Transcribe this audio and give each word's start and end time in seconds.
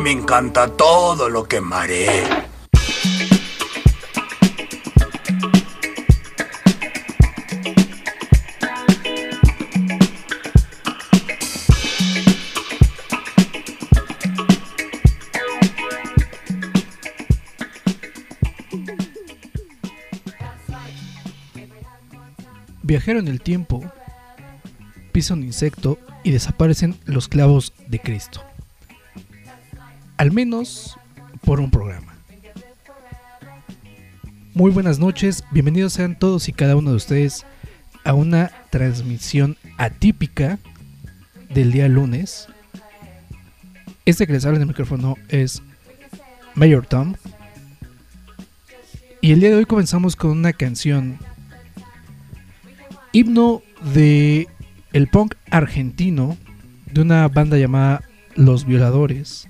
Me 0.00 0.10
encanta 0.10 0.68
todo 0.68 1.28
lo 1.28 1.44
que 1.44 1.60
maré. 1.60 2.06
Viajero 22.82 23.18
en 23.18 23.28
el 23.28 23.40
tiempo, 23.40 23.82
pisa 25.12 25.34
un 25.34 25.42
insecto 25.42 25.98
y 26.22 26.30
desaparecen 26.30 26.96
los 27.04 27.28
clavos 27.28 27.72
de 27.88 27.98
Cristo 28.00 28.45
al 30.16 30.32
menos 30.32 30.96
por 31.44 31.60
un 31.60 31.70
programa. 31.70 32.14
Muy 34.54 34.70
buenas 34.70 34.98
noches, 34.98 35.44
bienvenidos 35.50 35.92
sean 35.92 36.18
todos 36.18 36.48
y 36.48 36.52
cada 36.52 36.76
uno 36.76 36.90
de 36.90 36.96
ustedes 36.96 37.44
a 38.04 38.14
una 38.14 38.50
transmisión 38.70 39.56
atípica 39.76 40.58
del 41.50 41.72
día 41.72 41.88
lunes. 41.88 42.48
Este 44.06 44.26
que 44.26 44.32
les 44.32 44.46
habla 44.46 44.56
en 44.56 44.62
el 44.62 44.68
micrófono 44.68 45.16
es 45.28 45.62
Mayor 46.54 46.86
Tom. 46.86 47.14
Y 49.20 49.32
el 49.32 49.40
día 49.40 49.50
de 49.50 49.56
hoy 49.56 49.66
comenzamos 49.66 50.16
con 50.16 50.30
una 50.30 50.52
canción 50.52 51.18
himno 53.12 53.62
de 53.92 54.48
el 54.92 55.08
punk 55.08 55.34
argentino 55.50 56.36
de 56.86 57.00
una 57.02 57.28
banda 57.28 57.58
llamada 57.58 58.02
Los 58.36 58.64
Violadores, 58.64 59.48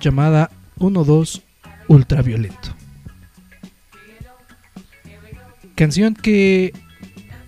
llamada 0.00 0.50
1-2 0.78 1.42
Ultraviolento. 1.88 2.74
Canción 5.74 6.14
que 6.14 6.72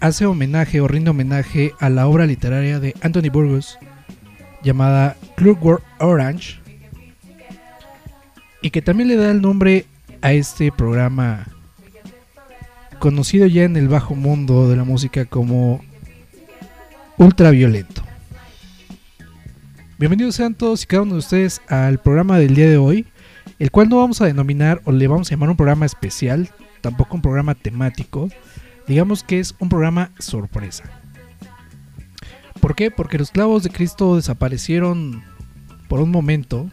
hace 0.00 0.26
homenaje 0.26 0.81
o 0.81 0.88
rinde 0.88 1.10
homenaje 1.10 1.72
a 1.81 1.88
la 1.90 2.06
obra 2.06 2.26
literaria 2.26 2.81
de 2.81 2.94
Anthony 3.02 3.31
Burgos 3.32 3.78
llamada 4.62 5.16
Clockwork 5.37 5.82
Orange 6.00 6.58
y 8.62 8.70
que 8.70 8.82
también 8.82 9.08
le 9.08 9.16
da 9.16 9.31
el 9.31 9.40
nombre 9.40 9.87
a 10.22 10.32
este 10.32 10.72
programa 10.72 11.46
conocido 12.98 13.46
ya 13.46 13.64
en 13.64 13.76
el 13.76 13.88
bajo 13.88 14.14
mundo 14.14 14.69
de 14.69 14.76
la 14.76 14.84
música 14.84 15.25
como 15.25 15.81
Ultraviolento. 17.19 18.06
Bienvenidos 19.98 20.34
sean 20.34 20.54
todos 20.54 20.82
y 20.82 20.87
cada 20.87 21.04
uno 21.04 21.14
de 21.14 21.20
ustedes 21.20 21.62
al 21.69 21.98
programa 21.98 22.38
del 22.38 22.54
día 22.54 22.69
de 22.69 22.76
hoy, 22.76 23.06
el 23.58 23.70
cual 23.70 23.88
no 23.88 23.96
vamos 23.96 24.20
a 24.20 24.26
denominar 24.26 24.82
o 24.84 24.93
le 24.93 25.08
vamos 25.08 25.28
a 25.28 25.31
llamar 25.31 25.48
un 25.48 25.56
programa 25.56 25.87
especial, 25.87 26.50
tampoco 26.82 27.16
un 27.16 27.22
programa 27.22 27.54
temático, 27.54 28.28
digamos 28.87 29.22
que 29.22 29.40
es 29.40 29.54
un 29.58 29.70
programa 29.70 30.10
sorpresa. 30.19 30.84
¿Por 32.60 32.75
qué? 32.75 32.90
Porque 32.90 33.16
los 33.16 33.31
clavos 33.31 33.62
de 33.62 33.70
Cristo 33.70 34.16
desaparecieron 34.16 35.25
por 35.88 36.00
un 36.00 36.10
momento 36.10 36.70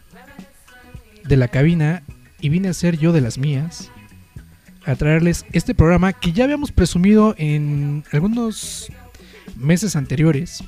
de 1.24 1.38
la 1.38 1.48
cabina 1.48 2.02
y 2.40 2.50
vine 2.50 2.68
a 2.68 2.74
ser 2.74 2.98
yo 2.98 3.14
de 3.14 3.22
las 3.22 3.38
mías 3.38 3.90
a 4.84 4.96
traerles 4.96 5.46
este 5.52 5.74
programa 5.74 6.12
que 6.12 6.32
ya 6.32 6.44
habíamos 6.44 6.72
presumido 6.72 7.34
en 7.38 8.04
algunos 8.12 8.92
meses 9.56 9.96
anteriores, 9.96 10.62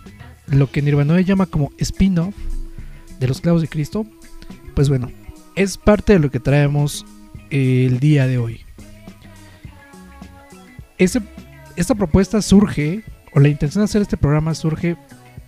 lo 0.49 0.71
que 0.71 0.83
Nirvana 0.83 1.21
llama 1.21 1.47
como 1.47 1.73
spin-off 1.79 2.35
de 3.19 3.29
los 3.29 3.41
clavos 3.41 3.63
de 3.63 3.69
Cristo. 3.69 4.07
Pues 4.75 4.89
bueno, 4.89 5.11
es 5.55 5.79
parte 5.79 6.13
de 6.15 6.19
lo 6.19 6.31
que 6.31 6.41
traemos 6.41 7.05
el 7.51 7.99
día 8.01 8.27
de 8.27 8.39
hoy. 8.39 8.61
esta 10.99 11.95
propuesta 11.95 12.43
surge, 12.43 13.03
o 13.35 13.41
la 13.41 13.49
intención 13.49 13.83
de 13.83 13.87
hacer 13.87 14.03
este 14.03 14.17
programa 14.17 14.55
surge 14.55 14.97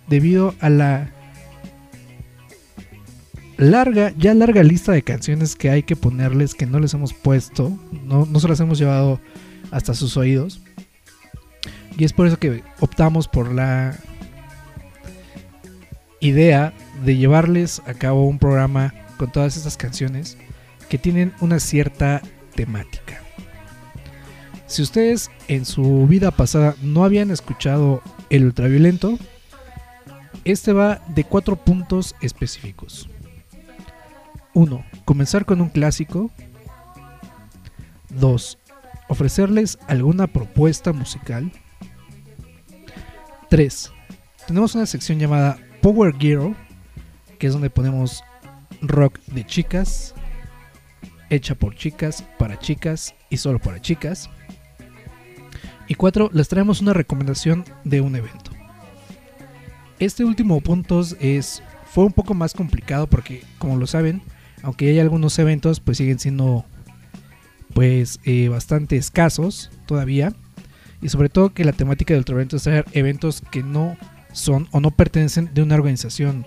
debido 0.07 0.55
a 0.59 0.69
la 0.69 1.11
larga, 3.57 4.13
ya 4.17 4.33
larga 4.33 4.63
lista 4.63 4.91
de 4.91 5.03
canciones 5.03 5.55
que 5.55 5.69
hay 5.69 5.83
que 5.83 5.95
ponerles 5.95 6.55
que 6.55 6.65
no 6.65 6.79
les 6.79 6.93
hemos 6.93 7.13
puesto, 7.13 7.77
no, 8.05 8.25
no 8.25 8.39
se 8.39 8.47
las 8.47 8.59
hemos 8.59 8.79
llevado 8.79 9.19
hasta 9.71 9.93
sus 9.93 10.17
oídos. 10.17 10.61
Y 11.97 12.05
es 12.05 12.13
por 12.13 12.27
eso 12.27 12.37
que 12.37 12.63
optamos 12.79 13.27
por 13.27 13.53
la 13.53 13.97
idea 16.19 16.73
de 17.03 17.17
llevarles 17.17 17.81
a 17.85 17.93
cabo 17.93 18.25
un 18.25 18.39
programa 18.39 18.93
con 19.17 19.31
todas 19.31 19.57
estas 19.57 19.77
canciones 19.77 20.37
que 20.89 20.97
tienen 20.97 21.33
una 21.39 21.59
cierta 21.59 22.21
temática. 22.55 23.21
Si 24.67 24.81
ustedes 24.81 25.31
en 25.47 25.65
su 25.65 26.05
vida 26.07 26.31
pasada 26.31 26.75
no 26.81 27.03
habían 27.03 27.31
escuchado 27.31 28.01
el 28.29 28.45
ultraviolento, 28.45 29.17
este 30.45 30.73
va 30.73 31.01
de 31.07 31.23
cuatro 31.23 31.55
puntos 31.55 32.15
específicos. 32.21 33.09
1. 34.53 34.85
Comenzar 35.05 35.45
con 35.45 35.61
un 35.61 35.69
clásico. 35.69 36.31
2. 38.09 38.57
Ofrecerles 39.07 39.79
alguna 39.87 40.27
propuesta 40.27 40.93
musical. 40.93 41.51
3. 43.49 43.91
Tenemos 44.47 44.75
una 44.75 44.85
sección 44.85 45.19
llamada 45.19 45.57
Power 45.81 46.13
Gear, 46.17 46.55
que 47.37 47.47
es 47.47 47.53
donde 47.53 47.69
ponemos 47.69 48.23
rock 48.81 49.19
de 49.27 49.45
chicas, 49.45 50.13
hecha 51.29 51.55
por 51.55 51.75
chicas, 51.75 52.23
para 52.37 52.59
chicas 52.59 53.15
y 53.29 53.37
solo 53.37 53.59
para 53.59 53.81
chicas. 53.81 54.29
Y 55.87 55.95
4. 55.95 56.29
Les 56.33 56.47
traemos 56.47 56.81
una 56.81 56.93
recomendación 56.93 57.65
de 57.83 58.01
un 58.01 58.15
evento. 58.15 58.51
Este 59.99 60.23
último 60.23 60.61
punto 60.61 61.01
es, 61.19 61.63
fue 61.91 62.05
un 62.05 62.13
poco 62.13 62.33
más 62.33 62.53
complicado 62.53 63.07
porque, 63.07 63.43
como 63.57 63.75
lo 63.75 63.87
saben, 63.87 64.21
aunque 64.61 64.89
hay 64.89 64.99
algunos 64.99 65.37
eventos, 65.39 65.79
pues 65.79 65.97
siguen 65.97 66.19
siendo 66.19 66.65
pues 67.73 68.19
eh, 68.23 68.49
bastante 68.49 68.97
escasos 68.97 69.71
todavía. 69.85 70.33
Y 71.01 71.09
sobre 71.09 71.29
todo 71.29 71.53
que 71.53 71.63
la 71.63 71.71
temática 71.71 72.13
del 72.13 72.25
evento 72.27 72.57
es 72.57 72.63
traer 72.63 72.85
eventos 72.91 73.41
que 73.51 73.63
no 73.63 73.97
son 74.31 74.67
o 74.71 74.79
no 74.79 74.91
pertenecen 74.91 75.49
de 75.53 75.61
una 75.61 75.75
organización 75.75 76.45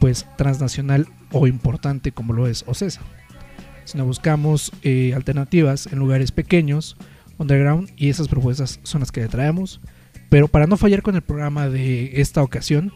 pues 0.00 0.26
transnacional 0.36 1.08
o 1.32 1.46
importante 1.46 2.12
como 2.12 2.32
lo 2.32 2.46
es 2.46 2.64
OCESA. 2.66 3.00
Sino 3.84 4.04
buscamos 4.04 4.72
eh, 4.82 5.14
alternativas 5.14 5.86
en 5.86 5.98
lugares 5.98 6.32
pequeños, 6.32 6.96
underground, 7.38 7.90
y 7.96 8.08
esas 8.08 8.28
propuestas 8.28 8.80
son 8.82 9.00
las 9.00 9.12
que 9.12 9.20
le 9.20 9.28
traemos. 9.28 9.80
Pero 10.28 10.48
para 10.48 10.66
no 10.66 10.76
fallar 10.76 11.02
con 11.02 11.14
el 11.14 11.22
programa 11.22 11.68
de 11.68 12.20
esta 12.20 12.42
ocasión, 12.42 12.92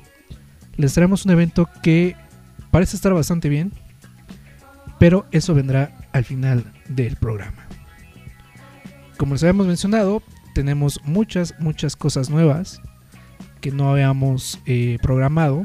les 0.76 0.94
traemos 0.94 1.24
un 1.24 1.32
evento 1.32 1.68
que 1.82 2.16
parece 2.70 2.96
estar 2.96 3.14
bastante 3.14 3.48
bien, 3.48 3.72
pero 4.98 5.26
eso 5.30 5.54
vendrá 5.54 5.96
al 6.12 6.24
final 6.24 6.64
del 6.88 7.16
programa. 7.16 7.66
Como 9.16 9.34
les 9.34 9.42
habíamos 9.44 9.66
mencionado, 9.66 10.22
tenemos 10.54 11.00
muchas, 11.04 11.54
muchas 11.60 11.94
cosas 11.94 12.30
nuevas 12.30 12.80
que 13.60 13.70
no 13.70 13.90
habíamos 13.90 14.60
eh, 14.66 14.98
programado, 15.02 15.64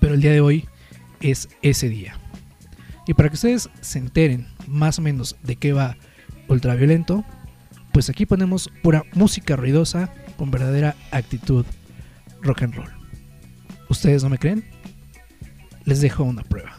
pero 0.00 0.14
el 0.14 0.20
día 0.20 0.32
de 0.32 0.40
hoy 0.40 0.68
es 1.20 1.48
ese 1.62 1.88
día. 1.88 2.18
Y 3.06 3.14
para 3.14 3.28
que 3.28 3.36
ustedes 3.36 3.70
se 3.80 3.98
enteren 3.98 4.46
más 4.66 4.98
o 4.98 5.02
menos 5.02 5.36
de 5.42 5.56
qué 5.56 5.72
va 5.72 5.96
Ultraviolento, 6.48 7.24
pues 7.92 8.08
aquí 8.08 8.24
ponemos 8.24 8.70
pura 8.82 9.04
música 9.12 9.54
ruidosa 9.56 10.10
con 10.36 10.50
verdadera 10.50 10.96
actitud 11.10 11.66
rock 12.42 12.62
and 12.62 12.74
roll. 12.74 12.90
¿Ustedes 13.88 14.22
no 14.22 14.30
me 14.30 14.38
creen? 14.38 14.64
Les 15.84 16.00
dejo 16.00 16.24
una 16.24 16.42
prueba. 16.42 16.78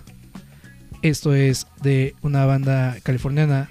Esto 1.01 1.33
es 1.33 1.67
de 1.81 2.15
una 2.21 2.45
banda 2.45 2.97
californiana 3.03 3.69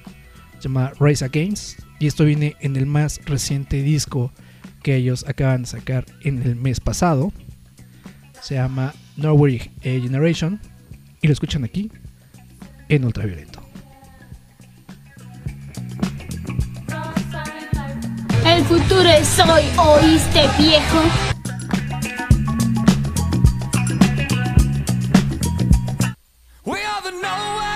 llamada 0.60 0.92
Rise 0.98 1.24
Against 1.24 1.80
y 1.98 2.06
esto 2.06 2.24
viene 2.24 2.56
en 2.60 2.76
el 2.76 2.86
más 2.86 3.20
reciente 3.24 3.82
disco 3.82 4.32
que 4.88 4.96
ellos 4.96 5.26
acaban 5.28 5.64
de 5.64 5.68
sacar 5.68 6.06
en 6.22 6.40
el 6.40 6.56
mes 6.56 6.80
pasado. 6.80 7.30
Se 8.40 8.54
llama 8.54 8.94
Norway 9.18 9.70
Generation 9.82 10.62
y 11.20 11.26
lo 11.26 11.34
escuchan 11.34 11.62
aquí 11.62 11.92
en 12.88 13.04
Ultraviolento. 13.04 13.60
El 18.46 18.64
futuro 18.64 19.10
es 19.10 19.38
hoy, 19.40 19.64
¿oíste 19.76 20.46
viejo? 20.58 21.02
We 26.64 26.78
are 26.82 27.02
the 27.02 27.67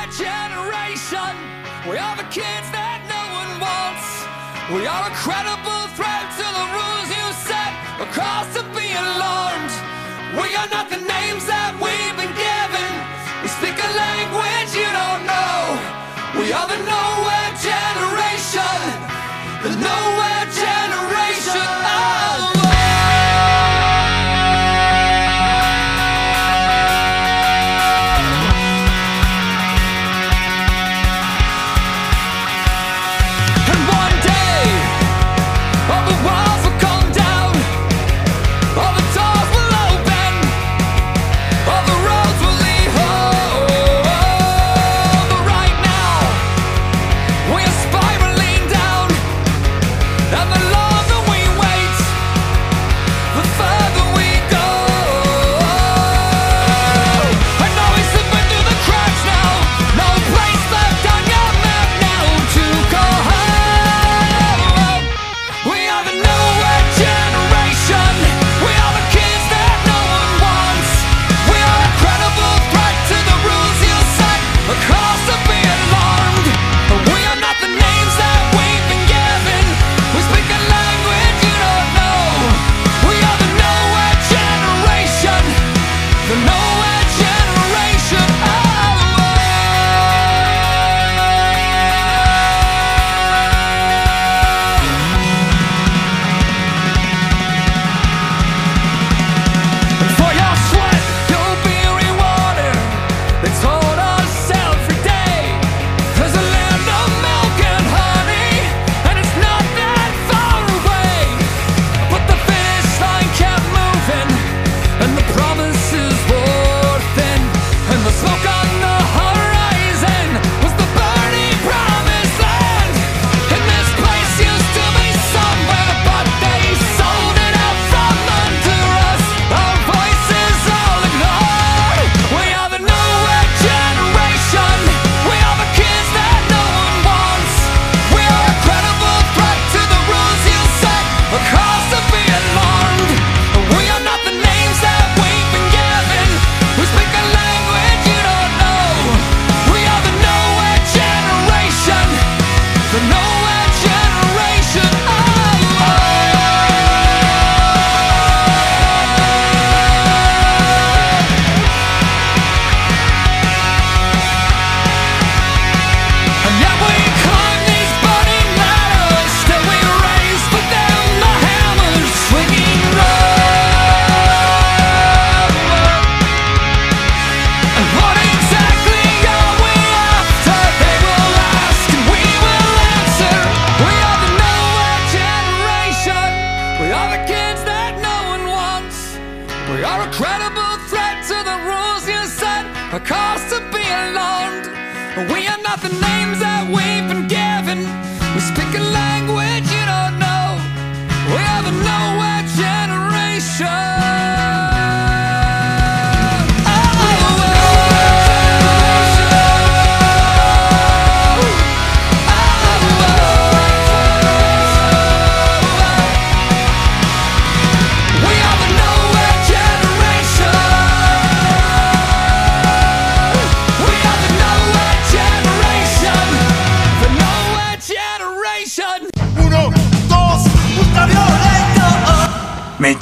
the 195.82 195.88
names 195.88 196.21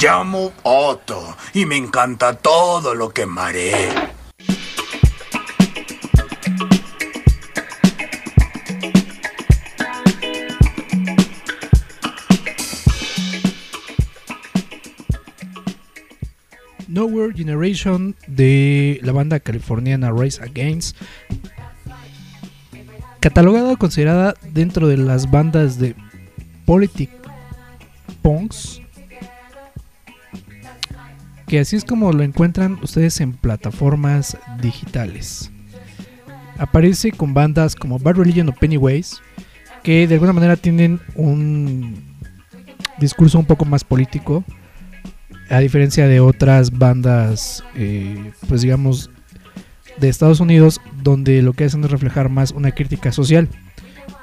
llamo 0.01 0.53
Otto 0.63 1.37
y 1.53 1.67
me 1.67 1.77
encanta 1.77 2.35
todo 2.35 2.95
lo 2.95 3.11
que 3.11 3.27
marea. 3.27 4.15
Nowhere 16.89 17.35
Generation 17.35 18.17
de 18.27 19.01
la 19.03 19.13
banda 19.13 19.39
californiana 19.39 20.13
Rise 20.13 20.43
Against. 20.43 20.97
Catalogada 23.21 23.73
o 23.73 23.77
considerada 23.77 24.35
dentro 24.51 24.89
de 24.89 24.97
las 24.97 25.31
bandas 25.31 25.79
de 25.79 25.95
Politic 26.65 27.11
Punks. 28.23 28.81
Que 31.51 31.59
así 31.59 31.75
es 31.75 31.85
como 31.85 32.13
lo 32.13 32.23
encuentran 32.23 32.79
ustedes 32.81 33.21
en 33.21 33.33
plataformas 33.33 34.39
digitales. 34.63 35.51
Aparece 36.59 37.11
con 37.11 37.35
bandas 37.35 37.75
como 37.75 37.99
Bad 37.99 38.19
Religion 38.19 38.49
o 38.51 38.55
Pennywise. 38.55 39.17
Que 39.83 40.07
de 40.07 40.15
alguna 40.15 40.33
manera 40.33 40.55
tienen 40.55 41.01
un 41.17 42.05
discurso 43.01 43.37
un 43.37 43.47
poco 43.47 43.65
más 43.65 43.83
político 43.83 44.45
a 45.49 45.59
diferencia 45.59 46.07
de 46.07 46.21
otras 46.21 46.71
bandas, 46.71 47.65
eh, 47.75 48.31
pues 48.47 48.63
digamos, 48.63 49.11
de 49.99 50.09
Estados 50.09 50.39
Unidos, 50.39 50.81
donde 51.03 51.43
lo 51.43 51.55
que 51.55 51.65
hacen 51.65 51.83
es 51.83 51.91
reflejar 51.91 52.29
más 52.29 52.53
una 52.53 52.71
crítica 52.71 53.11
social. 53.11 53.49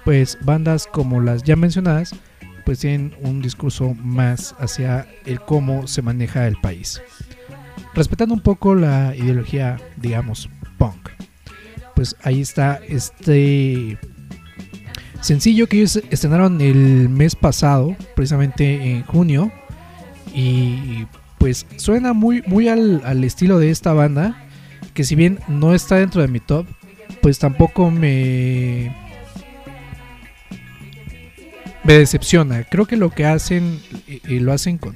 Pues 0.06 0.38
bandas 0.46 0.88
como 0.88 1.20
las 1.20 1.44
ya 1.44 1.58
mencionadas, 1.58 2.16
pues 2.68 2.80
tienen 2.80 3.16
un 3.22 3.42
discurso 3.42 3.94
más 3.94 4.54
hacia 4.60 5.08
el 5.26 5.40
cómo 5.40 5.88
se 5.88 6.02
maneja 6.02 6.48
el 6.48 6.58
país. 6.58 7.02
Respetando 7.94 8.34
un 8.34 8.42
poco 8.42 8.76
la 8.76 9.16
ideología, 9.16 9.78
digamos, 9.96 10.50
punk. 10.78 11.12
Pues 11.96 12.18
ahí 12.24 12.42
está 12.42 12.82
este 12.86 13.98
sencillo 15.22 15.68
que 15.68 15.78
ellos 15.78 16.02
estrenaron 16.10 16.60
el 16.60 17.08
mes 17.08 17.38
pasado, 17.38 17.96
precisamente 18.18 18.92
en 18.92 19.04
junio 19.04 19.50
y 20.36 21.06
pues 21.38 21.66
suena 21.78 22.12
muy, 22.12 22.44
muy 22.48 22.68
al, 22.68 23.02
al 23.06 23.24
estilo 23.24 23.60
de 23.60 23.72
esta 23.72 23.94
banda. 23.94 24.46
Que 24.94 25.06
si 25.06 25.16
bien 25.16 25.40
no 25.48 25.74
está 25.74 25.96
dentro 25.96 26.22
de 26.22 26.28
mi 26.28 26.42
top, 26.42 26.68
pues 27.22 27.40
tampoco 27.40 27.92
me. 27.92 29.07
Me 31.84 31.94
decepciona. 31.94 32.64
Creo 32.64 32.86
que 32.86 32.98
lo 32.98 33.10
que 33.10 33.26
hacen, 33.26 33.80
y, 34.08 34.40
lo 34.40 34.54
hacen 34.54 34.78
con, 34.78 34.96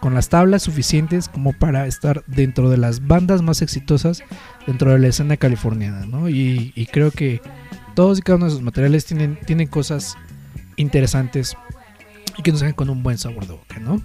con, 0.00 0.14
las 0.14 0.28
tablas 0.28 0.62
suficientes 0.62 1.28
como 1.28 1.52
para 1.52 1.86
estar 1.86 2.24
dentro 2.26 2.68
de 2.68 2.76
las 2.76 3.06
bandas 3.06 3.42
más 3.42 3.62
exitosas 3.62 4.22
dentro 4.66 4.92
de 4.92 4.98
la 4.98 5.08
escena 5.08 5.36
californiana, 5.36 6.04
¿no? 6.06 6.28
Y, 6.28 6.72
y 6.74 6.86
creo 6.86 7.10
que 7.10 7.40
todos 7.94 8.18
y 8.18 8.22
cada 8.22 8.36
uno 8.36 8.46
de 8.46 8.52
sus 8.52 8.62
materiales 8.62 9.04
tienen, 9.04 9.38
tienen 9.46 9.68
cosas 9.68 10.16
interesantes 10.76 11.56
y 12.36 12.42
que 12.42 12.50
nos 12.50 12.60
dejan 12.60 12.74
con 12.74 12.90
un 12.90 13.02
buen 13.02 13.18
sabor 13.18 13.46
de 13.46 13.52
boca, 13.52 13.78
¿no? 13.78 14.02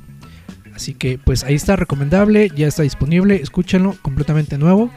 Así 0.75 0.93
que 0.93 1.17
pues 1.17 1.43
ahí 1.43 1.55
está 1.55 1.75
recomendable, 1.75 2.51
ya 2.55 2.67
está 2.67 2.83
disponible, 2.83 3.41
escúchenlo, 3.41 3.95
completamente 4.01 4.57
nuevo. 4.57 4.91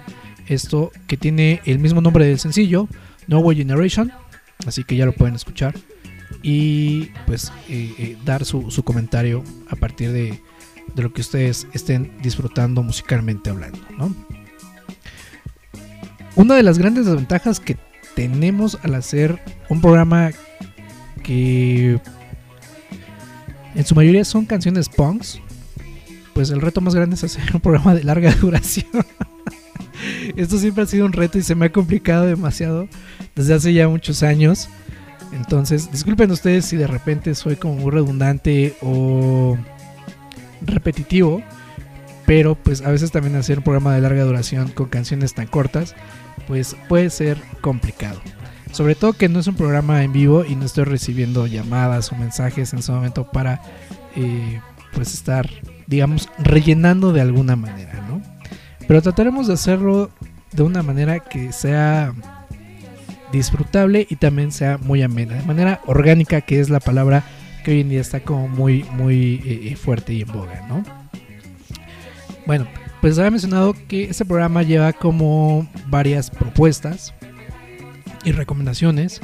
Esto 0.49 0.91
que 1.07 1.17
tiene 1.17 1.61
el 1.65 1.79
mismo 1.79 2.01
nombre 2.01 2.27
del 2.27 2.39
sencillo, 2.39 2.89
No 3.29 3.39
Way 3.39 3.59
Generation, 3.59 4.13
así 4.67 4.83
que 4.83 4.97
ya 4.97 5.07
lo 5.07 5.13
pueden 5.13 5.37
escuchar 5.37 5.75
y 6.43 7.11
pues 7.27 7.53
eh, 7.69 7.95
eh, 7.99 8.17
dar 8.25 8.45
su, 8.45 8.71
su 8.71 8.83
comentario 8.83 9.43
a 9.69 9.77
partir 9.77 10.13
de, 10.13 10.41
de 10.95 11.03
lo 11.03 11.13
que 11.13 11.21
ustedes 11.21 11.67
estén 11.73 12.13
disfrutando 12.23 12.83
musicalmente 12.83 13.51
hablando, 13.51 13.81
¿no? 13.97 14.15
Una 16.37 16.55
de 16.55 16.63
las 16.63 16.79
grandes 16.79 17.07
desventajas 17.07 17.59
que 17.59 17.77
tenemos 18.15 18.79
al 18.83 18.95
hacer 18.95 19.41
un 19.69 19.81
programa 19.81 20.31
que 21.25 22.01
en 23.75 23.85
su 23.85 23.95
mayoría 23.95 24.25
son 24.25 24.47
canciones 24.47 24.89
punks, 24.89 25.41
pues 26.35 26.51
el 26.51 26.61
reto 26.61 26.81
más 26.81 26.95
grande 26.95 27.17
es 27.17 27.25
hacer 27.25 27.55
un 27.55 27.61
programa 27.61 27.95
de 27.95 28.05
larga 28.05 28.33
duración. 28.41 28.87
Esto 30.37 30.59
siempre 30.59 30.85
ha 30.85 30.87
sido 30.87 31.07
un 31.07 31.13
reto 31.13 31.39
y 31.39 31.43
se 31.43 31.55
me 31.55 31.67
ha 31.67 31.73
complicado 31.73 32.27
demasiado 32.27 32.89
desde 33.35 33.55
hace 33.55 33.73
ya 33.73 33.89
muchos 33.89 34.23
años. 34.23 34.69
Entonces, 35.33 35.91
disculpen 35.91 36.31
ustedes 36.31 36.65
si 36.65 36.77
de 36.77 36.87
repente 36.87 37.35
soy 37.35 37.57
como 37.57 37.75
muy 37.75 37.91
redundante 37.91 38.77
o 38.83 39.57
repetitivo, 40.63 41.43
pero 42.27 42.55
pues 42.55 42.83
a 42.83 42.91
veces 42.91 43.11
también 43.11 43.37
hacer 43.37 43.59
un 43.59 43.65
programa 43.65 43.95
de 43.95 44.01
larga 44.01 44.25
duración 44.25 44.69
con 44.71 44.89
canciones 44.89 45.35
tan 45.35 45.47
cortas, 45.47 45.95
pues 46.47 46.77
puede 46.89 47.11
ser 47.11 47.39
complicado. 47.61 48.21
Sobre 48.73 48.95
todo 48.95 49.15
que 49.15 49.29
no 49.29 49.41
es 49.41 49.47
un 49.47 49.55
programa 49.55 50.03
en 50.03 50.13
vivo 50.13 50.45
y 50.45 50.55
no 50.55 50.67
estoy 50.67 50.85
recibiendo 50.85 51.47
llamadas 51.47 52.13
o 52.13 52.17
mensajes 52.17 52.73
en 52.73 52.81
ese 52.81 52.93
momento 52.93 53.31
para 53.31 53.63
eh, 54.15 54.61
pues 54.93 55.15
estar, 55.15 55.49
digamos, 55.87 56.29
rellenando 56.39 57.13
de 57.13 57.23
alguna 57.23 57.57
manera, 57.57 58.05
¿no? 58.09 58.21
Pero 58.87 59.03
trataremos 59.03 59.47
de 59.47 59.55
hacerlo 59.55 60.11
de 60.53 60.63
una 60.63 60.83
manera 60.83 61.21
que 61.21 61.53
sea 61.53 62.15
disfrutable 63.33 64.07
y 64.09 64.17
también 64.17 64.53
sea 64.53 64.79
muy 64.79 65.03
amena, 65.03 65.35
de 65.35 65.43
manera 65.43 65.81
orgánica, 65.87 66.41
que 66.41 66.61
es 66.61 66.71
la 66.71 66.81
palabra 66.81 67.25
que 67.65 67.73
hoy 67.73 67.81
en 67.81 67.89
día 67.89 68.01
está 68.01 68.21
como 68.21 68.49
muy, 68.49 68.85
muy 68.93 69.43
eh, 69.45 69.77
fuerte 69.77 70.15
y 70.15 70.23
en 70.23 70.33
boga, 70.33 70.67
¿no? 70.69 70.85
Bueno, 72.47 72.67
pues 73.01 73.19
había 73.19 73.31
mencionado 73.31 73.75
que 73.89 74.05
este 74.05 74.25
programa 74.25 74.63
lleva 74.63 74.93
como 74.93 75.69
varias 75.89 76.31
propuestas 76.31 77.15
y 78.25 78.33
recomendaciones. 78.33 79.21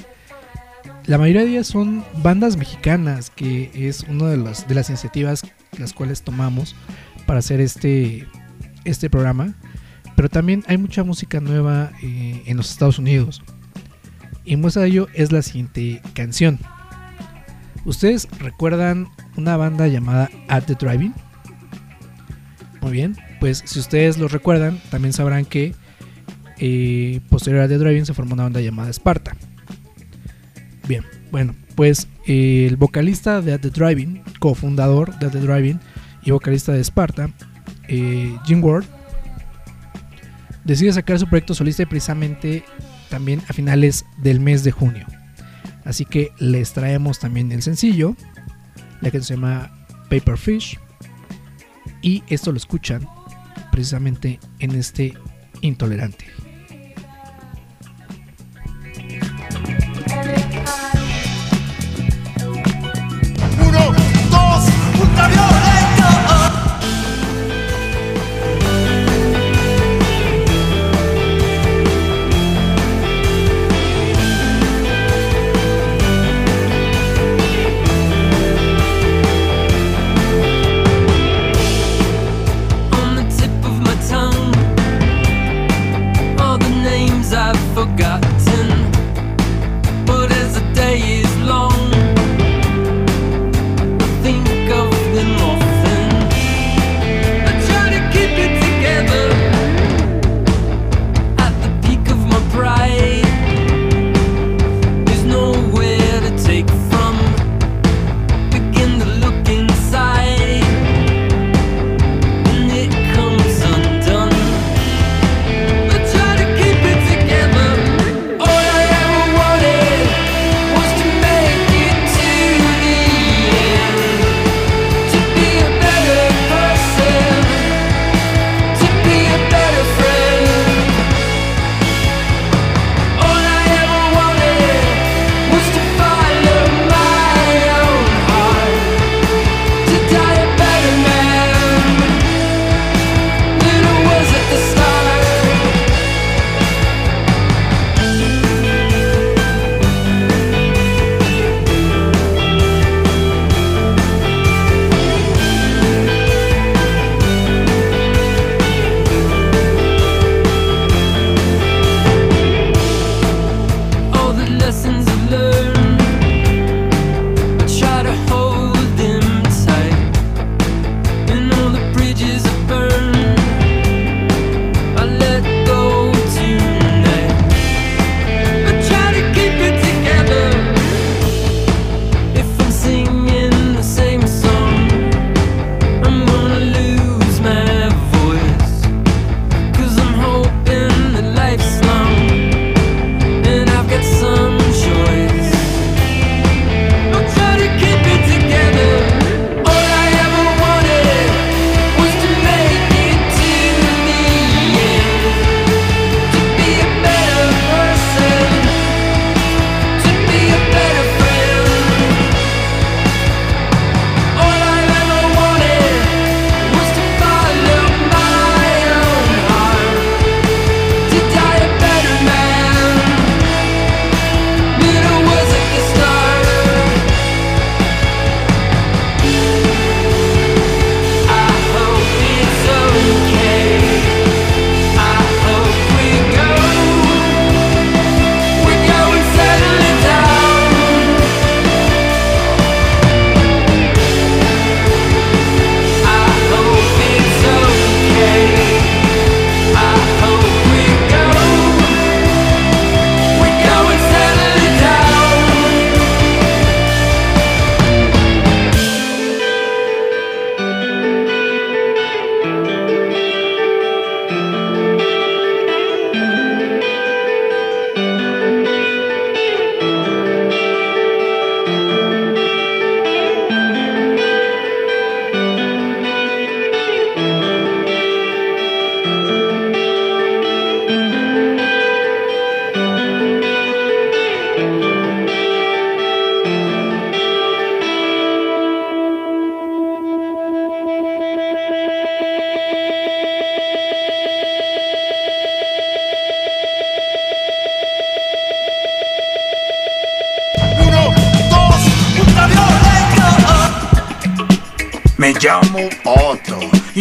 La 1.07 1.19
mayoría 1.19 1.43
de 1.43 1.51
ellas 1.51 1.67
son 1.67 2.05
bandas 2.23 2.57
mexicanas, 2.57 3.31
que 3.31 3.71
es 3.75 4.03
una 4.05 4.29
de 4.29 4.37
las, 4.37 4.69
de 4.69 4.75
las 4.75 4.89
iniciativas 4.89 5.43
las 5.79 5.93
cuales 5.93 6.23
tomamos 6.23 6.77
para 7.27 7.41
hacer 7.41 7.61
este, 7.61 8.27
este 8.85 9.11
programa. 9.11 9.55
Pero 10.17 10.29
también 10.29 10.63
hay 10.67 10.79
mucha 10.79 11.03
música 11.03 11.41
nueva 11.41 11.91
eh, 12.03 12.43
en 12.47 12.57
los 12.57 12.71
Estados 12.71 12.99
Unidos. 12.99 13.43
Y 14.45 14.57
muestra 14.57 14.83
de 14.83 14.89
ello 14.89 15.09
es 15.15 15.33
la 15.33 15.43
siguiente 15.43 16.03
canción. 16.15 16.59
¿Ustedes 17.85 18.29
recuerdan 18.39 19.09
una 19.37 19.57
banda 19.57 19.89
llamada 19.89 20.31
At 20.49 20.65
the 20.65 20.75
Driving? 20.75 21.15
Muy 22.81 22.93
bien, 22.93 23.17
pues 23.41 23.63
si 23.65 23.79
ustedes 23.79 24.19
lo 24.19 24.29
recuerdan, 24.29 24.81
también 24.91 25.13
sabrán 25.13 25.45
que 25.45 25.75
eh, 26.59 27.21
posterior 27.31 27.63
a 27.63 27.69
The 27.69 27.79
Driving 27.79 28.07
se 28.07 28.15
formó 28.15 28.35
una 28.35 28.45
banda 28.45 28.61
llamada 28.61 28.91
Sparta. 28.93 29.37
Bien, 30.87 31.05
bueno, 31.31 31.55
pues 31.75 32.09
eh, 32.27 32.67
el 32.69 32.77
vocalista 32.77 33.41
de 33.41 33.55
At 33.55 33.61
The 33.61 33.71
Driving, 33.71 34.23
cofundador 34.39 35.19
de 35.19 35.27
At 35.27 35.33
The 35.33 35.41
Driving 35.41 35.81
y 36.23 36.31
vocalista 36.31 36.73
de 36.73 36.85
Sparta, 36.85 37.31
eh, 37.89 38.37
Jim 38.45 38.63
Ward, 38.63 38.85
decide 40.65 40.93
sacar 40.93 41.19
su 41.19 41.27
proyecto 41.27 41.55
solista 41.55 41.85
precisamente 41.87 42.65
también 43.15 43.43
a 43.49 43.53
finales 43.53 44.05
del 44.17 44.41
mes 44.41 44.65
de 44.65 44.73
junio. 44.73 45.07
Así 45.85 46.05
que 46.05 46.33
les 46.41 46.73
traemos 46.73 47.21
también 47.21 47.53
el 47.53 47.63
sencillo, 47.63 48.17
la 49.01 49.13
que 49.13 49.21
se 49.21 49.35
llama 49.37 49.71
Paper 50.11 50.37
Fish. 50.37 50.81
Y 52.03 52.25
esto 52.27 52.51
lo 52.51 52.57
escuchan 52.57 53.07
precisamente 53.71 54.41
en 54.59 54.73
este 54.73 55.15
intolerante. 55.61 56.25
got 87.97 88.24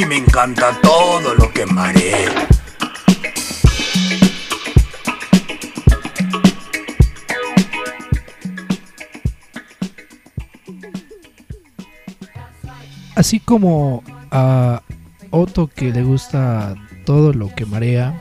me 0.06 0.18
encanta 0.18 0.78
todo 0.82 1.34
lo 1.36 1.52
que 1.52 1.66
marea. 1.66 2.48
Así 13.16 13.40
como 13.40 14.04
a 14.32 14.82
Otto 15.30 15.68
que 15.68 15.92
le 15.92 16.04
gusta 16.04 16.76
todo 17.06 17.34
lo 17.34 17.54
que 17.56 17.66
marea, 17.66 18.20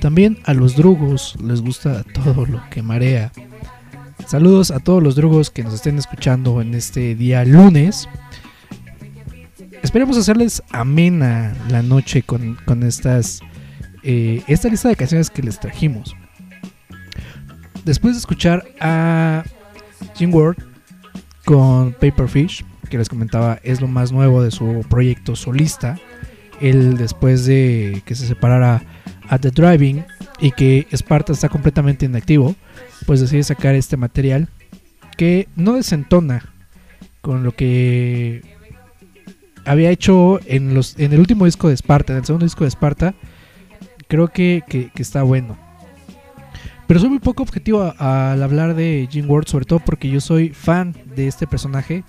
también 0.00 0.38
a 0.44 0.52
los 0.52 0.76
drugos 0.76 1.36
les 1.42 1.62
gusta 1.62 2.04
todo 2.04 2.44
lo 2.46 2.62
que 2.70 2.82
marea. 2.82 3.32
Saludos 4.26 4.70
a 4.70 4.80
todos 4.80 5.02
los 5.02 5.16
drugos 5.16 5.50
que 5.50 5.62
nos 5.62 5.74
estén 5.74 5.98
escuchando 5.98 6.60
en 6.60 6.74
este 6.74 7.14
día 7.14 7.44
lunes. 7.44 8.08
Esperemos 9.84 10.16
hacerles 10.16 10.62
amena 10.70 11.54
la 11.68 11.82
noche 11.82 12.22
con, 12.22 12.56
con 12.64 12.82
estas 12.82 13.40
eh, 14.02 14.42
esta 14.48 14.70
lista 14.70 14.88
de 14.88 14.96
canciones 14.96 15.28
que 15.28 15.42
les 15.42 15.60
trajimos. 15.60 16.16
Después 17.84 18.14
de 18.14 18.20
escuchar 18.20 18.64
a 18.80 19.44
Jim 20.14 20.34
Ward 20.34 20.56
con 21.44 21.92
Paperfish, 21.92 22.64
que 22.88 22.96
les 22.96 23.10
comentaba 23.10 23.60
es 23.62 23.82
lo 23.82 23.86
más 23.86 24.10
nuevo 24.10 24.42
de 24.42 24.50
su 24.50 24.86
proyecto 24.88 25.36
solista. 25.36 25.98
Él 26.62 26.96
después 26.96 27.44
de 27.44 28.02
que 28.06 28.14
se 28.14 28.26
separara 28.26 28.82
a 29.28 29.38
The 29.38 29.50
Driving 29.50 30.06
y 30.40 30.52
que 30.52 30.88
Sparta 30.92 31.34
está 31.34 31.50
completamente 31.50 32.06
inactivo, 32.06 32.56
pues 33.04 33.20
decide 33.20 33.42
sacar 33.42 33.74
este 33.74 33.98
material 33.98 34.48
que 35.18 35.46
no 35.56 35.74
desentona 35.74 36.54
con 37.20 37.44
lo 37.44 37.52
que 37.54 38.54
había 39.64 39.90
hecho 39.90 40.40
en, 40.46 40.74
los, 40.74 40.98
en 40.98 41.12
el 41.12 41.20
último 41.20 41.44
disco 41.44 41.68
de 41.68 41.76
Sparta, 41.76 42.12
en 42.12 42.20
el 42.20 42.24
segundo 42.24 42.46
disco 42.46 42.64
de 42.64 42.70
Sparta. 42.70 43.14
Creo 44.08 44.28
que, 44.28 44.62
que, 44.68 44.90
que 44.94 45.02
está 45.02 45.22
bueno. 45.22 45.56
Pero 46.86 47.00
soy 47.00 47.08
muy 47.08 47.18
poco 47.18 47.42
objetivo 47.42 47.94
al 47.98 48.42
hablar 48.42 48.74
de 48.74 49.08
Jim 49.10 49.28
Ward, 49.28 49.48
sobre 49.48 49.64
todo 49.64 49.80
porque 49.80 50.10
yo 50.10 50.20
soy 50.20 50.50
fan 50.50 50.94
de 51.16 51.26
este 51.26 51.46
personaje. 51.46 52.04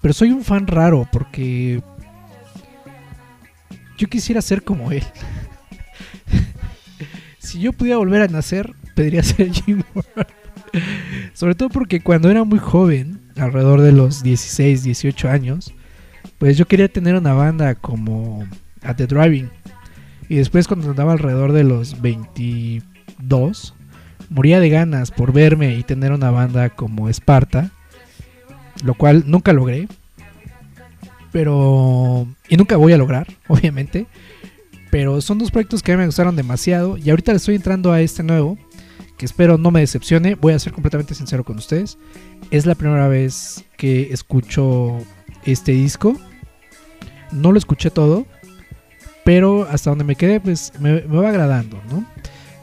Pero 0.00 0.14
soy 0.14 0.30
un 0.30 0.44
fan 0.44 0.66
raro 0.66 1.08
porque 1.10 1.82
yo 3.98 4.08
quisiera 4.08 4.40
ser 4.42 4.62
como 4.62 4.92
él. 4.92 5.04
si 7.38 7.60
yo 7.60 7.72
pudiera 7.72 7.98
volver 7.98 8.22
a 8.22 8.28
nacer, 8.28 8.74
pediría 8.94 9.22
ser 9.22 9.50
Jim 9.52 9.82
Ward. 9.94 10.26
sobre 11.34 11.54
todo 11.54 11.68
porque 11.68 12.00
cuando 12.00 12.30
era 12.30 12.44
muy 12.44 12.58
joven, 12.58 13.20
alrededor 13.36 13.80
de 13.80 13.92
los 13.92 14.22
16, 14.22 14.84
18 14.84 15.28
años, 15.28 15.74
pues 16.38 16.56
yo 16.56 16.66
quería 16.66 16.88
tener 16.88 17.14
una 17.14 17.34
banda 17.34 17.74
como 17.74 18.44
At 18.82 18.96
the 18.96 19.06
Driving. 19.06 19.50
Y 20.28 20.36
después 20.36 20.66
cuando 20.66 20.90
andaba 20.90 21.12
alrededor 21.12 21.52
de 21.52 21.64
los 21.64 22.00
22, 22.00 23.74
moría 24.30 24.60
de 24.60 24.70
ganas 24.70 25.10
por 25.10 25.32
verme 25.32 25.76
y 25.76 25.82
tener 25.82 26.12
una 26.12 26.30
banda 26.30 26.70
como 26.70 27.08
Esparta, 27.08 27.70
lo 28.82 28.94
cual 28.94 29.24
nunca 29.26 29.52
logré. 29.52 29.88
Pero... 31.32 32.26
Y 32.48 32.56
nunca 32.56 32.76
voy 32.76 32.92
a 32.92 32.98
lograr, 32.98 33.26
obviamente. 33.48 34.06
Pero 34.90 35.20
son 35.20 35.38
dos 35.38 35.50
proyectos 35.50 35.82
que 35.82 35.92
a 35.92 35.96
mí 35.96 36.00
me 36.00 36.06
gustaron 36.06 36.36
demasiado. 36.36 36.98
Y 36.98 37.10
ahorita 37.10 37.32
le 37.32 37.36
estoy 37.36 37.54
entrando 37.54 37.92
a 37.92 38.00
este 38.00 38.22
nuevo. 38.22 38.58
Que 39.16 39.26
espero 39.26 39.56
no 39.56 39.70
me 39.70 39.80
decepcione. 39.80 40.34
Voy 40.34 40.52
a 40.52 40.58
ser 40.58 40.72
completamente 40.72 41.14
sincero 41.14 41.44
con 41.44 41.56
ustedes. 41.56 41.98
Es 42.50 42.66
la 42.66 42.74
primera 42.74 43.08
vez 43.08 43.64
que 43.76 44.12
escucho 44.12 44.98
este 45.44 45.72
disco. 45.72 46.16
No 47.30 47.52
lo 47.52 47.58
escuché 47.58 47.90
todo. 47.90 48.26
Pero 49.24 49.68
hasta 49.70 49.90
donde 49.90 50.04
me 50.04 50.16
quedé, 50.16 50.40
pues 50.40 50.72
me, 50.80 51.00
va 51.02 51.28
agradando, 51.28 51.80
¿no? 51.88 52.04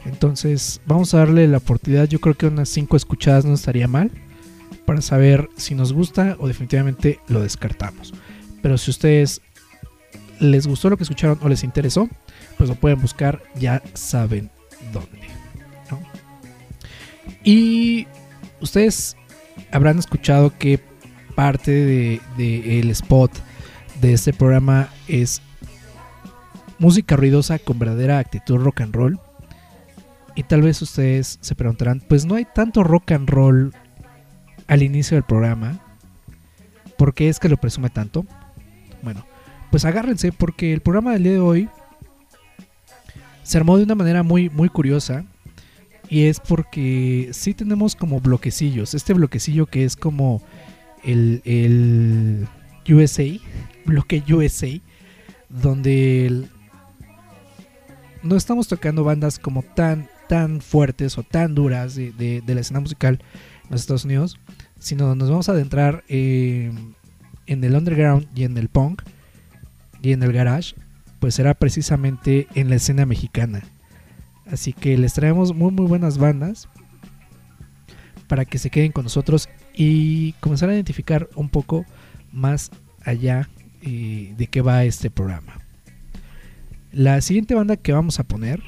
Entonces 0.04 0.80
vamos 0.86 1.14
a 1.14 1.18
darle 1.18 1.48
la 1.48 1.58
oportunidad. 1.58 2.06
Yo 2.06 2.20
creo 2.20 2.36
que 2.36 2.46
unas 2.46 2.68
5 2.68 2.96
escuchadas 2.96 3.44
no 3.44 3.54
estaría 3.54 3.88
mal. 3.88 4.10
Para 4.84 5.00
saber 5.00 5.48
si 5.56 5.74
nos 5.74 5.92
gusta 5.92 6.36
o 6.38 6.48
definitivamente 6.48 7.20
lo 7.28 7.40
descartamos. 7.40 8.12
Pero 8.60 8.76
si 8.76 8.90
ustedes 8.90 9.40
les 10.38 10.66
gustó 10.66 10.90
lo 10.90 10.96
que 10.96 11.04
escucharon 11.04 11.38
o 11.42 11.48
les 11.48 11.64
interesó, 11.64 12.08
pues 12.58 12.68
lo 12.68 12.74
pueden 12.74 13.00
buscar, 13.00 13.42
ya 13.54 13.82
saben 13.94 14.50
dónde. 14.92 15.20
¿no? 15.90 16.00
Y 17.44 18.06
ustedes 18.60 19.16
habrán 19.70 19.98
escuchado 19.98 20.56
que 20.58 20.80
parte 21.40 21.70
del 21.72 22.20
de, 22.36 22.80
el 22.80 22.90
spot 22.90 23.32
de 24.02 24.12
este 24.12 24.34
programa 24.34 24.90
es 25.08 25.40
música 26.78 27.16
ruidosa 27.16 27.58
con 27.58 27.78
verdadera 27.78 28.18
actitud 28.18 28.58
rock 28.58 28.82
and 28.82 28.94
roll. 28.94 29.18
Y 30.34 30.42
tal 30.42 30.60
vez 30.60 30.82
ustedes 30.82 31.38
se 31.40 31.54
preguntarán, 31.54 32.02
pues 32.06 32.26
no 32.26 32.34
hay 32.34 32.46
tanto 32.54 32.84
rock 32.84 33.12
and 33.12 33.30
roll 33.30 33.72
al 34.66 34.82
inicio 34.82 35.16
del 35.16 35.24
programa. 35.24 35.80
¿Por 36.98 37.14
qué 37.14 37.30
es 37.30 37.38
que 37.38 37.48
lo 37.48 37.56
presume 37.56 37.88
tanto? 37.88 38.26
Bueno, 39.02 39.24
pues 39.70 39.86
agárrense 39.86 40.32
porque 40.32 40.74
el 40.74 40.82
programa 40.82 41.14
del 41.14 41.22
día 41.22 41.32
de 41.32 41.40
hoy 41.40 41.70
se 43.44 43.56
armó 43.56 43.78
de 43.78 43.84
una 43.84 43.94
manera 43.94 44.22
muy, 44.22 44.50
muy 44.50 44.68
curiosa. 44.68 45.24
Y 46.10 46.24
es 46.24 46.38
porque 46.38 47.30
sí 47.32 47.54
tenemos 47.54 47.96
como 47.96 48.20
bloquecillos. 48.20 48.92
Este 48.92 49.14
bloquecillo 49.14 49.64
que 49.64 49.86
es 49.86 49.96
como 49.96 50.42
el, 51.04 51.42
el 51.44 52.48
USA, 52.88 53.24
bloque 53.84 54.22
USA, 54.32 54.68
donde 55.48 56.26
el- 56.26 56.48
no 58.22 58.36
estamos 58.36 58.68
tocando 58.68 59.02
bandas 59.04 59.38
como 59.38 59.62
tan, 59.62 60.08
tan 60.28 60.60
fuertes 60.60 61.16
o 61.18 61.22
tan 61.22 61.54
duras 61.54 61.94
de, 61.94 62.12
de- 62.12 62.54
la 62.54 62.60
escena 62.60 62.80
musical 62.80 63.20
en 63.64 63.70
los 63.70 63.80
Estados 63.82 64.04
Unidos, 64.04 64.38
sino 64.78 65.14
nos 65.14 65.30
vamos 65.30 65.48
a 65.48 65.52
adentrar 65.52 66.04
eh, 66.08 66.70
en 67.46 67.64
el 67.64 67.74
underground 67.74 68.26
y 68.34 68.44
en 68.44 68.56
el 68.58 68.68
punk 68.68 69.02
y 70.02 70.12
en 70.12 70.22
el 70.22 70.32
garage, 70.32 70.74
pues 71.18 71.34
será 71.34 71.54
precisamente 71.54 72.46
en 72.54 72.68
la 72.70 72.76
escena 72.76 73.06
mexicana. 73.06 73.62
Así 74.50 74.72
que 74.72 74.96
les 74.98 75.12
traemos 75.14 75.54
muy 75.54 75.70
muy 75.70 75.86
buenas 75.86 76.18
bandas 76.18 76.68
para 78.26 78.44
que 78.44 78.58
se 78.58 78.70
queden 78.70 78.92
con 78.92 79.04
nosotros 79.04 79.48
y 79.82 80.34
comenzar 80.40 80.68
a 80.68 80.74
identificar 80.74 81.30
un 81.36 81.48
poco 81.48 81.86
más 82.32 82.70
allá 83.02 83.48
eh, 83.80 84.34
de 84.36 84.46
qué 84.46 84.60
va 84.60 84.84
este 84.84 85.08
programa. 85.08 85.54
La 86.92 87.22
siguiente 87.22 87.54
banda 87.54 87.78
que 87.78 87.94
vamos 87.94 88.20
a 88.20 88.24
poner, 88.24 88.62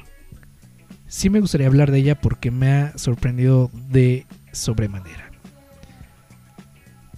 sí 1.05 1.29
me 1.29 1.39
gustaría 1.39 1.67
hablar 1.67 1.91
de 1.91 1.99
ella 1.99 2.19
porque 2.19 2.49
me 2.49 2.71
ha 2.71 2.97
sorprendido 2.97 3.69
de 3.91 4.25
sobremanera. 4.53 5.29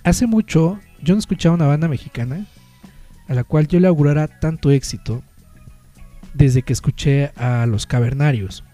Hace 0.03 0.27
mucho 0.27 0.77
yo 1.01 1.13
no 1.13 1.19
escuchaba 1.19 1.55
una 1.55 1.67
banda 1.67 1.88
mexicana 1.88 2.45
a 3.29 3.34
la 3.34 3.45
cual 3.45 3.65
yo 3.69 3.79
le 3.79 3.88
augurara 3.88 4.27
tanto 4.27 4.71
éxito 4.71 5.23
desde 6.34 6.63
que 6.63 6.73
escuché 6.73 7.31
a 7.38 7.65
Los 7.65 7.86
Cavernarios. 7.86 8.65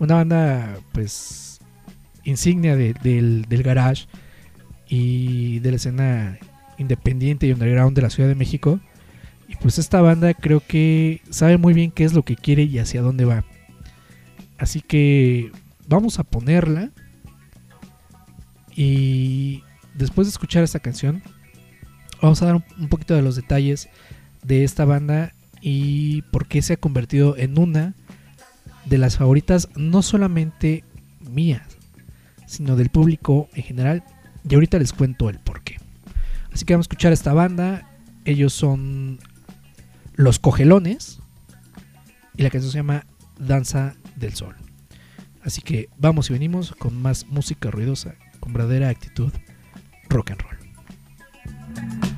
Una 0.00 0.16
banda 0.16 0.78
pues 0.90 1.53
insignia 2.24 2.76
de- 2.76 2.94
del, 2.94 3.46
del 3.48 3.62
garage 3.62 4.06
y 4.88 5.58
de 5.60 5.70
la 5.70 5.76
escena 5.76 6.38
independiente 6.78 7.46
y 7.46 7.52
underground 7.52 7.94
de 7.96 8.02
la 8.02 8.10
Ciudad 8.10 8.28
de 8.28 8.34
México. 8.34 8.80
Y 9.48 9.56
pues 9.56 9.78
esta 9.78 10.00
banda 10.00 10.34
creo 10.34 10.60
que 10.66 11.20
sabe 11.30 11.58
muy 11.58 11.74
bien 11.74 11.90
qué 11.90 12.04
es 12.04 12.14
lo 12.14 12.22
que 12.24 12.36
quiere 12.36 12.62
y 12.64 12.78
hacia 12.78 13.02
dónde 13.02 13.24
va. 13.24 13.44
Así 14.58 14.80
que 14.80 15.50
vamos 15.86 16.18
a 16.18 16.24
ponerla. 16.24 16.90
Y 18.74 19.62
después 19.94 20.26
de 20.26 20.30
escuchar 20.30 20.64
esta 20.64 20.80
canción, 20.80 21.22
vamos 22.20 22.42
a 22.42 22.46
dar 22.46 22.54
un 22.78 22.88
poquito 22.88 23.14
de 23.14 23.22
los 23.22 23.36
detalles 23.36 23.88
de 24.42 24.64
esta 24.64 24.84
banda 24.84 25.32
y 25.60 26.22
por 26.32 26.46
qué 26.46 26.60
se 26.62 26.74
ha 26.74 26.76
convertido 26.76 27.36
en 27.36 27.58
una 27.58 27.94
de 28.86 28.98
las 28.98 29.16
favoritas 29.16 29.68
no 29.76 30.02
solamente 30.02 30.84
mías, 31.30 31.73
sino 32.54 32.76
del 32.76 32.90
público 32.90 33.48
en 33.54 33.62
general. 33.62 34.04
Y 34.48 34.54
ahorita 34.54 34.78
les 34.78 34.92
cuento 34.92 35.28
el 35.28 35.38
por 35.38 35.62
qué. 35.62 35.76
Así 36.52 36.64
que 36.64 36.74
vamos 36.74 36.84
a 36.84 36.88
escuchar 36.88 37.12
esta 37.12 37.32
banda. 37.32 37.88
Ellos 38.24 38.52
son 38.52 39.18
Los 40.14 40.38
Cogelones. 40.38 41.20
Y 42.36 42.42
la 42.42 42.50
canción 42.50 42.72
se 42.72 42.78
llama 42.78 43.06
Danza 43.38 43.94
del 44.16 44.34
Sol. 44.34 44.54
Así 45.42 45.60
que 45.60 45.88
vamos 45.98 46.30
y 46.30 46.32
venimos 46.32 46.72
con 46.72 47.00
más 47.00 47.26
música 47.26 47.70
ruidosa, 47.70 48.14
con 48.40 48.52
verdadera 48.52 48.88
actitud 48.88 49.32
rock 50.08 50.30
and 50.30 50.40
roll. 50.40 52.13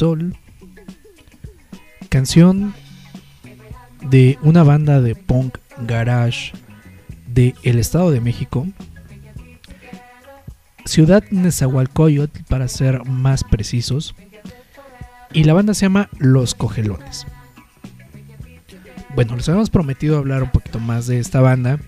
Sol, 0.00 0.34
canción 2.08 2.72
de 4.00 4.38
una 4.40 4.62
banda 4.62 5.02
de 5.02 5.14
punk 5.14 5.58
garage 5.86 6.52
de 7.26 7.54
el 7.64 7.78
Estado 7.78 8.10
de 8.10 8.22
México, 8.22 8.66
Ciudad 10.86 11.22
Nezahualcóyotl 11.30 12.44
para 12.48 12.66
ser 12.68 13.04
más 13.04 13.44
precisos, 13.44 14.14
y 15.34 15.44
la 15.44 15.52
banda 15.52 15.74
se 15.74 15.84
llama 15.84 16.08
Los 16.16 16.54
Cogelones. 16.54 17.26
Bueno, 19.14 19.36
les 19.36 19.46
habíamos 19.50 19.68
prometido 19.68 20.16
hablar 20.16 20.42
un 20.42 20.50
poquito 20.50 20.80
más 20.80 21.08
de 21.08 21.18
esta 21.18 21.42
banda. 21.42 21.78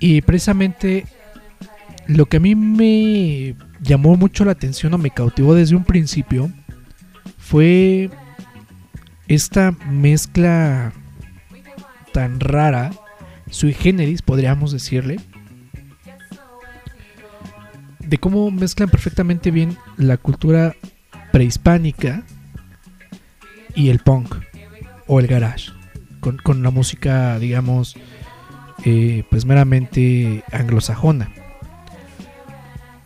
Y 0.00 0.22
precisamente 0.22 1.06
lo 2.08 2.26
que 2.26 2.38
a 2.38 2.40
mí 2.40 2.56
me 2.56 3.54
llamó 3.82 4.16
mucho 4.16 4.44
la 4.44 4.50
atención 4.50 4.94
o 4.94 4.98
me 4.98 5.12
cautivó 5.12 5.54
desde 5.54 5.76
un 5.76 5.84
principio 5.84 6.50
fue 7.48 8.10
esta 9.26 9.72
mezcla 9.88 10.92
tan 12.12 12.40
rara, 12.40 12.90
sui 13.48 13.72
generis, 13.72 14.20
podríamos 14.20 14.70
decirle, 14.70 15.18
de 18.00 18.18
cómo 18.18 18.50
mezclan 18.50 18.90
perfectamente 18.90 19.50
bien 19.50 19.78
la 19.96 20.18
cultura 20.18 20.76
prehispánica 21.32 22.22
y 23.74 23.88
el 23.88 24.00
punk 24.00 24.34
o 25.06 25.18
el 25.18 25.26
garage 25.26 25.70
con, 26.20 26.36
con 26.36 26.62
la 26.62 26.70
música, 26.70 27.38
digamos, 27.38 27.96
eh, 28.84 29.24
pues 29.30 29.46
meramente 29.46 30.44
anglosajona. 30.52 31.30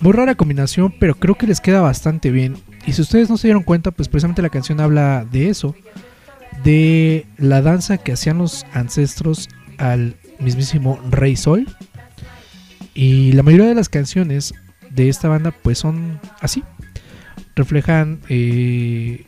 Muy 0.00 0.12
rara 0.12 0.34
combinación, 0.34 0.92
pero 0.98 1.14
creo 1.14 1.36
que 1.36 1.46
les 1.46 1.60
queda 1.60 1.80
bastante 1.80 2.32
bien. 2.32 2.56
Y 2.86 2.92
si 2.92 3.02
ustedes 3.02 3.30
no 3.30 3.36
se 3.36 3.48
dieron 3.48 3.62
cuenta, 3.62 3.90
pues 3.90 4.08
precisamente 4.08 4.42
la 4.42 4.50
canción 4.50 4.80
habla 4.80 5.24
de 5.30 5.48
eso, 5.48 5.74
de 6.64 7.26
la 7.38 7.62
danza 7.62 7.98
que 7.98 8.12
hacían 8.12 8.38
los 8.38 8.66
ancestros 8.72 9.48
al 9.78 10.16
mismísimo 10.38 11.00
Rey 11.10 11.36
Sol. 11.36 11.66
Y 12.94 13.32
la 13.32 13.42
mayoría 13.42 13.66
de 13.66 13.74
las 13.74 13.88
canciones 13.88 14.52
de 14.90 15.08
esta 15.08 15.28
banda 15.28 15.52
pues 15.62 15.78
son 15.78 16.20
así. 16.40 16.62
Reflejan 17.54 18.20
eh, 18.28 19.26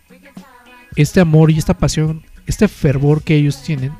este 0.96 1.20
amor 1.20 1.50
y 1.50 1.58
esta 1.58 1.74
pasión, 1.74 2.22
este 2.46 2.68
fervor 2.68 3.22
que 3.22 3.36
ellos 3.36 3.62
tienen 3.62 3.92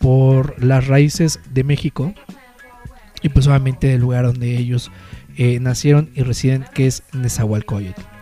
por 0.00 0.62
las 0.62 0.86
raíces 0.86 1.40
de 1.52 1.64
México 1.64 2.14
y 3.22 3.30
pues 3.30 3.46
obviamente 3.46 3.86
del 3.88 4.02
lugar 4.02 4.26
donde 4.26 4.56
ellos 4.56 4.90
eh, 5.36 5.58
nacieron 5.60 6.10
y 6.14 6.22
residen 6.22 6.64
que 6.74 6.86
es 6.86 7.02
Nezahualcóyotl. 7.12 8.13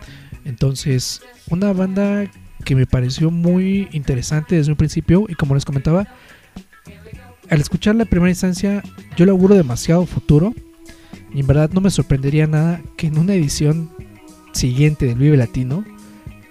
Entonces, 0.45 1.21
una 1.49 1.71
banda 1.73 2.29
que 2.65 2.75
me 2.75 2.85
pareció 2.85 3.31
muy 3.31 3.87
interesante 3.91 4.55
desde 4.55 4.71
un 4.71 4.77
principio 4.77 5.25
y 5.27 5.35
como 5.35 5.55
les 5.55 5.65
comentaba, 5.65 6.07
al 7.49 7.59
escuchar 7.61 7.95
la 7.95 8.05
primera 8.05 8.29
instancia 8.29 8.81
yo 9.17 9.25
le 9.25 9.31
auguro 9.31 9.55
demasiado 9.55 10.05
futuro 10.05 10.53
y 11.33 11.41
en 11.41 11.47
verdad 11.47 11.69
no 11.71 11.81
me 11.81 11.89
sorprendería 11.91 12.47
nada 12.47 12.81
que 12.95 13.07
en 13.07 13.17
una 13.17 13.33
edición 13.33 13.91
siguiente 14.53 15.05
del 15.07 15.17
Vive 15.17 15.35
Latino 15.37 15.83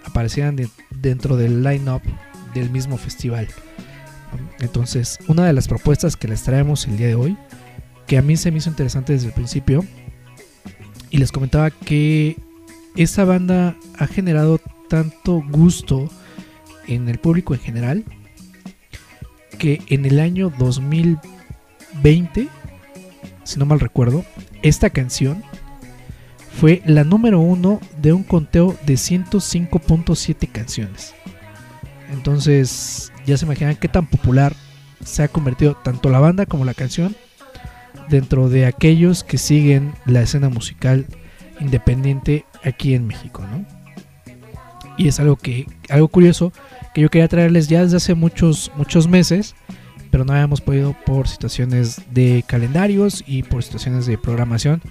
aparecieran 0.05 0.57
de- 0.57 0.69
dentro 1.01 1.37
del 1.37 1.63
line-up 1.63 2.03
del 2.55 2.69
mismo 2.71 2.99
festival. 2.99 3.49
Entonces, 4.61 5.19
una 5.29 5.47
de 5.47 5.53
las 5.53 5.69
propuestas 5.69 6.17
que 6.17 6.29
les 6.29 6.43
traemos 6.43 6.87
el 6.87 6.97
día 6.97 7.07
de 7.09 7.15
hoy, 7.15 7.37
que 8.07 8.19
a 8.19 8.23
mí 8.23 8.37
se 8.37 8.51
me 8.51 8.59
hizo 8.59 8.71
interesante 8.71 9.13
desde 9.13 9.29
el 9.29 9.33
principio, 9.33 9.85
y 11.11 11.19
les 11.19 11.33
comentaba 11.33 11.71
que 11.71 12.37
esta 12.97 13.25
banda 13.25 13.77
ha 13.99 14.07
generado 14.07 14.61
tanto 14.89 15.43
gusto 15.51 16.09
en 16.87 17.09
el 17.09 17.19
público 17.19 17.55
en 17.55 17.61
general, 17.61 18.05
que 19.59 19.81
en 19.89 20.05
el 20.05 20.21
año 20.21 20.53
2020, 20.59 22.49
si 23.45 23.59
no 23.59 23.67
mal 23.67 23.81
recuerdo, 23.81 24.25
esta 24.63 24.91
canción 24.91 25.43
fue 26.61 26.83
la 26.85 27.05
número 27.05 27.41
uno 27.41 27.81
de 28.01 28.13
un 28.13 28.23
conteo 28.23 28.77
de 28.85 28.95
105.7 28.95 30.51
canciones. 30.51 31.15
Entonces 32.13 33.13
ya 33.27 33.37
se 33.37 33.47
imaginan 33.47 33.77
qué 33.77 33.89
tan 33.89 34.07
popular 34.07 34.55
se 35.05 35.23
ha 35.23 35.29
convertido 35.29 35.75
tanto 35.75 36.11
la 36.11 36.21
banda 36.21 36.47
como 36.47 36.65
la 36.65 36.75
canción 36.75 37.17
dentro 38.09 38.49
de 38.49 38.67
aquellos 38.67 39.25
que 39.25 39.39
siguen 39.39 39.95
la 40.05 40.23
escena 40.23 40.49
musical 40.49 41.07
independiente 41.63 42.45
aquí 42.63 42.95
en 42.95 43.07
México, 43.07 43.45
¿no? 43.47 43.65
Y 44.99 45.09
es 45.09 45.19
algo 45.21 45.37
que 45.37 45.67
algo 45.89 46.09
curioso 46.09 46.53
que 46.95 47.01
yo 47.01 47.09
quería 47.09 47.29
traerles 47.29 47.69
ya 47.69 47.83
desde 47.83 47.97
hace 47.97 48.15
muchos 48.15 48.71
muchos 48.77 49.09
meses, 49.09 49.55
pero 50.11 50.25
no 50.25 50.35
habíamos 50.35 50.61
podido 50.61 50.95
por 51.07 51.29
situaciones 51.29 52.03
de 52.13 52.45
calendarios 52.47 53.25
y 53.27 53.43
por 53.43 53.63
situaciones 53.63 54.07
de 54.07 54.19
programación 54.19 54.83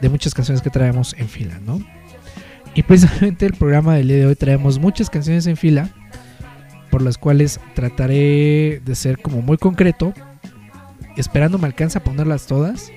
de 0.00 0.08
muchas 0.08 0.34
canciones 0.34 0.62
que 0.62 0.70
traemos 0.70 1.14
en 1.16 1.28
fila, 1.28 1.60
¿no? 1.64 1.80
Y 2.74 2.82
precisamente 2.82 3.46
el 3.46 3.54
programa 3.54 3.94
del 3.94 4.08
día 4.08 4.16
de 4.16 4.26
hoy 4.26 4.34
traemos 4.34 4.80
muchas 4.80 5.08
canciones 5.08 5.46
en 5.46 5.56
fila 5.56 5.90
por 6.90 7.02
las 7.02 7.18
cuales 7.18 7.60
trataré 7.74 8.80
de 8.84 8.94
ser 8.94 9.20
como 9.20 9.42
muy 9.42 9.58
concreto, 9.58 10.12
esperando 11.16 11.58
me 11.58 11.66
alcanza 11.66 12.00
a 12.00 12.04
ponerlas 12.04 12.46
todas 12.46 12.90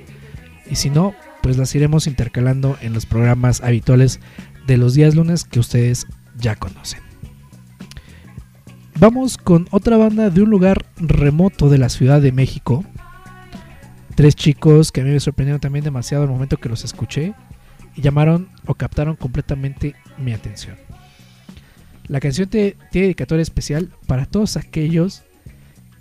y 0.70 0.76
si 0.76 0.90
no, 0.90 1.16
pues 1.42 1.58
las 1.58 1.74
iremos 1.76 2.08
intercalando 2.08 2.78
en 2.82 2.94
los 2.94 3.06
programas 3.06 3.62
habituales 3.62 4.20
de 4.66 4.78
los 4.78 4.94
días 4.94 5.16
lunes 5.16 5.44
que 5.44 5.60
ustedes 5.60 6.08
ya 6.38 6.56
conocen. 6.56 7.02
Vamos 9.00 9.38
con 9.38 9.68
otra 9.72 9.96
banda 9.98 10.30
de 10.30 10.42
un 10.42 10.50
lugar 10.50 10.86
remoto 10.98 11.70
de 11.70 11.78
la 11.78 11.90
Ciudad 11.90 12.20
de 12.20 12.32
México. 12.32 12.84
Tres 14.16 14.36
chicos 14.36 14.92
que 14.92 15.02
a 15.02 15.04
mí 15.04 15.12
me 15.12 15.20
sorprendieron 15.20 15.62
también 15.62 15.86
demasiado 15.86 16.24
el 16.24 16.30
momento 16.30 16.58
que 16.58 16.70
los 16.70 16.84
escuché 16.84 17.36
y 17.96 18.02
llamaron 18.02 18.50
o 18.66 18.74
captaron 18.74 19.16
completamente 19.16 19.96
mi 20.18 20.34
atención. 20.34 20.78
La 22.08 22.20
canción 22.20 22.50
tiene 22.50 22.76
dedicatoria 22.92 23.44
especial 23.44 23.92
para 24.08 24.26
todos 24.26 24.58
aquellos 24.58 25.24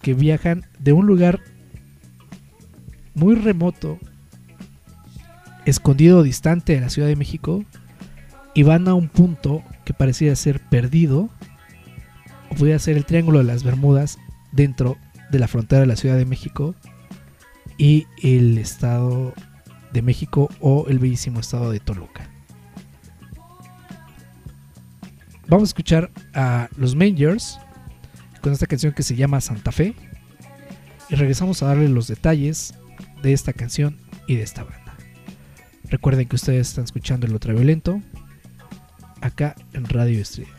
que 0.00 0.14
viajan 0.14 0.64
de 0.78 0.92
un 0.92 1.06
lugar 1.06 1.40
muy 3.14 3.34
remoto, 3.34 3.98
escondido 5.66 6.22
distante 6.22 6.74
de 6.74 6.80
la 6.80 6.88
Ciudad 6.88 7.08
de 7.08 7.16
México 7.16 7.64
y 8.54 8.62
van 8.62 8.88
a 8.88 8.94
un 8.94 9.08
punto 9.08 9.62
que 9.84 9.92
parecía 9.92 10.34
ser 10.36 10.60
perdido 10.60 11.28
o 12.50 12.54
podría 12.54 12.78
ser 12.78 12.96
el 12.96 13.04
Triángulo 13.04 13.38
de 13.38 13.44
las 13.44 13.64
Bermudas 13.64 14.18
dentro 14.52 14.96
de 15.30 15.38
la 15.38 15.48
frontera 15.48 15.80
de 15.80 15.86
la 15.86 15.96
Ciudad 15.96 16.16
de 16.16 16.24
México 16.24 16.74
y 17.76 18.06
el 18.22 18.56
Estado 18.56 19.34
de 19.92 20.02
México 20.02 20.48
o 20.60 20.86
el 20.88 20.98
bellísimo 20.98 21.40
estado 21.40 21.70
de 21.70 21.80
Toluca. 21.80 22.30
Vamos 25.48 25.68
a 25.68 25.70
escuchar 25.70 26.10
a 26.34 26.68
los 26.76 26.94
Mangers 26.94 27.58
con 28.40 28.52
esta 28.52 28.66
canción 28.66 28.92
que 28.92 29.02
se 29.02 29.16
llama 29.16 29.40
Santa 29.40 29.72
Fe 29.72 29.94
y 31.08 31.14
regresamos 31.14 31.62
a 31.62 31.66
darle 31.66 31.88
los 31.88 32.08
detalles 32.08 32.74
de 33.22 33.32
esta 33.32 33.52
canción 33.52 33.98
y 34.26 34.36
de 34.36 34.42
esta 34.42 34.64
banda. 34.64 34.85
Recuerden 35.90 36.28
que 36.28 36.36
ustedes 36.36 36.68
están 36.68 36.84
escuchando 36.84 37.26
el 37.26 37.32
ultraviolento 37.32 38.00
acá 39.20 39.54
en 39.72 39.84
Radio 39.86 40.20
Estridente. 40.20 40.56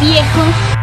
Viejo? 0.00 0.74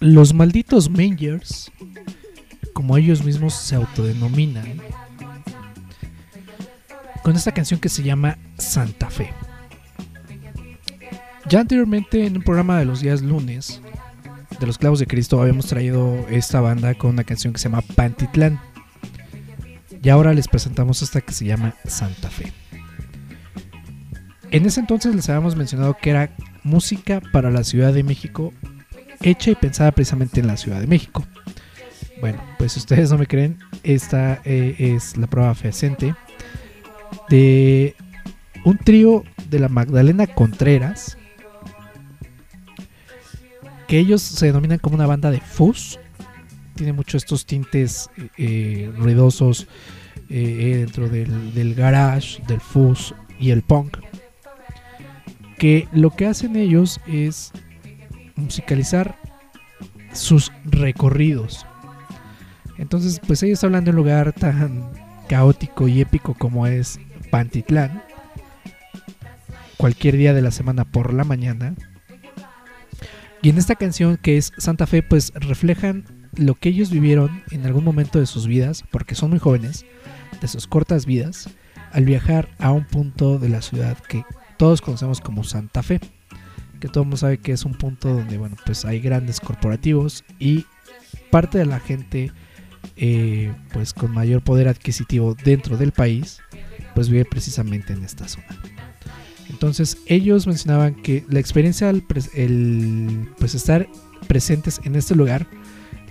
Los 0.00 0.32
malditos 0.32 0.88
Mangers, 0.88 1.70
como 2.72 2.96
ellos 2.96 3.22
mismos 3.24 3.54
se 3.54 3.74
autodenominan, 3.74 4.80
con 7.22 7.36
esta 7.36 7.52
canción 7.52 7.78
que 7.78 7.88
se 7.88 8.02
llama 8.02 8.38
Santa 8.56 9.10
Fe. 9.10 9.32
Ya 11.48 11.60
anteriormente 11.60 12.26
en 12.26 12.36
un 12.36 12.42
programa 12.42 12.78
de 12.78 12.84
los 12.84 13.00
días 13.00 13.22
lunes 13.22 13.80
de 14.58 14.66
los 14.66 14.78
clavos 14.78 14.98
de 14.98 15.06
Cristo 15.06 15.40
habíamos 15.40 15.66
traído 15.66 16.26
esta 16.28 16.60
banda 16.60 16.94
con 16.94 17.10
una 17.10 17.24
canción 17.24 17.52
que 17.52 17.58
se 17.58 17.68
llama 17.68 17.82
Pantitlán. 17.82 18.60
Y 20.02 20.08
ahora 20.08 20.32
les 20.32 20.48
presentamos 20.48 21.02
esta 21.02 21.20
que 21.20 21.32
se 21.32 21.44
llama 21.44 21.74
Santa 21.86 22.30
Fe. 22.30 22.52
En 24.50 24.64
ese 24.64 24.80
entonces 24.80 25.14
les 25.14 25.28
habíamos 25.28 25.56
mencionado 25.56 25.96
que 26.00 26.10
era 26.10 26.30
música 26.62 27.20
para 27.32 27.50
la 27.50 27.64
Ciudad 27.64 27.92
de 27.92 28.02
México, 28.02 28.52
hecha 29.20 29.50
y 29.50 29.54
pensada 29.54 29.92
precisamente 29.92 30.40
en 30.40 30.46
la 30.46 30.56
Ciudad 30.56 30.80
de 30.80 30.86
México. 30.86 31.24
Bueno, 32.20 32.42
pues 32.58 32.72
si 32.72 32.80
ustedes 32.80 33.10
no 33.10 33.18
me 33.18 33.26
creen, 33.26 33.58
esta 33.82 34.40
eh, 34.44 34.74
es 34.78 35.16
la 35.16 35.26
prueba 35.26 35.54
fehaciente 35.54 36.14
de 37.28 37.94
un 38.64 38.78
trío 38.78 39.24
de 39.50 39.60
la 39.60 39.68
Magdalena 39.68 40.26
Contreras, 40.26 41.16
que 43.88 43.98
ellos 43.98 44.22
se 44.22 44.46
denominan 44.46 44.78
como 44.78 44.94
una 44.94 45.06
banda 45.06 45.30
de 45.30 45.40
fuzz. 45.40 45.98
Tiene 46.76 46.92
muchos 46.92 47.24
estos 47.24 47.46
tintes 47.46 48.08
eh, 48.16 48.28
eh, 48.36 48.92
ruidosos 48.96 49.66
eh, 50.28 50.76
dentro 50.76 51.08
del, 51.08 51.54
del 51.54 51.74
garage, 51.74 52.40
del 52.46 52.60
fuzz 52.60 53.14
y 53.40 53.50
el 53.50 53.62
punk. 53.62 53.96
Que 55.58 55.88
lo 55.92 56.10
que 56.10 56.26
hacen 56.26 56.54
ellos 56.54 57.00
es 57.08 57.50
musicalizar 58.36 59.16
sus 60.12 60.52
recorridos. 60.64 61.66
Entonces, 62.76 63.20
pues 63.26 63.42
ellos 63.42 63.64
hablan 63.64 63.84
de 63.84 63.90
un 63.90 63.96
lugar 63.96 64.32
tan 64.34 64.90
caótico 65.28 65.88
y 65.88 66.00
épico 66.00 66.34
como 66.34 66.66
es 66.66 67.00
Pantitlán, 67.30 68.02
cualquier 69.76 70.16
día 70.16 70.34
de 70.34 70.42
la 70.42 70.50
semana 70.50 70.84
por 70.84 71.12
la 71.12 71.24
mañana. 71.24 71.74
Y 73.42 73.50
en 73.50 73.58
esta 73.58 73.76
canción 73.76 74.16
que 74.16 74.36
es 74.36 74.52
Santa 74.58 74.86
Fe, 74.86 75.02
pues 75.02 75.32
reflejan 75.34 76.04
lo 76.34 76.54
que 76.54 76.70
ellos 76.70 76.90
vivieron 76.90 77.42
en 77.50 77.64
algún 77.66 77.84
momento 77.84 78.18
de 78.18 78.26
sus 78.26 78.46
vidas, 78.46 78.84
porque 78.90 79.14
son 79.14 79.30
muy 79.30 79.38
jóvenes, 79.38 79.86
de 80.40 80.48
sus 80.48 80.66
cortas 80.66 81.06
vidas, 81.06 81.48
al 81.92 82.04
viajar 82.04 82.48
a 82.58 82.72
un 82.72 82.84
punto 82.84 83.38
de 83.38 83.48
la 83.48 83.62
ciudad 83.62 83.96
que 83.98 84.24
todos 84.56 84.80
conocemos 84.80 85.20
como 85.20 85.44
Santa 85.44 85.82
Fe, 85.82 86.00
que 86.80 86.88
todo 86.88 87.02
el 87.02 87.06
mundo 87.06 87.16
sabe 87.16 87.38
que 87.38 87.52
es 87.52 87.64
un 87.64 87.74
punto 87.74 88.08
donde, 88.08 88.38
bueno, 88.38 88.56
pues 88.66 88.84
hay 88.84 89.00
grandes 89.00 89.40
corporativos 89.40 90.24
y 90.38 90.66
parte 91.30 91.58
de 91.58 91.66
la 91.66 91.80
gente, 91.80 92.32
eh, 92.96 93.52
pues 93.72 93.92
con 93.92 94.12
mayor 94.12 94.42
poder 94.42 94.68
adquisitivo 94.68 95.34
dentro 95.34 95.76
del 95.76 95.92
país, 95.92 96.40
pues 96.94 97.08
vive 97.08 97.24
precisamente 97.24 97.92
en 97.92 98.04
esta 98.04 98.26
zona. 98.28 98.46
Entonces 99.58 99.98
ellos 100.06 100.46
mencionaban 100.46 100.94
que 100.94 101.24
la 101.28 101.40
experiencia 101.40 101.90
el, 101.90 103.28
pues 103.40 103.56
estar 103.56 103.88
presentes 104.28 104.80
en 104.84 104.94
este 104.94 105.16
lugar 105.16 105.48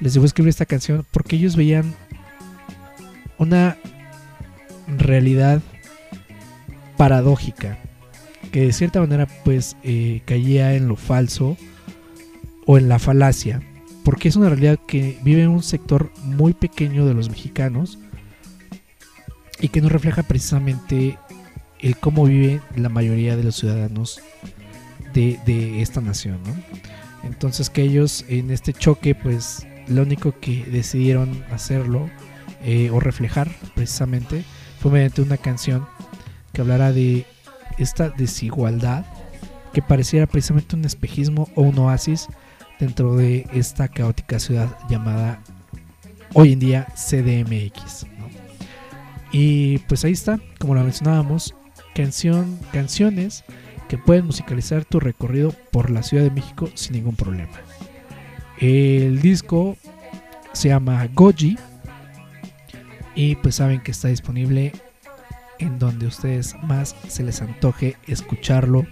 les 0.02 0.14
llevó 0.14 0.26
a 0.26 0.28
escribir 0.28 0.50
esta 0.50 0.66
canción 0.66 1.06
porque 1.12 1.38
ellos 1.38 1.56
veían 1.56 1.96
una 3.38 3.78
realidad 4.98 5.62
paradójica 6.98 7.78
que 8.52 8.66
de 8.66 8.74
cierta 8.74 9.00
manera 9.00 9.30
pues 9.46 9.78
eh, 9.82 10.24
caía 10.26 10.74
en 10.74 10.90
lo 10.90 10.98
falso 10.98 11.56
o 12.66 12.78
en 12.78 12.90
la 12.90 13.00
falacia 13.00 13.62
porque 14.04 14.28
es 14.28 14.36
una 14.36 14.50
realidad 14.50 14.78
que 14.86 15.18
vive 15.24 15.44
en 15.44 15.52
un 15.52 15.64
sector 15.64 16.12
muy 16.22 16.52
pequeño 16.52 17.06
de 17.06 17.14
los 17.14 17.30
mexicanos 17.30 17.98
y 19.62 19.70
que 19.70 19.80
no 19.80 19.88
refleja 19.88 20.24
precisamente 20.24 21.18
el 21.80 21.98
cómo 21.98 22.26
vive 22.26 22.62
la 22.76 22.90
mayoría 22.90 23.36
de 23.36 23.44
los 23.44 23.56
ciudadanos 23.56 24.22
de, 25.14 25.82
esta 25.82 26.00
nación, 26.00 26.40
¿no? 26.46 26.54
Entonces 27.28 27.70
que 27.70 27.82
ellos 27.82 28.24
en 28.28 28.52
este 28.52 28.74
choque, 28.74 29.16
pues 29.16 29.66
lo 29.88 30.04
único 30.04 30.40
que 30.40 30.64
decidieron 30.66 31.44
hacerlo 31.52 32.10
eh, 32.64 32.90
o 32.92 33.00
reflejar 33.00 33.50
precisamente 33.74 34.44
fue 34.80 34.92
mediante 34.92 35.22
una 35.22 35.38
canción 35.38 35.88
que 36.54 36.62
hablara 36.62 36.92
de 36.92 37.26
esta 37.78 38.10
desigualdad 38.10 39.06
que 39.74 39.82
pareciera 39.82 40.28
precisamente 40.28 40.76
un 40.76 40.86
espejismo 40.86 41.50
o 41.56 41.62
un 41.64 41.78
oasis 41.80 42.28
dentro 42.80 43.16
de 43.16 43.48
esta 43.54 43.88
caótica 43.88 44.40
ciudad 44.40 44.78
llamada 44.90 45.42
hoy 46.34 46.54
en 46.54 46.60
día 46.60 46.88
CDMX. 46.96 48.06
¿no? 48.18 48.28
Y 49.32 49.80
pues 49.80 50.06
ahí 50.06 50.14
está, 50.14 50.40
como 50.60 50.76
lo 50.76 50.84
mencionábamos, 50.84 51.54
canción, 51.98 52.60
canciones 52.72 53.44
que 53.90 53.98
pueden 53.98 54.28
musicalizar 54.28 54.86
tu 54.86 55.00
recorrido 55.00 55.52
por 55.72 55.90
la 55.90 56.04
Ciudad 56.04 56.24
de 56.24 56.30
México 56.30 56.70
sin 56.76 56.94
ningún 56.94 57.16
problema. 57.16 57.60
El 58.60 59.20
disco 59.20 59.76
se 60.54 60.70
llama 60.70 61.08
Goji 61.12 61.58
y 63.16 63.36
pues 63.38 63.56
saben 63.56 63.82
que 63.82 63.90
está 63.90 64.10
disponible 64.10 64.74
en 65.58 65.80
donde 65.80 66.06
ustedes 66.06 66.56
más 66.62 66.96
se 67.08 67.24
les 67.24 67.42
antoje 67.42 67.98
escucharlo 68.06 68.86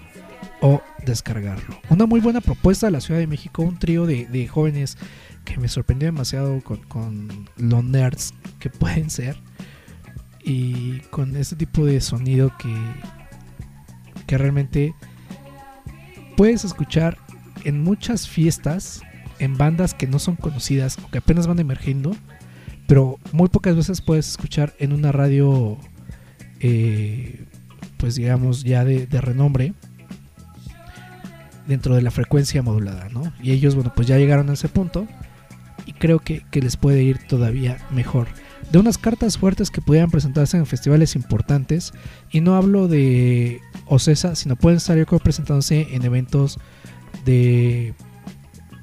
o 0.62 0.82
descargarlo. 1.06 1.80
Una 1.90 2.08
muy 2.08 2.22
buena 2.22 2.42
propuesta 2.42 2.88
de 2.88 2.92
la 2.92 3.02
Ciudad 3.02 3.20
de 3.20 3.28
México, 3.28 3.62
un 3.62 3.78
trío 3.78 4.08
de, 4.08 4.26
de 4.26 4.48
jóvenes 4.48 4.98
que 5.44 5.58
me 5.60 5.68
sorprendió 5.68 6.08
demasiado 6.08 6.60
con, 6.64 6.78
con 6.86 7.48
los 7.56 7.84
nerds 7.84 8.34
que 8.58 8.72
pueden 8.72 9.12
ser 9.12 9.38
y 10.46 11.00
con 11.10 11.36
este 11.36 11.56
tipo 11.56 11.86
de 11.86 12.00
sonido 12.00 12.54
que, 12.58 12.74
que 14.28 14.38
realmente 14.38 14.94
puedes 16.38 16.64
escuchar 16.64 17.18
en 17.64 17.84
muchas 17.84 18.30
fiestas, 18.30 19.02
en 19.40 19.58
bandas 19.58 19.96
que 19.96 20.06
no 20.06 20.20
son 20.20 20.36
conocidas 20.36 21.00
o 21.04 21.10
que 21.10 21.18
apenas 21.18 21.48
van 21.48 21.60
emergiendo, 21.60 22.16
pero 22.88 23.18
muy 23.32 23.50
pocas 23.50 23.76
veces 23.76 24.02
puedes 24.02 24.30
escuchar 24.30 24.76
en 24.78 24.94
una 24.94 25.12
radio, 25.12 25.80
eh, 26.60 27.46
pues 27.98 28.14
digamos 28.14 28.64
ya 28.64 28.86
de, 28.86 29.08
de 29.08 29.22
renombre, 29.22 29.74
dentro 31.68 31.96
de 31.96 32.04
la 32.04 32.12
frecuencia 32.12 32.62
modulada, 32.62 33.10
¿no? 33.10 33.34
Y 33.42 33.52
ellos, 33.52 33.74
bueno, 33.74 33.92
pues 33.96 34.08
ya 34.08 34.18
llegaron 34.18 34.52
a 34.52 34.54
ese 34.54 34.70
punto 34.70 35.08
y 35.88 35.94
creo 35.94 36.20
que, 36.20 36.46
que 36.52 36.62
les 36.62 36.78
puede 36.78 37.02
ir 37.02 37.18
todavía 37.28 37.80
mejor 37.90 38.28
de 38.72 38.80
unas 38.80 38.98
cartas 38.98 39.38
fuertes 39.38 39.72
que 39.72 39.82
pudieran 39.82 40.12
presentarse 40.12 40.58
en 40.58 40.66
festivales 40.66 41.16
importantes. 41.16 41.94
Y 42.32 42.42
no 42.42 42.56
hablo 42.56 42.88
de 42.88 43.62
Ocesa, 43.88 44.36
sino 44.36 44.56
pueden 44.56 44.78
estar 44.78 44.98
yo 44.98 45.06
presentándose 45.06 45.88
en 45.92 46.04
eventos 46.04 46.60
de 47.26 47.94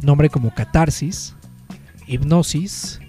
nombre 0.00 0.28
como 0.30 0.54
Catarsis, 0.54 1.34
Hipnosis 2.06 3.00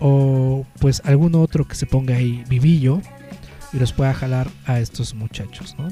o 0.00 0.66
pues 0.78 1.00
algún 1.04 1.34
otro 1.34 1.66
que 1.66 1.74
se 1.74 1.86
ponga 1.86 2.16
ahí 2.16 2.44
vivillo 2.48 3.00
y 3.72 3.78
los 3.78 3.92
pueda 3.92 4.12
jalar 4.14 4.48
a 4.66 4.78
estos 4.78 5.14
muchachos, 5.14 5.74
¿no? 5.78 5.88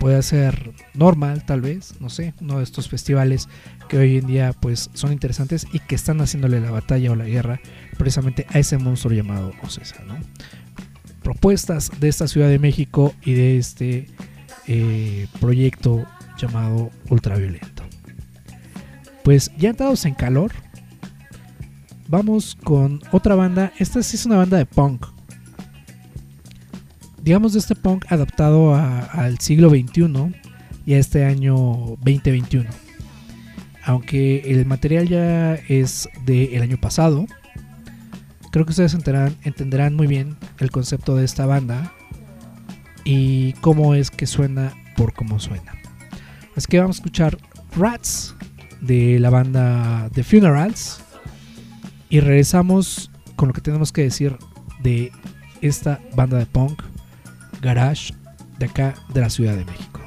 Puede 0.00 0.22
ser 0.22 0.72
normal, 0.94 1.44
tal 1.44 1.62
vez, 1.62 1.94
no 2.00 2.10
sé, 2.10 2.34
uno 2.40 2.58
de 2.58 2.64
estos 2.64 2.88
festivales 2.88 3.48
que 3.88 3.98
hoy 3.98 4.18
en 4.18 4.26
día 4.26 4.52
pues 4.52 4.90
son 4.92 5.12
interesantes 5.12 5.66
y 5.72 5.78
que 5.78 5.94
están 5.94 6.20
haciéndole 6.20 6.60
la 6.60 6.70
batalla 6.70 7.12
o 7.12 7.16
la 7.16 7.24
guerra 7.24 7.60
precisamente 7.96 8.46
a 8.50 8.58
ese 8.58 8.78
monstruo 8.78 9.14
llamado 9.14 9.52
Ocesa, 9.62 10.02
¿no? 10.04 10.16
Propuestas 11.22 11.90
de 11.98 12.08
esta 12.08 12.28
Ciudad 12.28 12.48
de 12.48 12.58
México 12.58 13.14
y 13.24 13.34
de 13.34 13.58
este 13.58 14.08
eh, 14.66 15.26
proyecto 15.40 16.06
llamado 16.38 16.90
Ultraviolento. 17.08 17.82
Pues 19.24 19.50
ya 19.58 19.70
entrados 19.70 20.04
en 20.04 20.14
calor, 20.14 20.52
vamos 22.08 22.56
con 22.62 23.00
otra 23.10 23.34
banda. 23.34 23.72
Esta 23.78 24.02
sí 24.02 24.16
es 24.16 24.26
una 24.26 24.36
banda 24.36 24.56
de 24.56 24.66
punk. 24.66 25.06
Digamos 27.22 27.54
de 27.54 27.58
este 27.58 27.74
punk 27.74 28.04
adaptado 28.08 28.76
al 28.76 29.40
siglo 29.40 29.68
XXI 29.70 30.32
y 30.86 30.94
a 30.94 30.98
este 30.98 31.24
año 31.24 31.54
2021. 32.04 32.70
Aunque 33.84 34.42
el 34.46 34.64
material 34.66 35.08
ya 35.08 35.54
es 35.54 36.08
del 36.24 36.62
año 36.62 36.76
pasado, 36.76 37.26
creo 38.56 38.64
que 38.64 38.70
ustedes 38.70 38.94
entenderán, 38.94 39.94
muy 39.94 40.06
bien 40.06 40.34
el 40.60 40.70
concepto 40.70 41.14
de 41.14 41.26
esta 41.26 41.44
banda 41.44 41.92
y 43.04 43.52
cómo 43.60 43.94
es 43.94 44.10
que 44.10 44.26
suena 44.26 44.72
por 44.96 45.12
cómo 45.12 45.38
suena. 45.38 45.74
Así 46.56 46.66
que 46.66 46.80
vamos 46.80 46.96
a 46.96 47.00
escuchar 47.00 47.36
Rats 47.76 48.34
de 48.80 49.20
la 49.20 49.28
banda 49.28 50.08
The 50.14 50.24
Funerals. 50.24 51.02
Y 52.08 52.20
regresamos 52.20 53.10
con 53.36 53.48
lo 53.48 53.52
que 53.52 53.60
tenemos 53.60 53.92
que 53.92 54.04
decir 54.04 54.38
de 54.82 55.12
esta 55.60 56.00
banda 56.14 56.38
de 56.38 56.46
punk 56.46 56.82
garage 57.60 58.14
de 58.58 58.64
acá 58.64 58.94
de 59.12 59.20
la 59.20 59.28
Ciudad 59.28 59.54
de 59.54 59.66
México. 59.66 60.00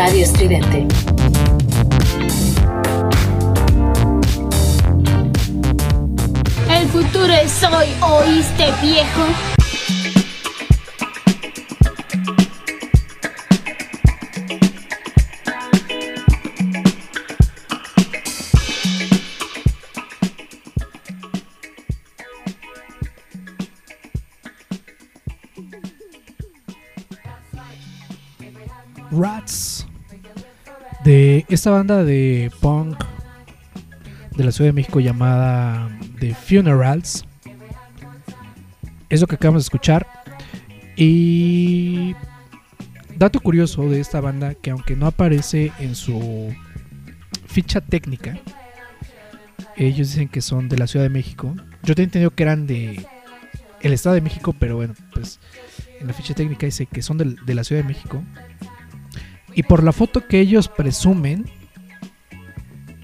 Radio 0.00 0.22
Estridente. 0.22 0.86
El 6.70 6.86
futuro 6.86 7.32
es 7.32 7.64
hoy, 7.64 7.88
¿oíste 8.00 8.72
viejo? 8.80 9.26
Rats 29.10 29.87
de 31.08 31.46
esta 31.48 31.70
banda 31.70 32.04
de 32.04 32.52
punk 32.60 33.02
de 34.36 34.44
la 34.44 34.52
Ciudad 34.52 34.68
de 34.68 34.74
México 34.74 35.00
llamada 35.00 35.88
The 36.20 36.34
Funerals. 36.34 37.24
Es 39.08 39.22
lo 39.22 39.26
que 39.26 39.36
acabamos 39.36 39.62
de 39.62 39.68
escuchar. 39.68 40.06
Y 40.96 42.14
dato 43.16 43.40
curioso 43.40 43.88
de 43.88 44.00
esta 44.00 44.20
banda 44.20 44.52
que 44.52 44.68
aunque 44.70 44.96
no 44.96 45.06
aparece 45.06 45.72
en 45.78 45.94
su 45.94 46.54
ficha 47.46 47.80
técnica, 47.80 48.38
ellos 49.76 50.08
dicen 50.08 50.28
que 50.28 50.42
son 50.42 50.68
de 50.68 50.76
la 50.76 50.86
Ciudad 50.86 51.06
de 51.06 51.10
México. 51.10 51.54
Yo 51.84 51.94
tenía 51.94 52.08
entendido 52.08 52.32
que 52.32 52.42
eran 52.42 52.66
de 52.66 53.06
el 53.80 53.92
Estado 53.94 54.14
de 54.14 54.20
México, 54.20 54.54
pero 54.58 54.76
bueno, 54.76 54.92
pues 55.14 55.40
en 56.00 56.06
la 56.06 56.12
ficha 56.12 56.34
técnica 56.34 56.66
dice 56.66 56.84
que 56.84 57.00
son 57.00 57.16
de 57.16 57.54
la 57.54 57.64
Ciudad 57.64 57.80
de 57.80 57.88
México. 57.88 58.22
Y 59.58 59.64
por 59.64 59.82
la 59.82 59.90
foto 59.90 60.24
que 60.24 60.38
ellos 60.38 60.68
presumen, 60.68 61.44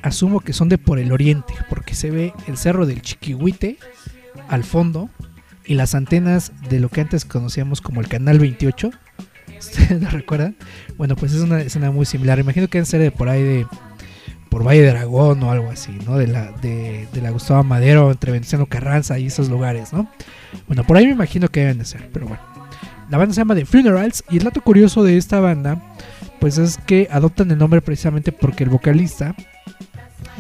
asumo 0.03 0.39
que 0.39 0.53
son 0.53 0.69
de 0.69 0.79
por 0.79 1.01
el 1.01 1.11
oriente, 1.11 1.53
porque 1.69 1.97
se 1.97 2.13
ve 2.13 2.33
el 2.47 2.57
cerro 2.57 2.87
del 2.87 3.03
Chiquihuite 3.03 3.77
al 4.47 4.63
fondo 4.63 5.11
y 5.67 5.75
las 5.75 5.97
antenas 5.97 6.53
de 6.71 6.79
lo 6.79 6.91
que 6.91 7.01
antes 7.01 7.25
conocíamos 7.25 7.81
como 7.81 8.01
el 8.01 8.07
Canal 8.07 8.39
28. 8.39 8.93
¿Ustedes 9.59 10.01
lo 10.01 10.09
recuerdan? 10.11 10.55
Bueno, 10.97 11.17
pues 11.17 11.33
es 11.33 11.41
una 11.41 11.61
escena 11.61 11.91
muy 11.91 12.07
similar. 12.07 12.39
Imagino 12.39 12.69
que 12.69 12.79
deben 12.79 12.87
ser 12.87 13.01
de 13.01 13.11
por 13.11 13.29
ahí 13.29 13.43
de 13.43 13.67
por 14.49 14.65
Valle 14.65 14.83
de 14.83 14.91
Aragón 14.91 15.43
o 15.43 15.51
algo 15.51 15.71
así, 15.71 15.91
¿no? 16.07 16.19
De 16.19 16.29
la, 16.29 16.53
de, 16.53 17.09
de 17.13 17.21
la 17.21 17.31
Gustavo 17.31 17.65
Madero, 17.65 18.13
entre 18.13 18.31
Veneziano 18.31 18.67
Carranza 18.67 19.19
y 19.19 19.27
esos 19.27 19.49
lugares, 19.49 19.93
¿no? 19.93 20.09
Bueno, 20.69 20.85
por 20.85 20.99
ahí 20.99 21.07
me 21.07 21.15
imagino 21.15 21.49
que 21.49 21.59
deben 21.59 21.79
de 21.79 21.85
ser, 21.85 22.11
pero 22.13 22.29
bueno. 22.29 22.43
La 23.11 23.19
banda 23.19 23.35
se 23.35 23.41
llama 23.41 23.57
The 23.57 23.67
Funerals 23.67 24.23
y 24.31 24.37
el 24.37 24.45
dato 24.45 24.61
curioso 24.61 25.03
de 25.03 25.17
esta 25.17 25.41
banda 25.41 25.94
pues 26.45 26.59
es 26.59 26.77
que 26.77 27.09
adoptan 27.11 27.51
el 27.51 27.57
nombre 27.57 27.81
precisamente 27.81 28.31
porque 28.31 28.65
el 28.65 28.69
vocalista, 28.69 29.35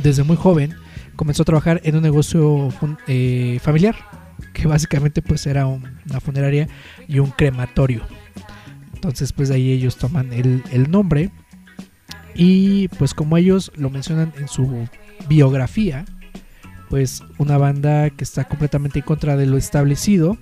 desde 0.02 0.22
muy 0.22 0.36
joven, 0.36 0.74
comenzó 1.16 1.44
a 1.44 1.46
trabajar 1.46 1.80
en 1.82 1.96
un 1.96 2.02
negocio 2.02 2.68
eh, 3.06 3.58
familiar, 3.62 3.96
que 4.52 4.66
básicamente 4.66 5.22
pues 5.22 5.46
era 5.46 5.64
un- 5.66 5.88
una 6.10 6.20
funeraria 6.20 6.68
y 7.08 7.20
un 7.20 7.30
crematorio. 7.30 8.02
Entonces 8.92 9.32
pues 9.32 9.48
de 9.48 9.54
ahí 9.54 9.72
ellos 9.72 9.96
toman 9.96 10.30
el, 10.34 10.62
el 10.72 10.90
nombre 10.90 11.30
Y 12.34 12.88
pues 12.98 13.14
como 13.14 13.38
ellos 13.38 13.72
lo 13.74 13.88
mencionan 13.88 14.30
en 14.38 14.46
su 14.48 14.86
biografía, 15.26 16.04
pues 16.90 17.22
una 17.38 17.56
banda 17.56 18.10
que 18.10 18.24
está 18.24 18.44
completamente 18.44 18.98
en 18.98 19.06
contra 19.06 19.38
de 19.38 19.46
lo 19.46 19.56
establecido. 19.56 20.36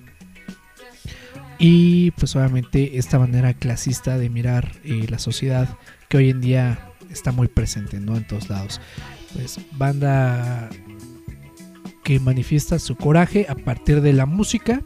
Y 1.59 2.11
pues 2.11 2.35
obviamente 2.35 2.97
esta 2.97 3.19
manera 3.19 3.53
clasista 3.53 4.17
de 4.17 4.29
mirar 4.29 4.73
eh, 4.83 5.05
la 5.09 5.19
sociedad 5.19 5.77
que 6.09 6.17
hoy 6.17 6.29
en 6.29 6.41
día 6.41 6.89
está 7.09 7.31
muy 7.31 7.47
presente, 7.47 7.99
¿no? 7.99 8.17
En 8.17 8.27
todos 8.27 8.49
lados. 8.49 8.81
Pues 9.33 9.59
banda 9.71 10.69
que 12.03 12.19
manifiesta 12.19 12.79
su 12.79 12.95
coraje 12.95 13.45
a 13.49 13.55
partir 13.55 14.01
de 14.01 14.13
la 14.13 14.25
música. 14.25 14.81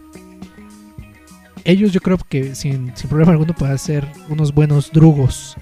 Ellos 1.63 1.91
yo 1.91 1.99
creo 1.99 2.17
que 2.17 2.55
sin, 2.55 2.95
sin 2.95 3.09
problema 3.09 3.31
alguno 3.31 3.53
pueden 3.53 3.77
ser 3.77 4.07
unos 4.29 4.53
buenos 4.53 4.91
drugos 4.91 5.57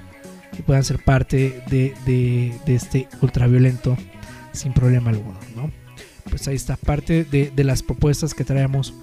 y 0.58 0.62
puedan 0.62 0.84
ser 0.84 1.04
parte 1.04 1.64
de, 1.68 1.94
de, 2.06 2.54
de 2.66 2.76
este 2.76 3.08
ultraviolento 3.22 3.98
sin 4.52 4.74
problema 4.74 5.10
alguno, 5.10 5.40
¿no? 5.56 5.72
Pues 6.30 6.48
ahí 6.48 6.56
está 6.56 6.76
parte 6.76 7.24
de, 7.24 7.52
de 7.56 7.64
las 7.64 7.84
propuestas 7.84 8.34
que 8.34 8.44
traemos. 8.44 8.94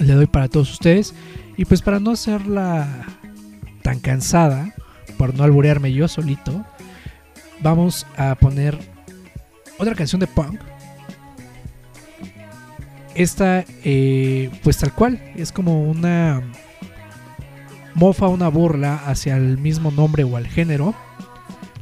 Le 0.00 0.14
doy 0.14 0.26
para 0.26 0.48
todos 0.48 0.72
ustedes. 0.72 1.14
Y 1.56 1.64
pues 1.64 1.82
para 1.82 2.00
no 2.00 2.10
hacerla 2.10 3.06
tan 3.82 4.00
cansada, 4.00 4.74
por 5.16 5.34
no 5.34 5.44
alburearme 5.44 5.92
yo 5.92 6.08
solito, 6.08 6.64
vamos 7.62 8.06
a 8.16 8.34
poner 8.34 8.78
otra 9.78 9.94
canción 9.94 10.20
de 10.20 10.26
punk. 10.26 10.60
Esta, 13.14 13.64
eh, 13.84 14.50
pues 14.62 14.78
tal 14.78 14.92
cual, 14.94 15.20
es 15.36 15.52
como 15.52 15.82
una 15.82 16.42
mofa, 17.94 18.28
una 18.28 18.48
burla 18.48 18.96
hacia 19.06 19.36
el 19.36 19.58
mismo 19.58 19.90
nombre 19.90 20.24
o 20.24 20.36
al 20.36 20.46
género. 20.46 20.94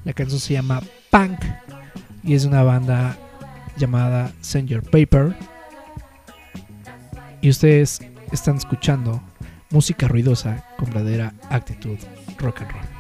La 0.05 0.13
canción 0.13 0.41
se 0.41 0.55
llama 0.55 0.83
Punk 1.11 1.39
y 2.25 2.35
es 2.35 2.45
una 2.45 2.63
banda 2.63 3.17
llamada 3.77 4.33
Send 4.41 4.69
Your 4.69 4.83
Paper. 4.83 5.37
Y 7.41 7.51
ustedes 7.51 8.01
están 8.33 8.57
escuchando 8.57 9.23
música 9.71 10.09
ruidosa 10.09 10.65
con 10.77 10.87
verdadera 10.91 11.35
actitud 11.51 11.99
rock 12.39 12.63
and 12.63 12.73
roll. 12.73 12.99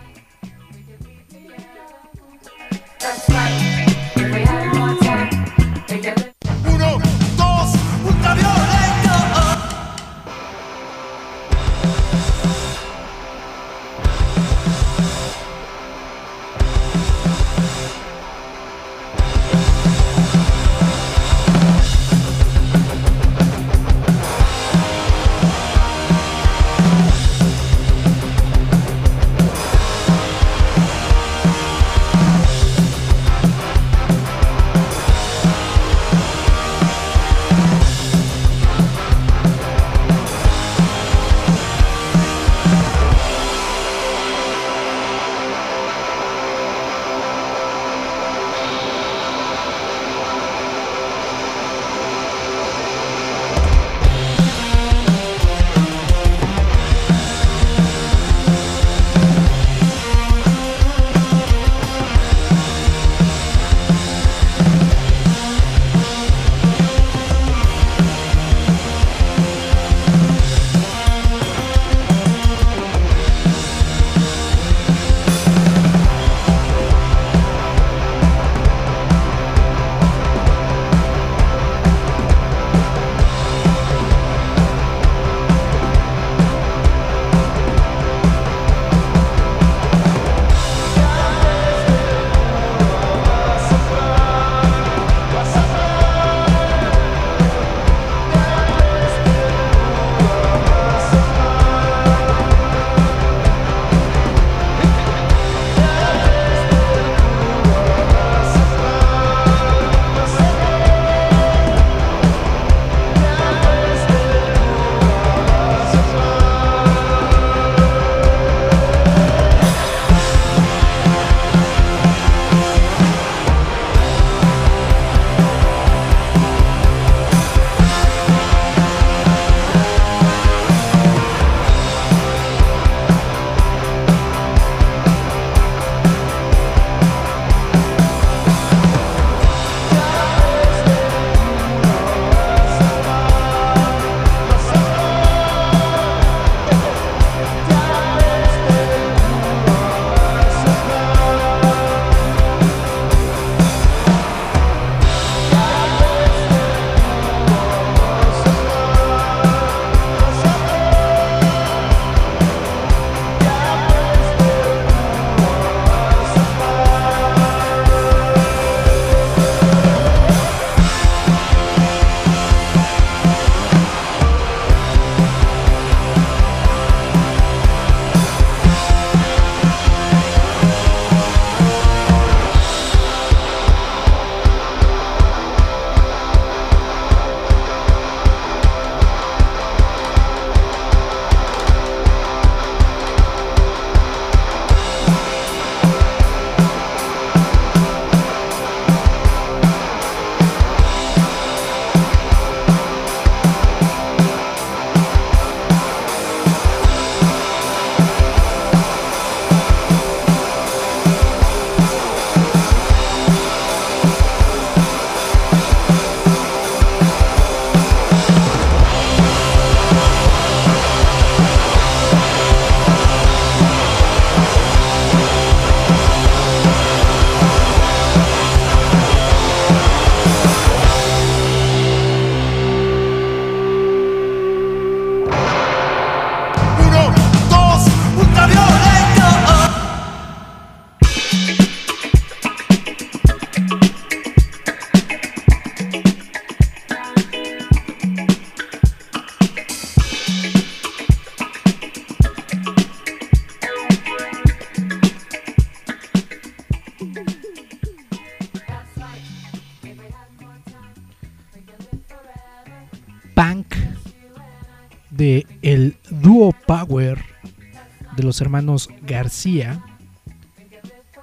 Los 268.39 268.43
hermanos 268.43 268.89
García, 269.03 269.82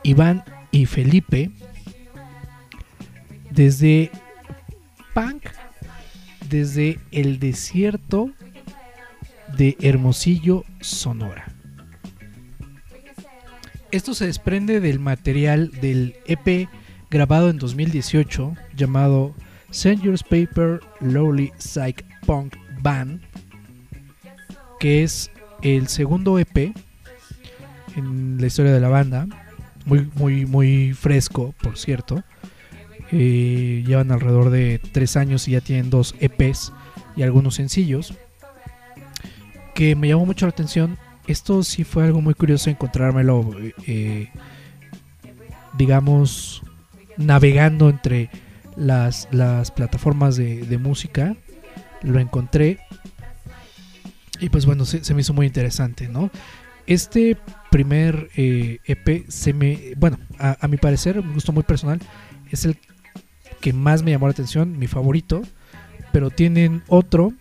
Iván 0.04 0.44
y 0.72 0.86
Felipe, 0.86 1.50
desde 3.52 4.12
punk, 5.14 5.46
desde 6.50 7.00
el 7.12 7.40
desierto 7.40 8.32
de 9.58 9.78
Hermosillo, 9.80 10.66
Sonora. 10.82 11.46
Esto 13.92 14.14
se 14.14 14.26
desprende 14.26 14.82
del 14.82 15.00
material 15.00 15.72
del 15.72 16.18
EP 16.26 16.68
grabado 17.10 17.50
en 17.50 17.60
2018 17.60 18.56
llamado 18.76 19.34
Send 19.72 20.22
Paper 20.24 20.82
Lowly 21.00 21.54
Psych 21.60 22.04
Punk 22.26 22.56
Band, 22.82 23.22
que 24.82 25.04
es 25.04 25.32
el 25.62 25.88
segundo 25.88 26.38
EP 26.40 26.76
en 27.96 28.38
la 28.40 28.48
historia 28.48 28.74
de 28.74 28.80
la 28.80 28.90
banda, 28.90 29.28
muy, 29.86 30.10
muy, 30.16 30.46
muy 30.46 30.94
fresco, 30.94 31.54
por 31.62 31.78
cierto. 31.78 32.24
Eh, 33.12 33.84
llevan 33.86 34.12
alrededor 34.12 34.50
de 34.50 34.80
tres 34.92 35.16
años 35.16 35.48
y 35.48 35.52
ya 35.52 35.62
tienen 35.62 35.90
dos 35.90 36.16
EPs 36.20 36.74
y 37.16 37.24
algunos 37.24 37.56
sencillos. 37.56 38.14
Que 39.74 39.96
me 39.96 40.08
llamó 40.08 40.26
mucho 40.26 40.46
la 40.46 40.52
atención. 40.52 40.98
Esto 41.28 41.64
sí 41.64 41.84
fue 41.84 42.04
algo 42.04 42.22
muy 42.22 42.34
curioso 42.34 42.70
encontrármelo, 42.70 43.52
eh, 43.88 44.30
digamos, 45.78 46.64
navegando 47.18 47.90
entre 47.90 48.30
las, 48.76 49.28
las 49.32 49.72
plataformas 49.72 50.36
de, 50.36 50.78
música. 50.80 51.36
Lo 52.02 52.20
encontré. 52.20 52.80
Y 54.40 54.50
pues 54.50 54.66
bueno, 54.66 54.86
se 54.86 55.14
me 55.14 55.22
hizo 55.22 55.34
muy 55.34 55.48
interesante, 55.48 56.08
¿no? 56.08 56.30
Este 56.88 57.38
primer 57.72 58.30
eh, 58.36 58.80
EP 58.86 59.26
se 59.28 59.54
me, 59.54 59.94
bueno, 59.98 60.18
a, 60.40 60.58
a 60.60 60.68
mi 60.68 60.78
parecer, 60.78 61.20
un 61.20 61.34
gusto 61.34 61.52
muy 61.52 61.64
personal, 61.64 62.00
es 62.52 62.66
el 62.66 62.78
que 63.62 63.74
más 63.74 64.04
me 64.04 64.12
llamó 64.12 64.28
la 64.28 64.32
atención, 64.32 64.78
mi 64.78 64.88
favorito, 64.88 65.42
pero 66.12 66.30
tienen 66.30 66.84
otro 66.88 67.34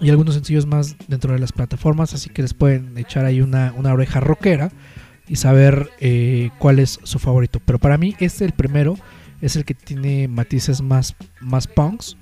y 0.00 0.10
algunos 0.10 0.34
sencillos 0.34 0.66
más 0.66 0.96
dentro 1.08 1.32
de 1.32 1.38
las 1.38 1.52
plataformas, 1.52 2.12
así 2.14 2.30
que 2.30 2.42
les 2.42 2.54
pueden 2.54 2.98
echar 2.98 3.24
ahí 3.24 3.40
una, 3.40 3.72
una 3.76 3.92
oreja 3.92 4.20
rockera 4.20 4.70
y 5.28 5.36
saber 5.36 5.90
eh, 6.00 6.50
cuál 6.58 6.78
es 6.78 7.00
su 7.02 7.18
favorito. 7.18 7.60
Pero 7.64 7.78
para 7.78 7.96
mí 7.96 8.14
este, 8.20 8.44
el 8.44 8.52
primero, 8.52 8.96
es 9.40 9.56
el 9.56 9.64
que 9.64 9.74
tiene 9.74 10.28
matices 10.28 10.82
más, 10.82 11.14
más 11.40 11.66
punks. 11.66 12.16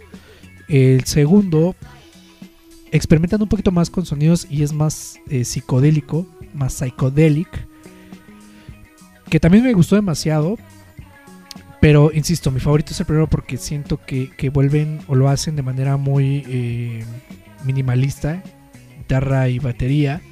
El 0.69 1.05
segundo 1.05 1.75
experimentan 2.97 3.43
un 3.43 3.49
poquito 3.49 3.73
más 3.73 3.91
con 3.91 4.07
sonidos 4.07 4.47
y 4.49 4.63
es 4.63 4.73
más 4.73 5.19
eh, 5.29 5.45
psicodélico, 5.45 6.27
más 6.55 6.75
psychedelic. 6.75 7.49
Que 9.29 9.41
también 9.41 9.65
me 9.65 9.73
gustó 9.73 9.97
demasiado. 9.97 10.57
Pero 11.81 12.13
insisto, 12.15 12.51
mi 12.53 12.61
favorito 12.61 12.93
es 12.93 13.01
el 13.01 13.07
primero 13.07 13.29
porque 13.29 13.57
siento 13.57 14.01
que, 14.01 14.31
que 14.31 14.49
vuelven 14.49 15.01
o 15.09 15.17
lo 15.17 15.29
hacen 15.29 15.57
de 15.57 15.63
manera 15.63 15.97
muy 15.97 16.45
eh, 16.47 17.05
minimalista. 17.65 18.43
Guitarra 18.99 19.49
y 19.49 19.59
batería. 19.59 20.23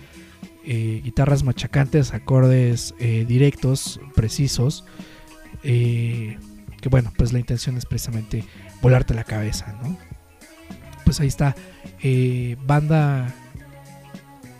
eh, 0.64 1.00
guitarras 1.02 1.42
machacantes, 1.42 2.14
acordes 2.14 2.94
directos, 3.00 4.00
precisos. 4.14 4.84
que 5.62 6.38
bueno, 6.88 7.12
pues 7.16 7.32
la 7.32 7.40
intención 7.40 7.76
es 7.76 7.86
precisamente 7.86 8.44
volarte 8.80 9.14
la 9.14 9.24
cabeza, 9.24 9.76
¿no? 9.82 9.98
Pues 11.04 11.20
ahí 11.20 11.26
está. 11.26 11.56
Eh, 12.02 12.56
banda 12.64 13.34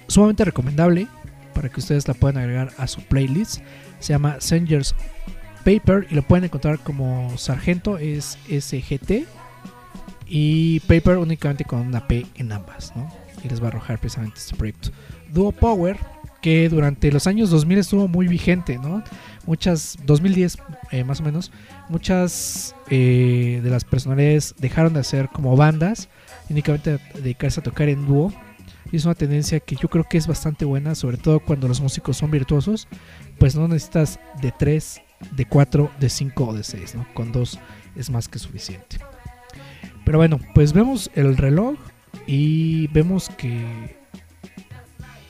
sumamente 0.07 0.45
recomendable 0.45 1.09
para 1.55 1.69
que 1.69 1.81
ustedes 1.81 2.07
la 2.09 2.15
puedan 2.15 2.39
agregar 2.39 2.73
a 2.79 2.87
su 2.87 3.03
playlist. 3.03 3.61
Se 3.99 4.13
llama 4.13 4.41
Sengers 4.41 4.95
Paper 5.65 6.07
y 6.11 6.15
lo 6.15 6.23
pueden 6.23 6.45
encontrar 6.45 6.79
como 6.79 7.37
Sargento, 7.37 7.99
es 7.99 8.39
SGT. 8.49 9.27
Y 10.27 10.81
Paper 10.81 11.19
únicamente 11.19 11.65
con 11.65 11.81
una 11.81 12.07
P 12.09 12.27
en 12.37 12.53
ambas, 12.53 12.95
¿no? 12.97 13.13
Y 13.45 13.49
les 13.49 13.61
va 13.61 13.67
a 13.67 13.69
arrojar 13.69 13.99
precisamente 13.99 14.39
este 14.39 14.57
proyecto. 14.57 14.91
Duo 15.31 15.53
Power, 15.53 15.99
que 16.41 16.69
durante 16.69 17.13
los 17.13 17.27
años 17.27 17.51
2000 17.51 17.79
estuvo 17.79 18.09
muy 18.09 18.29
vigente, 18.29 18.79
¿no? 18.79 19.03
Muchas, 19.47 19.99
2010 20.05 20.59
eh, 20.91 21.05
más 21.05 21.21
o 21.21 21.23
menos, 21.23 21.53
muchas 21.89 22.75
eh, 22.89 23.61
de 23.63 23.71
las 23.71 23.85
personalidades 23.85 24.55
dejaron 24.59 24.95
de 24.95 25.01
hacer 25.01 25.29
como 25.29 25.57
bandas, 25.57 26.09
únicamente 26.51 26.99
dedicarse 27.15 27.61
a 27.61 27.63
tocar 27.63 27.89
en 27.89 28.07
dúo. 28.07 28.33
Y 28.91 28.97
es 28.97 29.05
una 29.07 29.15
tendencia 29.15 29.59
que 29.61 29.77
yo 29.77 29.89
creo 29.89 30.05
que 30.05 30.19
es 30.19 30.27
bastante 30.27 30.65
buena, 30.65 30.95
sobre 30.95 31.17
todo 31.17 31.41
cuando 31.41 31.67
los 31.69 31.81
músicos 31.81 32.17
son 32.19 32.31
virtuosos, 32.31 32.89
pues 33.39 33.55
no 33.57 33.67
necesitas 33.69 34.21
de 34.43 34.53
3, 34.53 35.01
de 35.35 35.45
4, 35.47 35.91
de 35.99 36.09
5 36.11 36.47
o 36.49 36.53
de 36.53 36.63
6, 36.63 36.97
¿no? 36.97 37.07
Con 37.15 37.33
2 37.33 37.59
es 37.97 38.11
más 38.11 38.29
que 38.29 38.39
suficiente. 38.39 38.99
Pero 40.05 40.19
bueno, 40.19 40.39
pues 40.55 40.73
vemos 40.75 41.11
el 41.15 41.37
reloj 41.39 41.77
y 42.27 42.89
vemos 42.89 43.31
que 43.31 43.97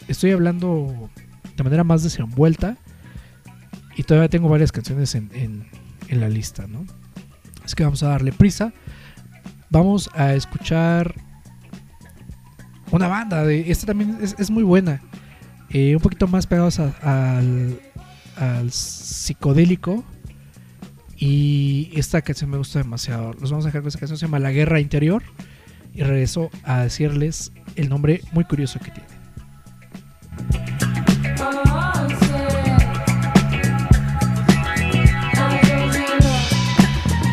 estoy 0.08 0.32
hablando 0.32 1.10
de 1.56 1.62
manera 1.62 1.84
más 1.84 2.02
desenvuelta 2.02 2.76
y 3.96 4.02
todavía 4.02 4.28
tengo 4.28 4.48
varias 4.48 4.72
canciones 4.72 5.14
en, 5.14 5.30
en- 5.34 6.20
la 6.20 6.28
lista, 6.28 6.66
¿no? 6.66 6.84
Así 7.64 7.74
que 7.74 7.84
vamos 7.84 8.02
a 8.02 8.08
darle 8.08 8.32
prisa. 8.32 8.74
Vamos 9.72 10.10
a 10.12 10.34
escuchar 10.34 11.14
una 12.90 13.08
banda. 13.08 13.42
De, 13.42 13.70
esta 13.70 13.86
también 13.86 14.18
es, 14.20 14.50
muy 14.50 14.62
buena. 14.64 15.00
Eh, 15.70 15.96
un 15.96 16.02
poquito 16.02 16.28
más 16.28 16.46
pegados 16.46 16.78
al, 16.78 17.80
al 18.36 18.70
psicodélico. 18.70 20.04
Y 21.16 21.90
esta 21.94 22.20
canción 22.20 22.50
me 22.50 22.58
gusta 22.58 22.80
demasiado. 22.80 23.32
Los 23.40 23.50
vamos 23.50 23.64
a 23.64 23.68
dejar 23.68 23.80
con 23.80 23.88
esta 23.88 23.98
canción. 23.98 24.18
Se 24.18 24.26
llama 24.26 24.40
La 24.40 24.50
Guerra 24.50 24.78
Interior. 24.78 25.22
Y 25.94 26.02
regreso 26.02 26.50
a 26.64 26.82
decirles 26.82 27.50
el 27.74 27.88
nombre 27.88 28.20
muy 28.32 28.44
curioso 28.44 28.78
que 28.78 28.90
tiene. 28.90 29.08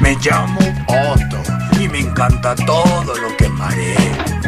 Me 0.02 0.16
llamo 0.24 0.60
Otto 0.88 1.59
y 1.80 1.88
me 1.88 2.00
encanta 2.00 2.56
todo 2.56 3.16
lo 3.16 3.38
que 3.38 3.48
mareé. 3.50 4.39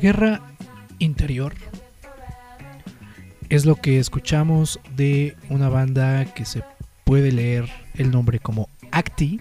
Guerra 0.00 0.40
interior 0.98 1.54
es 3.50 3.66
lo 3.66 3.76
que 3.76 3.98
escuchamos 3.98 4.80
de 4.96 5.36
una 5.48 5.68
banda 5.68 6.24
que 6.34 6.44
se 6.44 6.62
puede 7.04 7.32
leer 7.32 7.68
el 7.94 8.10
nombre 8.10 8.38
como 8.38 8.68
Acti, 8.92 9.40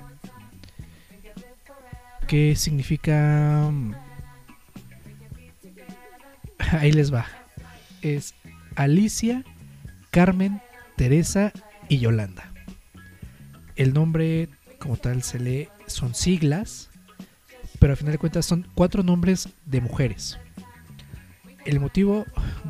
que 2.28 2.56
significa... 2.56 3.72
Ahí 6.72 6.92
les 6.92 7.14
va. 7.14 7.26
Es 8.02 8.34
Alicia, 8.76 9.44
Carmen, 10.12 10.62
Teresa 10.96 11.54
y 11.88 12.00
Yolanda. 12.00 12.52
El 13.76 13.94
nombre 13.94 14.50
como 14.80 14.98
tal 14.98 15.24
se 15.24 15.40
lee, 15.40 15.70
son 15.86 16.16
siglas, 16.16 16.90
pero 17.80 17.94
al 17.94 17.98
final 17.98 18.14
de 18.14 18.18
cuentas 18.18 18.46
son 18.46 18.68
cuatro 18.76 19.04
nombres 19.04 19.50
de 19.66 19.82
mujeres. 19.82 20.38
El 21.66 21.80
motivo 21.80 22.26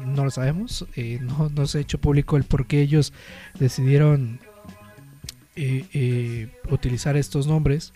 no 0.06 0.26
lo 0.26 0.32
sabemos, 0.32 0.86
eh, 0.96 1.20
no, 1.22 1.68
se 1.68 1.78
ha 1.78 1.82
hecho 1.82 2.00
público 2.00 2.38
el 2.38 2.44
por 2.44 2.66
qué 2.66 2.82
ellos 2.82 3.14
decidieron 3.60 4.40
eh, 5.56 5.86
eh, 5.94 6.50
utilizar 6.70 7.16
estos 7.18 7.48
nombres 7.48 7.94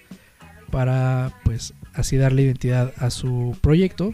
para 0.71 1.33
pues 1.43 1.73
así 1.93 2.17
darle 2.17 2.43
identidad 2.43 2.93
a 2.97 3.09
su 3.09 3.57
proyecto, 3.61 4.13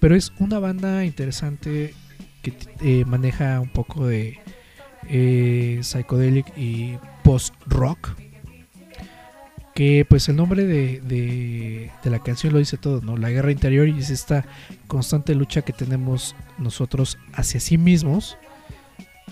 pero 0.00 0.14
es 0.14 0.32
una 0.38 0.58
banda 0.58 1.04
interesante 1.04 1.94
que 2.42 3.04
maneja 3.04 3.60
un 3.60 3.68
poco 3.68 4.06
de 4.06 4.38
psychedelic 5.82 6.56
y 6.56 6.96
post 7.22 7.54
rock 7.66 8.10
que 9.80 10.04
pues 10.04 10.28
el 10.28 10.36
nombre 10.36 10.66
de, 10.66 11.00
de- 11.00 11.90
la 12.04 12.18
canción 12.18 12.52
lo 12.52 12.58
dice 12.58 12.76
todo, 12.76 13.00
¿no? 13.00 13.16
La 13.16 13.30
guerra 13.30 13.50
interior 13.50 13.88
y 13.88 13.98
es 13.98 14.10
esta 14.10 14.44
constante 14.86 15.34
lucha 15.34 15.62
que 15.62 15.72
tenemos 15.72 16.36
nosotros 16.58 17.16
hacia 17.32 17.60
sí 17.60 17.78
mismos, 17.78 18.36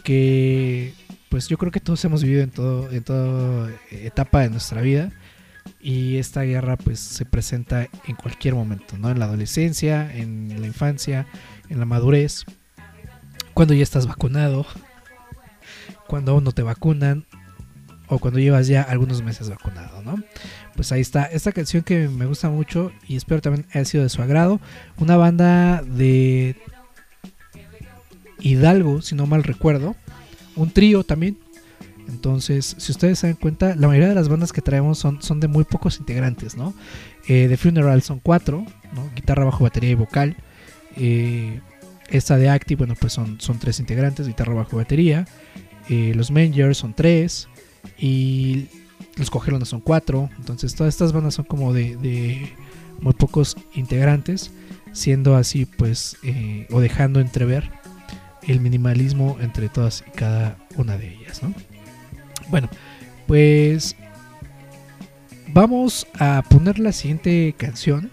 que 0.05 0.94
pues 1.28 1.49
yo 1.49 1.59
creo 1.59 1.70
que 1.70 1.80
todos 1.80 2.03
hemos 2.07 2.22
vivido 2.22 2.42
en 2.42 2.49
todo, 2.51 2.90
en 2.90 3.05
toda 3.05 3.70
etapa 3.90 4.40
de 4.40 4.49
nuestra 4.49 4.80
vida. 4.80 5.12
Y 5.82 6.16
esta 6.16 6.40
guerra 6.44 6.78
pues 6.78 6.99
se 6.99 7.26
presenta 7.26 7.86
en 8.07 8.16
cualquier 8.16 8.55
momento, 8.55 8.96
¿no? 8.96 9.11
En 9.11 9.18
la 9.18 9.26
adolescencia, 9.26 10.11
en 10.16 10.62
la 10.62 10.66
infancia, 10.66 11.26
en 11.68 11.78
la 11.78 11.84
madurez, 11.84 12.46
cuando 13.53 13.74
ya 13.74 13.82
estás 13.82 14.07
vacunado, 14.07 14.64
cuando 16.07 16.32
aún 16.32 16.44
no 16.44 16.53
te 16.53 16.62
vacunan, 16.62 17.26
o 18.09 18.18
cuando 18.18 18.40
llevas 18.40 18.66
ya 18.66 18.82
algunos 18.82 19.22
meses 19.22 19.48
vacunado, 19.50 20.02
¿no? 20.02 20.16
Pues 20.74 20.92
ahí 20.92 21.00
está, 21.00 21.24
esta 21.24 21.52
canción 21.52 21.82
que 21.82 22.09
me 22.09 22.26
gusta 22.26 22.48
mucho 22.50 22.92
y 23.06 23.16
espero 23.16 23.40
también 23.40 23.66
haya 23.72 23.84
sido 23.84 24.02
de 24.02 24.09
su 24.09 24.22
agrado. 24.22 24.61
Una 24.98 25.16
banda 25.16 25.82
de 25.82 26.56
Hidalgo, 28.40 29.02
si 29.02 29.14
no 29.14 29.26
mal 29.26 29.44
recuerdo. 29.44 29.96
Un 30.56 30.70
trío 30.70 31.04
también. 31.04 31.38
Entonces, 32.09 32.74
si 32.78 32.92
ustedes 32.92 33.18
se 33.18 33.26
dan 33.26 33.36
cuenta, 33.36 33.74
la 33.76 33.86
mayoría 33.86 34.09
de 34.09 34.14
las 34.14 34.28
bandas 34.28 34.52
que 34.52 34.62
traemos 34.62 34.98
son, 34.98 35.20
son 35.20 35.40
de 35.40 35.48
muy 35.48 35.64
pocos 35.64 35.98
integrantes, 35.98 36.56
¿no? 36.56 36.72
Eh, 37.28 37.46
The 37.48 37.56
Funeral 37.59 38.02
son 38.02 38.20
cuatro. 38.20 38.64
Guitarra, 39.14 39.44
bajo, 39.44 39.64
batería 39.64 39.90
y 39.90 39.94
vocal. 39.94 40.36
Eh, 40.96 41.61
esta 42.09 42.38
de 42.38 42.48
Active, 42.48 42.78
bueno, 42.78 42.94
pues 42.98 43.12
son, 43.12 43.38
son 43.40 43.59
tres 43.59 43.78
integrantes, 43.80 44.26
guitarra, 44.26 44.54
bajo, 44.54 44.78
batería. 44.78 45.26
Eh, 45.90 46.12
los 46.14 46.30
Mangers 46.30 46.78
son 46.78 46.94
tres. 46.94 47.48
Y 47.99 48.66
los 49.16 49.31
Cogelones 49.31 49.68
son 49.68 49.81
cuatro. 49.81 50.31
Entonces, 50.39 50.74
todas 50.74 50.95
estas 50.95 51.12
bandas 51.12 51.35
son 51.35 51.45
como 51.45 51.72
de, 51.72 52.53
muy 53.01 53.12
pocos 53.12 53.57
integrantes. 53.74 54.51
Siendo 54.93 55.37
así, 55.37 55.66
pues, 55.66 56.16
eh, 56.22 56.66
o 56.70 56.81
dejando 56.81 57.20
entrever 57.20 57.70
el 58.47 58.61
minimalismo 58.61 59.37
entre 59.41 59.68
todas 59.68 60.03
y 60.07 60.11
cada 60.12 60.57
una 60.76 60.97
de 60.97 61.14
ellas, 61.14 61.43
¿no? 61.43 61.53
Bueno, 62.49 62.68
pues 63.26 63.95
vamos 65.49 66.07
a 66.18 66.43
poner 66.49 66.79
la 66.79 66.93
siguiente 66.93 67.55
canción. 67.57 68.11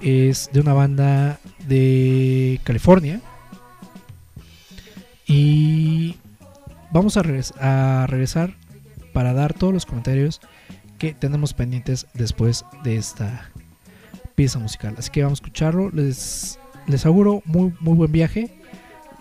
Es 0.00 0.48
de 0.52 0.60
una 0.60 0.72
banda 0.72 1.40
de 1.66 2.60
California. 2.62 3.20
Y 5.26 6.16
vamos 6.92 7.16
a, 7.16 7.22
regres- 7.22 7.54
a 7.60 8.06
regresar 8.08 8.54
para 9.12 9.32
dar 9.32 9.54
todos 9.54 9.72
los 9.72 9.86
comentarios 9.86 10.40
que 10.98 11.12
tenemos 11.14 11.54
pendientes 11.54 12.06
después 12.14 12.64
de 12.84 12.96
esta 12.96 13.50
pieza 14.34 14.58
musical. 14.58 14.94
Así 14.98 15.10
que 15.10 15.22
vamos 15.22 15.38
a 15.40 15.42
escucharlo. 15.42 15.90
Les, 15.90 16.58
les 16.86 17.06
auguro 17.06 17.42
muy, 17.44 17.72
muy 17.80 17.94
buen 17.94 18.12
viaje. 18.12 18.60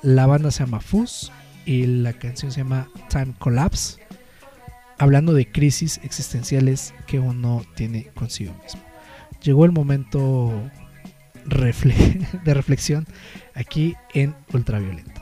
La 0.01 0.26
banda 0.28 0.51
se 0.51 0.63
llama 0.63 0.80
Fuzz 0.80 1.32
y 1.65 1.86
la 1.86 2.13
canción 2.13 2.51
se 2.51 2.59
llama 2.59 2.88
Time 3.09 3.34
Collapse, 3.39 3.99
hablando 4.97 5.34
de 5.34 5.51
crisis 5.51 5.99
existenciales 6.03 6.93
que 7.07 7.20
uno 7.20 7.63
tiene 7.76 8.05
consigo 8.15 8.53
mismo. 8.63 8.82
Llegó 9.41 9.65
el 9.65 9.72
momento 9.72 10.51
de 11.45 12.53
reflexión 12.53 13.05
aquí 13.55 13.95
en 14.13 14.36
Ultraviolento. 14.53 15.22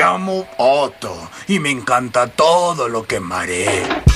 Llamo 0.00 0.48
Otto 0.56 1.28
y 1.46 1.58
me 1.58 1.70
encanta 1.70 2.26
todo 2.28 2.88
lo 2.88 3.06
que 3.06 3.20
mareé. 3.20 4.09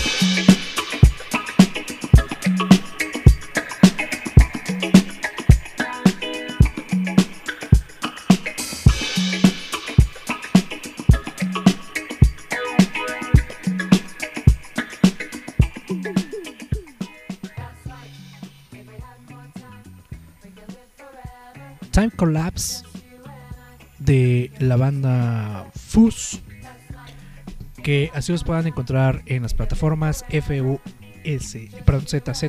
Que 27.84 28.10
así 28.14 28.32
los 28.32 28.42
puedan 28.42 28.66
encontrar 28.66 29.22
en 29.26 29.42
las 29.42 29.52
plataformas 29.52 30.24
FUS, 30.30 31.56
perdón, 31.84 32.06
ZZ. 32.06 32.44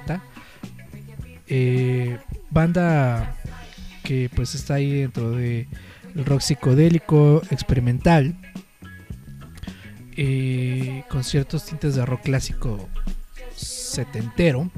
Eh, 1.48 2.18
banda 2.50 3.36
que 4.04 4.32
pues 4.34 4.56
está 4.56 4.76
ahí 4.76 5.02
dentro 5.02 5.32
de 5.32 5.68
rock 6.16 6.40
psicodélico 6.40 7.42
experimental 7.52 8.36
eh, 10.16 11.04
con 11.10 11.24
ciertos 11.24 11.66
tintes 11.66 11.96
de 11.96 12.06
rock 12.06 12.22
clásico 12.24 12.90
setentero 13.56 14.72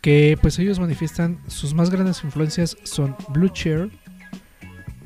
que 0.00 0.38
pues 0.40 0.58
ellos 0.60 0.78
manifiestan 0.78 1.40
sus 1.48 1.74
más 1.74 1.90
grandes 1.90 2.22
influencias 2.22 2.76
son 2.84 3.16
Blue 3.30 3.48
Cheer, 3.48 3.90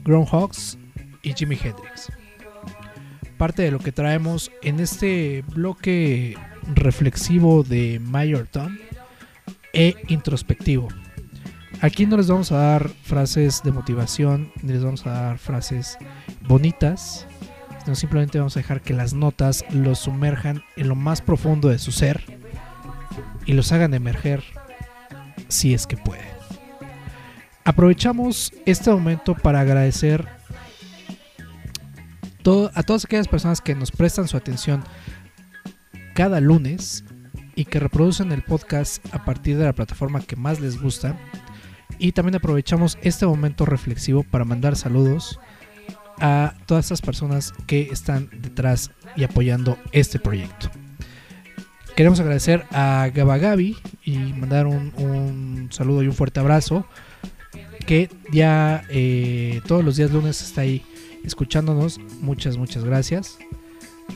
Groundhogs 0.05 0.77
y 1.23 1.33
Jimi 1.33 1.59
Hendrix. 1.61 2.11
Parte 3.39 3.63
de 3.63 3.71
lo 3.71 3.79
que 3.79 3.93
traemos 3.93 4.51
en 4.63 4.81
este 4.81 5.45
bloque 5.49 6.37
reflexivo 6.75 7.63
de 7.63 8.01
Mayor 8.01 8.47
Tom 8.47 8.79
e 9.73 9.95
introspectivo. 10.09 10.89
Aquí 11.83 12.07
no 12.07 12.17
les 12.17 12.29
vamos 12.29 12.51
a 12.51 12.57
dar 12.57 12.89
frases 12.89 13.63
de 13.63 13.73
motivación, 13.73 14.51
ni 14.63 14.73
les 14.73 14.83
vamos 14.83 15.07
a 15.07 15.11
dar 15.11 15.39
frases 15.39 15.99
bonitas, 16.49 17.27
sino 17.85 17.95
simplemente 17.95 18.39
vamos 18.39 18.57
a 18.57 18.61
dejar 18.61 18.81
que 18.81 18.95
las 18.95 19.13
notas 19.13 19.65
los 19.71 19.99
sumerjan 19.99 20.63
en 20.77 20.89
lo 20.89 20.95
más 20.95 21.21
profundo 21.21 21.69
de 21.69 21.79
su 21.79 21.93
ser 21.93 22.25
y 23.45 23.53
los 23.53 23.71
hagan 23.73 23.93
emerger 23.93 24.43
si 25.49 25.75
es 25.75 25.87
que 25.87 25.99
pueden. 25.99 26.25
Aprovechamos 27.65 28.53
este 28.65 28.91
momento 28.91 29.35
para 29.35 29.61
agradecer 29.61 30.36
a 32.47 32.83
todas 32.85 33.05
aquellas 33.05 33.27
personas 33.27 33.61
que 33.61 33.75
nos 33.75 33.91
prestan 33.91 34.29
su 34.29 34.37
atención 34.37 34.85
cada 36.15 36.41
lunes 36.41 37.05
y 37.57 37.65
que 37.65 37.81
reproducen 37.81 38.31
el 38.31 38.43
podcast 38.43 39.05
a 39.13 39.25
partir 39.25 39.59
de 39.59 39.65
la 39.65 39.73
plataforma 39.73 40.21
que 40.21 40.37
más 40.37 40.61
les 40.61 40.81
gusta. 40.81 41.19
Y 41.99 42.13
también 42.13 42.37
aprovechamos 42.37 42.99
este 43.03 43.27
momento 43.27 43.67
reflexivo 43.67 44.23
para 44.23 44.45
mandar 44.45 44.77
saludos 44.77 45.41
a 46.21 46.55
todas 46.67 46.85
estas 46.85 47.03
personas 47.03 47.53
que 47.67 47.89
están 47.91 48.31
detrás 48.41 48.93
y 49.17 49.25
apoyando 49.25 49.77
este 49.91 50.21
proyecto. 50.21 50.71
Queremos 51.97 52.21
agradecer 52.21 52.65
a 52.71 53.11
Gabagabi 53.13 53.77
y 54.05 54.19
mandar 54.19 54.69
un, 54.69 54.93
un 54.99 55.69
saludo 55.73 56.05
y 56.05 56.07
un 56.07 56.15
fuerte 56.15 56.39
abrazo. 56.39 56.87
Que 57.87 58.09
ya 58.33 58.85
eh, 58.89 59.61
todos 59.67 59.85
los 59.85 59.97
días 59.97 60.13
lunes 60.13 60.43
está 60.43 60.61
ahí 60.61 60.85
escuchándonos. 61.27 61.99
Muchas, 62.21 62.57
muchas 62.57 62.85
gracias. 62.85 63.39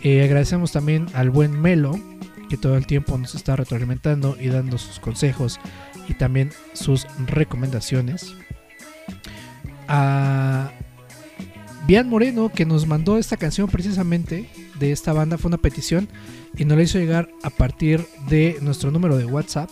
Eh, 0.02 0.22
agradecemos 0.24 0.72
también 0.72 1.06
al 1.14 1.30
buen 1.30 1.60
Melo, 1.60 1.98
que 2.48 2.56
todo 2.56 2.76
el 2.76 2.86
tiempo 2.86 3.18
nos 3.18 3.34
está 3.34 3.56
retroalimentando 3.56 4.36
y 4.40 4.48
dando 4.48 4.78
sus 4.78 4.98
consejos 4.98 5.60
y 6.08 6.14
también 6.14 6.50
sus 6.72 7.06
recomendaciones. 7.26 8.34
A 9.88 10.70
Bian 11.86 12.08
Moreno, 12.08 12.50
que 12.50 12.64
nos 12.64 12.86
mandó 12.86 13.18
esta 13.18 13.36
canción 13.36 13.68
precisamente 13.68 14.48
de 14.78 14.92
esta 14.92 15.12
banda, 15.12 15.38
fue 15.38 15.48
una 15.48 15.58
petición 15.58 16.08
y 16.56 16.64
nos 16.64 16.78
la 16.78 16.84
hizo 16.84 16.98
llegar 16.98 17.28
a 17.42 17.50
partir 17.50 18.06
de 18.28 18.58
nuestro 18.62 18.90
número 18.90 19.16
de 19.16 19.26
WhatsApp. 19.26 19.70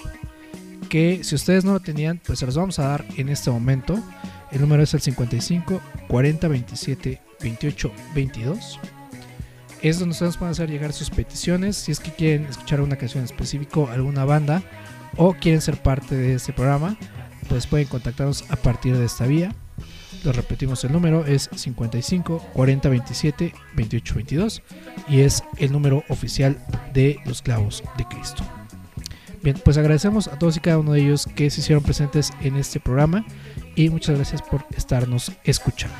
Que 0.88 1.22
si 1.22 1.34
ustedes 1.34 1.64
no 1.64 1.72
lo 1.72 1.80
tenían, 1.80 2.20
pues 2.26 2.38
se 2.38 2.46
los 2.46 2.56
vamos 2.56 2.78
a 2.78 2.88
dar 2.88 3.04
en 3.16 3.28
este 3.28 3.50
momento. 3.50 4.02
El 4.50 4.60
número 4.60 4.82
es 4.82 4.94
el 4.94 5.00
55 5.00 5.80
40 6.08 6.48
27 6.48 7.27
28 7.40 7.92
22. 8.14 8.80
Es 9.82 9.98
donde 9.98 10.12
ustedes 10.12 10.36
pueden 10.36 10.52
hacer 10.52 10.70
llegar 10.70 10.92
sus 10.92 11.10
peticiones. 11.10 11.76
Si 11.76 11.92
es 11.92 12.00
que 12.00 12.10
quieren 12.10 12.46
escuchar 12.46 12.80
una 12.80 12.96
canción 12.96 13.20
en 13.20 13.26
específico, 13.26 13.88
alguna 13.88 14.24
banda, 14.24 14.62
o 15.16 15.34
quieren 15.34 15.60
ser 15.60 15.80
parte 15.80 16.16
de 16.16 16.34
este 16.34 16.52
programa, 16.52 16.96
pues 17.48 17.66
pueden 17.66 17.86
contactarnos 17.86 18.44
a 18.50 18.56
partir 18.56 18.96
de 18.96 19.04
esta 19.04 19.26
vía. 19.26 19.54
Lo 20.24 20.32
repetimos, 20.32 20.82
el 20.84 20.92
número 20.92 21.24
es 21.26 21.48
55 21.54 22.38
40 22.52 22.88
27 22.88 23.54
28 23.76 24.14
22 24.16 24.62
y 25.08 25.20
es 25.20 25.44
el 25.58 25.70
número 25.70 26.02
oficial 26.08 26.58
de 26.92 27.20
los 27.24 27.40
clavos 27.40 27.84
de 27.96 28.04
Cristo. 28.06 28.42
Bien, 29.42 29.56
pues 29.64 29.78
agradecemos 29.78 30.26
a 30.26 30.38
todos 30.38 30.56
y 30.56 30.60
cada 30.60 30.78
uno 30.78 30.92
de 30.92 31.02
ellos 31.02 31.26
que 31.36 31.48
se 31.50 31.60
hicieron 31.60 31.84
presentes 31.84 32.32
en 32.40 32.56
este 32.56 32.80
programa 32.80 33.24
y 33.76 33.88
muchas 33.90 34.16
gracias 34.16 34.42
por 34.42 34.66
estarnos 34.76 35.30
escuchando. 35.44 35.96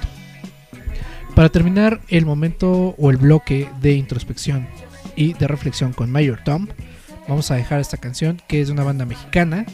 Para 1.38 1.50
terminar 1.50 2.00
el 2.08 2.26
momento 2.26 2.96
o 2.98 3.10
el 3.12 3.16
bloque 3.16 3.70
de 3.80 3.92
introspección 3.92 4.66
y 5.14 5.34
de 5.34 5.46
reflexión 5.46 5.92
con 5.92 6.10
Mayor 6.10 6.40
Tom, 6.44 6.66
vamos 7.28 7.52
a 7.52 7.54
dejar 7.54 7.78
esta 7.78 7.96
canción 7.96 8.42
que 8.48 8.60
es 8.60 8.66
de 8.66 8.72
una 8.72 8.82
banda 8.82 9.04
mexicana 9.04 9.64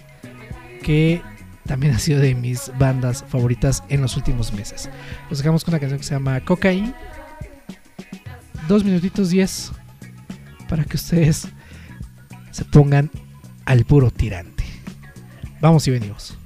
que 0.82 1.22
también 1.64 1.94
ha 1.94 1.98
sido 1.98 2.20
de 2.20 2.34
mis 2.34 2.70
bandas 2.78 3.24
favoritas 3.26 3.82
en 3.88 4.02
los 4.02 4.14
últimos 4.18 4.52
meses. 4.52 4.90
Los 5.30 5.38
dejamos 5.38 5.64
con 5.64 5.72
una 5.72 5.80
canción 5.80 5.98
que 5.98 6.04
se 6.04 6.12
llama 6.12 6.38
Cocaine. 6.44 6.92
Dos 8.68 8.84
minutitos 8.84 9.30
diez 9.30 9.72
para 10.68 10.84
que 10.84 10.96
ustedes 10.96 11.48
se 12.50 12.64
pongan 12.66 13.10
al 13.64 13.86
puro 13.86 14.10
tirante. 14.10 14.64
Vamos 15.62 15.88
y 15.88 15.92
venimos. 15.92 16.36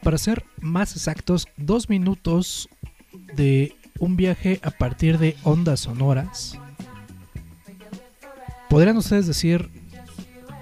Para 0.00 0.16
ser 0.16 0.44
más 0.60 0.94
exactos, 0.94 1.48
dos 1.56 1.88
minutos 1.88 2.68
de 3.34 3.74
un 3.98 4.16
viaje 4.16 4.60
a 4.62 4.70
partir 4.70 5.18
de 5.18 5.36
ondas 5.42 5.80
sonoras. 5.80 6.56
Podrían 8.70 8.96
ustedes 8.96 9.26
decir 9.26 9.68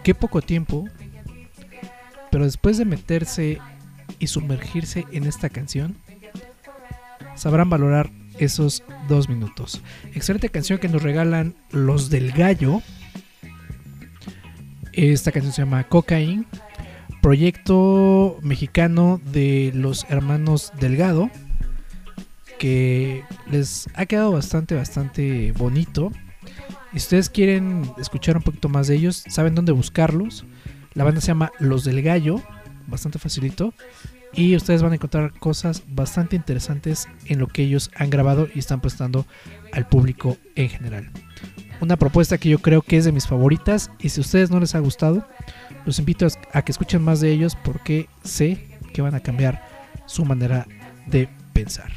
qué 0.02 0.14
poco 0.14 0.40
tiempo, 0.40 0.88
pero 2.30 2.44
después 2.44 2.78
de 2.78 2.86
meterse 2.86 3.60
y 4.18 4.28
sumergirse 4.28 5.04
en 5.12 5.24
esta 5.24 5.48
canción, 5.48 5.96
sabrán 7.34 7.70
valorar 7.70 8.10
esos 8.38 8.82
dos 9.08 9.28
minutos. 9.28 9.82
Excelente 10.14 10.48
canción 10.48 10.78
que 10.78 10.88
nos 10.88 11.02
regalan 11.02 11.54
los 11.70 12.10
del 12.10 12.32
gallo. 12.32 12.82
Esta 14.92 15.32
canción 15.32 15.52
se 15.52 15.62
llama 15.62 15.84
Cocaine, 15.84 16.46
proyecto 17.20 18.38
mexicano 18.42 19.20
de 19.32 19.72
los 19.74 20.06
hermanos 20.08 20.72
Delgado, 20.80 21.30
que 22.58 23.22
les 23.50 23.88
ha 23.94 24.06
quedado 24.06 24.32
bastante, 24.32 24.74
bastante 24.74 25.52
bonito. 25.52 26.12
Si 26.92 26.98
ustedes 26.98 27.28
quieren 27.28 27.90
escuchar 27.98 28.36
un 28.36 28.42
poquito 28.42 28.68
más 28.68 28.86
de 28.86 28.94
ellos, 28.94 29.24
saben 29.28 29.54
dónde 29.54 29.72
buscarlos. 29.72 30.46
La 30.94 31.04
banda 31.04 31.20
se 31.20 31.26
llama 31.26 31.52
Los 31.58 31.84
del 31.84 32.00
Gallo, 32.00 32.40
bastante 32.86 33.18
facilito. 33.18 33.74
Y 34.32 34.54
ustedes 34.54 34.82
van 34.82 34.92
a 34.92 34.96
encontrar 34.96 35.32
cosas 35.38 35.82
bastante 35.88 36.36
interesantes 36.36 37.08
en 37.24 37.38
lo 37.38 37.46
que 37.46 37.62
ellos 37.62 37.90
han 37.94 38.10
grabado 38.10 38.48
y 38.54 38.58
están 38.58 38.80
prestando 38.80 39.26
al 39.72 39.88
público 39.88 40.36
en 40.56 40.68
general. 40.68 41.10
Una 41.80 41.96
propuesta 41.96 42.38
que 42.38 42.48
yo 42.48 42.58
creo 42.58 42.82
que 42.82 42.96
es 42.96 43.04
de 43.04 43.12
mis 43.12 43.26
favoritas 43.26 43.90
y 43.98 44.10
si 44.10 44.20
a 44.20 44.22
ustedes 44.22 44.50
no 44.50 44.60
les 44.60 44.74
ha 44.74 44.78
gustado, 44.78 45.26
los 45.84 45.98
invito 45.98 46.26
a 46.52 46.62
que 46.62 46.72
escuchen 46.72 47.02
más 47.02 47.20
de 47.20 47.30
ellos 47.30 47.56
porque 47.56 48.08
sé 48.24 48.78
que 48.92 49.02
van 49.02 49.14
a 49.14 49.20
cambiar 49.20 49.62
su 50.06 50.24
manera 50.24 50.66
de 51.06 51.28
pensar. 51.52 51.92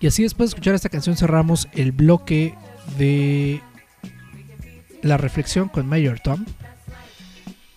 Y 0.00 0.06
así 0.06 0.22
después 0.22 0.50
de 0.50 0.54
escuchar 0.54 0.74
esta 0.74 0.88
canción 0.88 1.16
cerramos 1.16 1.68
el 1.72 1.92
bloque 1.92 2.54
de 2.98 3.60
la 5.02 5.16
reflexión 5.16 5.68
con 5.68 5.86
Mayor 5.86 6.20
Tom. 6.20 6.44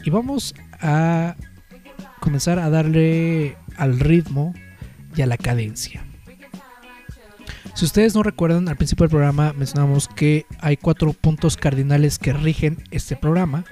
Y 0.03 0.09
vamos 0.09 0.55
a 0.81 1.35
comenzar 2.27 2.59
a 2.59 2.69
darle 2.69 3.55
al 3.77 4.01
ritmo 4.01 4.53
y 5.15 5.21
a 5.21 5.25
la 5.25 5.37
cadencia. 5.37 6.03
Si 7.73 7.85
ustedes 7.85 8.15
no 8.15 8.21
recuerdan, 8.21 8.67
al 8.67 8.75
principio 8.75 9.05
del 9.05 9.11
programa 9.11 9.53
mencionamos 9.53 10.09
que 10.09 10.45
hay 10.59 10.75
cuatro 10.75 11.13
puntos 11.13 11.55
cardinales 11.55 12.19
que 12.19 12.33
rigen 12.33 12.83
este 12.91 13.15
programa 13.15 13.63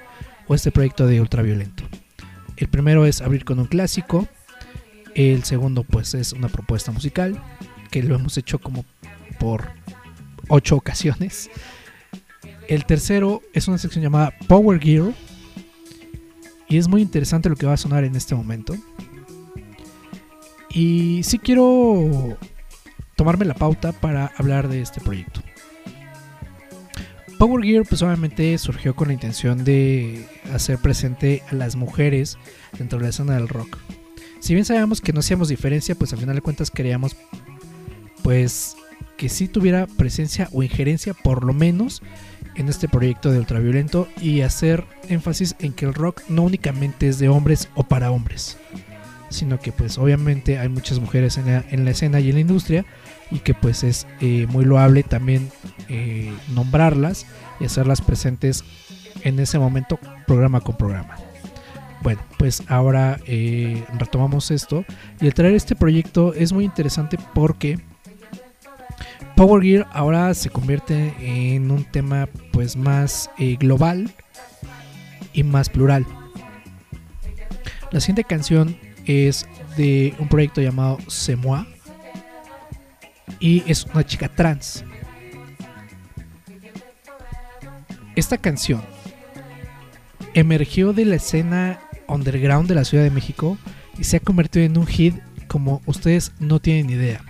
o 0.46 0.54
este 0.54 0.72
proyecto 0.72 1.06
de 1.06 1.20
ultraviolento. 1.20 1.84
El 2.56 2.68
primero 2.68 3.04
es 3.04 3.20
abrir 3.20 3.44
con 3.44 3.58
un 3.58 3.66
clásico. 3.66 4.26
El 5.14 5.44
segundo 5.44 5.84
pues 5.84 6.14
es 6.14 6.32
una 6.32 6.48
propuesta 6.48 6.92
musical 6.92 7.38
que 7.90 8.02
lo 8.02 8.14
hemos 8.14 8.38
hecho 8.38 8.58
como 8.58 8.86
por 9.38 9.68
ocho 10.48 10.76
ocasiones. 10.76 11.50
El 12.68 12.86
tercero 12.86 13.42
es 13.52 13.68
una 13.68 13.76
sección 13.76 14.02
llamada 14.02 14.32
Power 14.48 14.80
Gear. 14.80 15.12
Y 16.68 16.78
es 16.78 16.88
muy 16.88 17.02
interesante 17.02 17.48
lo 17.48 17.56
que 17.56 17.66
va 17.66 17.74
a 17.74 17.78
sonar 17.78 18.04
en 18.04 18.16
este 18.16 18.34
momento. 18.34 18.74
Y 20.70 21.22
sí 21.22 21.38
quiero 21.38 22.36
tomarme 23.14 23.44
la 23.44 23.54
pauta 23.54 23.92
para 23.92 24.32
hablar 24.36 24.68
de 24.68 24.82
este 24.82 25.00
proyecto. 25.00 25.40
Power 27.38 27.64
Gear 27.64 27.84
pues 27.86 28.02
obviamente 28.02 28.56
surgió 28.58 28.96
con 28.96 29.08
la 29.08 29.14
intención 29.14 29.62
de 29.64 30.26
hacer 30.52 30.78
presente 30.78 31.42
a 31.50 31.54
las 31.54 31.76
mujeres 31.76 32.38
dentro 32.78 32.98
de 32.98 33.04
la 33.04 33.10
escena 33.10 33.34
del 33.34 33.48
rock. 33.48 33.78
Si 34.40 34.54
bien 34.54 34.64
sabíamos 34.64 35.00
que 35.00 35.12
no 35.12 35.20
hacíamos 35.20 35.48
diferencia, 35.48 35.94
pues 35.94 36.12
al 36.12 36.18
final 36.18 36.36
de 36.36 36.42
cuentas 36.42 36.70
queríamos 36.70 37.16
pues 38.22 38.76
que 39.16 39.28
sí 39.28 39.48
tuviera 39.48 39.86
presencia 39.86 40.48
o 40.52 40.62
injerencia 40.62 41.14
por 41.14 41.44
lo 41.44 41.52
menos 41.52 42.02
en 42.56 42.68
este 42.68 42.88
proyecto 42.88 43.30
de 43.30 43.38
ultraviolento 43.38 44.08
y 44.20 44.40
hacer 44.40 44.84
énfasis 45.08 45.56
en 45.58 45.72
que 45.72 45.86
el 45.86 45.94
rock 45.94 46.22
no 46.28 46.42
únicamente 46.42 47.08
es 47.08 47.18
de 47.18 47.28
hombres 47.28 47.68
o 47.74 47.84
para 47.84 48.10
hombres, 48.10 48.56
sino 49.28 49.60
que 49.60 49.72
pues 49.72 49.98
obviamente 49.98 50.58
hay 50.58 50.68
muchas 50.68 50.98
mujeres 50.98 51.36
en 51.38 51.46
la, 51.46 51.64
en 51.70 51.84
la 51.84 51.90
escena 51.90 52.20
y 52.20 52.30
en 52.30 52.36
la 52.36 52.40
industria 52.40 52.84
y 53.30 53.40
que 53.40 53.54
pues 53.54 53.84
es 53.84 54.06
eh, 54.20 54.46
muy 54.48 54.64
loable 54.64 55.02
también 55.02 55.50
eh, 55.88 56.32
nombrarlas 56.54 57.26
y 57.60 57.64
hacerlas 57.64 58.00
presentes 58.00 58.64
en 59.22 59.38
ese 59.40 59.58
momento 59.58 59.98
programa 60.26 60.60
con 60.60 60.76
programa. 60.76 61.16
Bueno, 62.02 62.20
pues 62.38 62.62
ahora 62.68 63.18
eh, 63.26 63.82
retomamos 63.98 64.50
esto 64.50 64.84
y 65.20 65.26
el 65.26 65.34
traer 65.34 65.54
este 65.54 65.74
proyecto 65.74 66.34
es 66.34 66.52
muy 66.52 66.64
interesante 66.64 67.18
porque 67.34 67.78
Power 69.36 69.62
Gear 69.62 69.86
ahora 69.92 70.32
se 70.32 70.48
convierte 70.48 71.12
en 71.20 71.70
un 71.70 71.84
tema 71.84 72.26
pues 72.52 72.74
más 72.74 73.30
global 73.60 74.10
y 75.34 75.42
más 75.42 75.68
plural. 75.68 76.06
La 77.90 78.00
siguiente 78.00 78.24
canción 78.24 78.78
es 79.04 79.46
de 79.76 80.14
un 80.18 80.28
proyecto 80.28 80.62
llamado 80.62 80.96
Semois 81.06 81.66
y 83.38 83.62
es 83.70 83.84
una 83.84 84.06
chica 84.06 84.30
trans. 84.34 84.82
Esta 88.14 88.38
canción 88.38 88.80
emergió 90.32 90.94
de 90.94 91.04
la 91.04 91.16
escena 91.16 91.78
underground 92.08 92.70
de 92.70 92.74
la 92.74 92.86
Ciudad 92.86 93.04
de 93.04 93.10
México 93.10 93.58
y 93.98 94.04
se 94.04 94.16
ha 94.16 94.20
convertido 94.20 94.64
en 94.64 94.78
un 94.78 94.86
hit 94.86 95.14
como 95.46 95.82
ustedes 95.84 96.32
no 96.38 96.58
tienen 96.58 96.88
idea. 96.88 97.22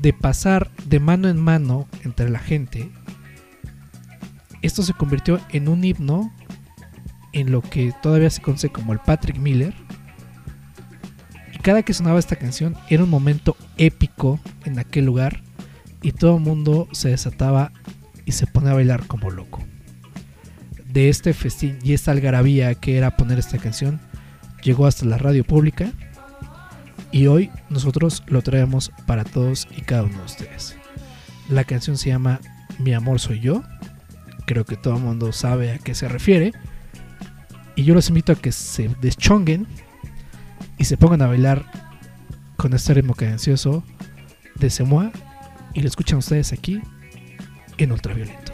De 0.00 0.12
pasar 0.12 0.70
de 0.84 1.00
mano 1.00 1.28
en 1.28 1.40
mano 1.40 1.88
entre 2.04 2.30
la 2.30 2.38
gente, 2.38 2.90
esto 4.62 4.82
se 4.82 4.94
convirtió 4.94 5.40
en 5.50 5.68
un 5.68 5.84
himno 5.84 6.32
en 7.32 7.50
lo 7.50 7.60
que 7.60 7.92
todavía 8.02 8.30
se 8.30 8.42
conoce 8.42 8.68
como 8.68 8.92
el 8.92 8.98
Patrick 9.00 9.38
Miller 9.38 9.74
cada 11.66 11.82
que 11.82 11.94
sonaba 11.94 12.20
esta 12.20 12.36
canción 12.36 12.76
era 12.88 13.02
un 13.02 13.10
momento 13.10 13.56
épico 13.76 14.38
en 14.64 14.78
aquel 14.78 15.04
lugar 15.04 15.42
y 16.00 16.12
todo 16.12 16.36
el 16.36 16.44
mundo 16.44 16.86
se 16.92 17.08
desataba 17.08 17.72
y 18.24 18.30
se 18.30 18.46
ponía 18.46 18.70
a 18.70 18.74
bailar 18.74 19.08
como 19.08 19.32
loco. 19.32 19.64
De 20.84 21.08
este 21.08 21.34
festín 21.34 21.80
y 21.82 21.92
esta 21.92 22.12
algarabía 22.12 22.76
que 22.76 22.96
era 22.96 23.16
poner 23.16 23.40
esta 23.40 23.58
canción 23.58 23.98
llegó 24.62 24.86
hasta 24.86 25.06
la 25.06 25.18
radio 25.18 25.42
pública 25.42 25.90
y 27.16 27.28
hoy 27.28 27.50
nosotros 27.70 28.22
lo 28.26 28.42
traemos 28.42 28.92
para 29.06 29.24
todos 29.24 29.66
y 29.74 29.80
cada 29.80 30.02
uno 30.02 30.18
de 30.18 30.24
ustedes. 30.26 30.76
La 31.48 31.64
canción 31.64 31.96
se 31.96 32.10
llama 32.10 32.40
Mi 32.78 32.92
amor 32.92 33.20
soy 33.20 33.40
yo. 33.40 33.62
Creo 34.44 34.66
que 34.66 34.76
todo 34.76 34.96
el 34.96 35.02
mundo 35.02 35.32
sabe 35.32 35.72
a 35.72 35.78
qué 35.78 35.94
se 35.94 36.08
refiere. 36.08 36.52
Y 37.74 37.84
yo 37.84 37.94
los 37.94 38.10
invito 38.10 38.32
a 38.32 38.36
que 38.36 38.52
se 38.52 38.90
deschonguen 39.00 39.66
y 40.76 40.84
se 40.84 40.98
pongan 40.98 41.22
a 41.22 41.26
bailar 41.26 41.64
con 42.58 42.74
este 42.74 42.92
ritmo 42.92 43.14
cadencioso 43.14 43.82
de 44.56 44.68
Semoa 44.68 45.10
y 45.72 45.80
lo 45.80 45.88
escuchan 45.88 46.18
ustedes 46.18 46.52
aquí 46.52 46.82
en 47.78 47.92
Ultraviolento. 47.92 48.52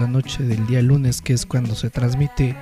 La 0.00 0.06
noche 0.06 0.42
del 0.42 0.66
día 0.66 0.82
lunes, 0.82 1.20
que 1.20 1.32
es 1.32 1.46
cuando 1.46 1.74
se 1.74 1.90
transmite 1.90 2.56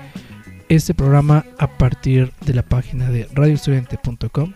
este 0.69 0.93
programa 0.93 1.47
a 1.59 1.79
partir 1.79 2.33
de 2.45 2.53
la 2.53 2.63
página 2.63 3.11
de 3.11 3.29
radioestudiante.com. 3.33 4.53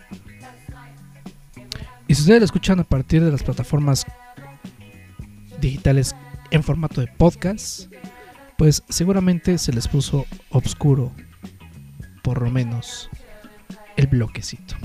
Y 2.07 2.15
si 2.15 2.21
ustedes 2.21 2.41
lo 2.41 2.45
escuchan 2.45 2.79
a 2.79 2.83
partir 2.83 3.23
de 3.23 3.31
las 3.31 3.41
plataformas 3.41 4.05
digitales 5.61 6.15
en 6.51 6.61
formato 6.61 7.01
de 7.01 7.07
podcast, 7.07 7.91
pues 8.57 8.83
seguramente 8.89 9.57
se 9.57 9.73
les 9.73 9.87
puso 9.87 10.25
oscuro, 10.49 11.11
por 12.21 12.41
lo 12.41 12.51
menos 12.51 13.09
el 13.95 14.07
bloquecito. 14.07 14.75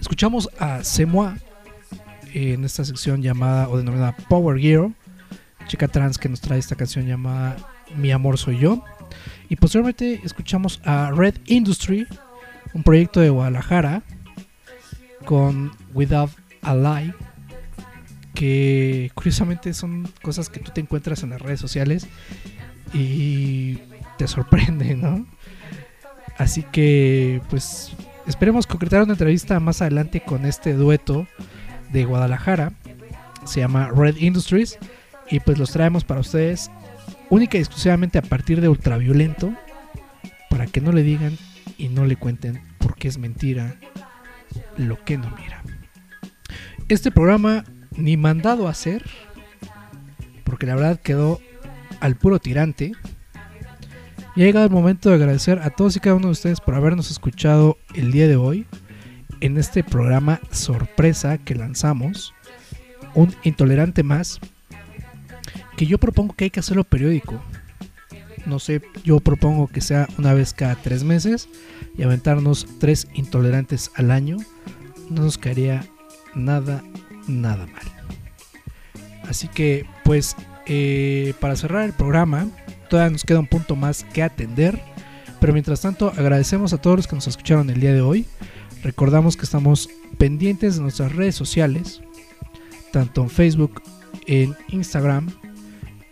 Escuchamos 0.00 0.48
a 0.58 0.84
Semoa 0.84 1.36
en 2.32 2.64
esta 2.64 2.84
sección 2.84 3.22
llamada 3.22 3.68
o 3.68 3.76
denominada 3.76 4.16
Power 4.28 4.58
Hero, 4.58 4.92
chica 5.66 5.88
trans 5.88 6.18
que 6.18 6.28
nos 6.28 6.40
trae 6.40 6.58
esta 6.58 6.76
canción 6.76 7.06
llamada 7.06 7.56
Mi 7.96 8.10
amor 8.12 8.38
soy 8.38 8.58
yo. 8.58 8.84
Y 9.48 9.56
posteriormente 9.56 10.20
escuchamos 10.24 10.80
a 10.84 11.10
Red 11.10 11.36
Industry, 11.46 12.06
un 12.72 12.82
proyecto 12.82 13.20
de 13.20 13.30
Guadalajara 13.30 14.02
con 15.24 15.72
Without 15.92 16.30
a 16.62 16.74
Lie, 16.74 17.14
que 18.34 19.10
curiosamente 19.14 19.72
son 19.74 20.08
cosas 20.22 20.48
que 20.48 20.60
tú 20.60 20.72
te 20.72 20.80
encuentras 20.80 21.22
en 21.22 21.30
las 21.30 21.40
redes 21.40 21.60
sociales 21.60 22.06
y 22.92 23.78
te 24.18 24.28
sorprende, 24.28 24.94
¿no? 24.96 25.26
Así 26.36 26.62
que 26.62 27.40
pues 27.48 27.92
esperemos 28.26 28.66
concretar 28.66 29.02
una 29.02 29.12
entrevista 29.12 29.60
más 29.60 29.82
adelante 29.82 30.20
con 30.20 30.46
este 30.46 30.74
dueto 30.74 31.26
de 31.92 32.04
Guadalajara. 32.04 32.72
Se 33.44 33.60
llama 33.60 33.90
Red 33.94 34.16
Industries. 34.16 34.78
Y 35.30 35.40
pues 35.40 35.58
los 35.58 35.70
traemos 35.70 36.04
para 36.04 36.20
ustedes 36.20 36.70
única 37.30 37.56
y 37.56 37.60
exclusivamente 37.60 38.18
a 38.18 38.22
partir 38.22 38.60
de 38.60 38.68
Ultraviolento. 38.68 39.54
Para 40.50 40.66
que 40.66 40.80
no 40.80 40.92
le 40.92 41.02
digan 41.02 41.36
y 41.78 41.88
no 41.88 42.04
le 42.04 42.16
cuenten 42.16 42.62
porque 42.78 43.08
es 43.08 43.18
mentira 43.18 43.74
lo 44.76 45.02
que 45.04 45.18
no 45.18 45.28
mira. 45.30 45.62
Este 46.88 47.10
programa 47.10 47.64
ni 47.96 48.16
mandado 48.16 48.68
a 48.68 48.70
hacer. 48.70 49.04
Porque 50.44 50.66
la 50.66 50.76
verdad 50.76 51.00
quedó 51.00 51.40
al 52.00 52.16
puro 52.16 52.38
tirante. 52.38 52.92
Y 54.36 54.42
ha 54.42 54.44
llegado 54.44 54.66
el 54.66 54.72
momento 54.72 55.08
de 55.08 55.16
agradecer 55.16 55.60
a 55.60 55.70
todos 55.70 55.96
y 55.96 56.00
cada 56.00 56.16
uno 56.16 56.26
de 56.26 56.32
ustedes 56.32 56.60
por 56.60 56.74
habernos 56.74 57.10
escuchado 57.10 57.78
el 57.94 58.10
día 58.10 58.26
de 58.26 58.36
hoy 58.36 58.66
en 59.40 59.58
este 59.58 59.84
programa 59.84 60.40
sorpresa 60.50 61.38
que 61.38 61.54
lanzamos, 61.54 62.34
un 63.14 63.34
intolerante 63.42 64.02
más, 64.02 64.40
que 65.76 65.86
yo 65.86 65.98
propongo 65.98 66.34
que 66.34 66.44
hay 66.44 66.50
que 66.50 66.60
hacerlo 66.60 66.84
periódico. 66.84 67.42
No 68.46 68.58
sé, 68.58 68.82
yo 69.04 69.20
propongo 69.20 69.68
que 69.68 69.80
sea 69.80 70.08
una 70.18 70.34
vez 70.34 70.52
cada 70.52 70.74
tres 70.76 71.02
meses 71.02 71.48
y 71.96 72.02
aventarnos 72.02 72.66
tres 72.78 73.08
intolerantes 73.14 73.90
al 73.94 74.10
año. 74.10 74.36
No 75.10 75.22
nos 75.22 75.38
caería 75.38 75.86
nada, 76.34 76.82
nada 77.26 77.66
mal. 77.66 77.84
Así 79.28 79.48
que, 79.48 79.86
pues, 80.04 80.36
eh, 80.66 81.34
para 81.40 81.56
cerrar 81.56 81.84
el 81.84 81.92
programa, 81.92 82.48
todavía 82.90 83.10
nos 83.10 83.24
queda 83.24 83.40
un 83.40 83.46
punto 83.46 83.76
más 83.76 84.04
que 84.04 84.22
atender. 84.22 84.80
Pero 85.40 85.52
mientras 85.52 85.80
tanto, 85.80 86.12
agradecemos 86.16 86.72
a 86.72 86.78
todos 86.78 86.96
los 86.96 87.06
que 87.06 87.16
nos 87.16 87.26
escucharon 87.26 87.70
el 87.70 87.80
día 87.80 87.92
de 87.92 88.02
hoy. 88.02 88.26
Recordamos 88.82 89.36
que 89.36 89.44
estamos 89.44 89.88
pendientes 90.18 90.76
de 90.76 90.82
nuestras 90.82 91.12
redes 91.12 91.34
sociales, 91.34 92.02
tanto 92.92 93.22
en 93.22 93.30
Facebook, 93.30 93.82
en 94.26 94.54
Instagram, 94.68 95.30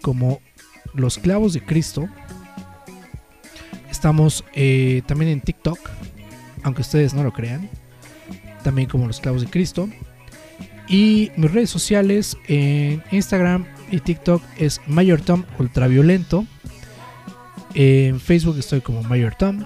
como 0.02 0.40
Los 0.94 1.18
Clavos 1.18 1.54
de 1.54 1.64
Cristo. 1.64 2.08
Estamos 3.90 4.44
eh, 4.52 5.02
también 5.06 5.30
en 5.30 5.40
TikTok, 5.40 5.78
aunque 6.62 6.82
ustedes 6.82 7.14
no 7.14 7.22
lo 7.22 7.32
crean, 7.32 7.70
también 8.62 8.88
como 8.88 9.06
Los 9.06 9.20
Clavos 9.20 9.42
de 9.42 9.48
Cristo. 9.48 9.88
Y 10.88 11.30
mis 11.36 11.50
redes 11.50 11.70
sociales 11.70 12.36
en 12.48 13.02
Instagram 13.12 13.64
y 13.90 14.00
TikTok 14.00 14.42
es 14.58 14.80
Mayor 14.86 15.20
Tom 15.20 15.44
Ultraviolento. 15.58 16.44
En 17.74 18.20
Facebook 18.20 18.58
estoy 18.58 18.80
como 18.80 19.02
Mayor 19.02 19.34
Tom. 19.34 19.64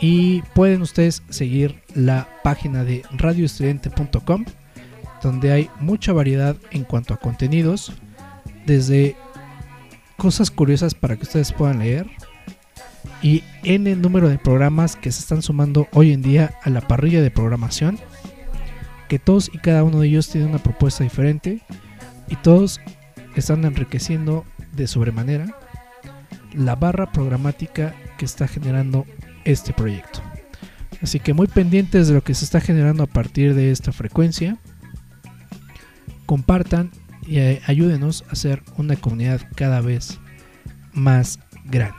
Y 0.00 0.42
pueden 0.54 0.82
ustedes 0.82 1.22
seguir 1.28 1.82
la 1.94 2.28
página 2.44 2.84
de 2.84 3.02
radioestudiante.com, 3.10 4.44
donde 5.22 5.52
hay 5.52 5.70
mucha 5.80 6.12
variedad 6.12 6.56
en 6.70 6.84
cuanto 6.84 7.14
a 7.14 7.16
contenidos, 7.16 7.92
desde 8.68 9.16
cosas 10.16 10.50
curiosas 10.52 10.94
para 10.94 11.16
que 11.16 11.24
ustedes 11.24 11.52
puedan 11.52 11.80
leer, 11.80 12.06
y 13.22 13.42
en 13.64 13.88
el 13.88 14.00
número 14.00 14.28
de 14.28 14.38
programas 14.38 14.94
que 14.94 15.10
se 15.10 15.20
están 15.20 15.42
sumando 15.42 15.88
hoy 15.92 16.12
en 16.12 16.22
día 16.22 16.54
a 16.62 16.70
la 16.70 16.82
parrilla 16.82 17.20
de 17.22 17.32
programación, 17.32 17.98
que 19.08 19.18
todos 19.18 19.50
y 19.52 19.58
cada 19.58 19.82
uno 19.82 20.00
de 20.00 20.08
ellos 20.08 20.28
tiene 20.28 20.46
una 20.46 20.62
propuesta 20.62 21.02
diferente, 21.02 21.62
y 22.28 22.36
todos 22.36 22.80
están 23.34 23.64
enriqueciendo 23.64 24.44
de 24.72 24.86
sobremanera 24.86 25.56
la 26.52 26.76
barra 26.76 27.10
programática 27.10 27.94
que 28.18 28.24
está 28.24 28.46
generando 28.48 29.06
este 29.44 29.72
proyecto. 29.72 30.20
Así 31.00 31.20
que 31.20 31.32
muy 31.32 31.46
pendientes 31.46 32.08
de 32.08 32.14
lo 32.14 32.22
que 32.22 32.34
se 32.34 32.44
está 32.44 32.60
generando 32.60 33.04
a 33.04 33.06
partir 33.06 33.54
de 33.54 33.70
esta 33.70 33.92
frecuencia. 33.92 34.58
Compartan 36.26 36.90
y 37.28 37.38
eh, 37.38 37.60
ayúdenos 37.66 38.24
a 38.28 38.32
hacer 38.32 38.62
una 38.76 38.96
comunidad 38.96 39.42
cada 39.54 39.80
vez 39.80 40.18
más 40.92 41.38
grande. 41.66 41.96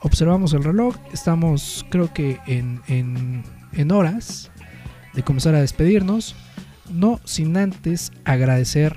Observamos 0.00 0.52
el 0.54 0.64
reloj, 0.64 0.96
estamos 1.12 1.86
creo 1.90 2.12
que 2.12 2.40
en, 2.46 2.80
en, 2.88 3.44
en 3.72 3.92
horas 3.92 4.50
de 5.14 5.22
comenzar 5.22 5.54
a 5.54 5.60
despedirnos. 5.60 6.34
No 6.90 7.20
sin 7.24 7.56
antes 7.56 8.10
agradecer 8.24 8.96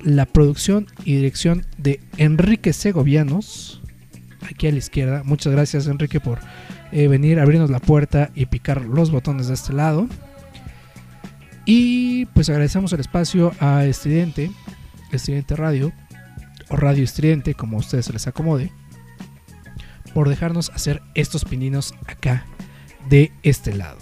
la 0.00 0.26
producción 0.26 0.86
y 1.04 1.16
dirección 1.16 1.64
de 1.76 2.00
Enrique 2.18 2.72
Segovianos, 2.72 3.80
aquí 4.42 4.66
a 4.68 4.72
la 4.72 4.78
izquierda. 4.78 5.22
Muchas 5.24 5.52
gracias 5.52 5.86
Enrique 5.86 6.20
por 6.20 6.38
eh, 6.92 7.08
venir, 7.08 7.40
abrirnos 7.40 7.70
la 7.70 7.80
puerta 7.80 8.30
y 8.34 8.46
picar 8.46 8.84
los 8.84 9.10
botones 9.10 9.48
de 9.48 9.54
este 9.54 9.72
lado. 9.72 10.08
Y 11.70 12.24
pues 12.24 12.48
agradecemos 12.48 12.94
el 12.94 13.00
espacio 13.00 13.52
a 13.60 13.84
Estridente, 13.84 14.50
Estridente 15.12 15.54
Radio, 15.54 15.92
o 16.70 16.76
Radio 16.76 17.04
Estridente, 17.04 17.52
como 17.52 17.76
a 17.76 17.80
ustedes 17.80 18.06
se 18.06 18.12
les 18.14 18.26
acomode, 18.26 18.72
por 20.14 20.30
dejarnos 20.30 20.70
hacer 20.70 21.02
estos 21.14 21.44
pininos 21.44 21.92
acá 22.06 22.46
de 23.10 23.32
este 23.42 23.74
lado. 23.74 23.98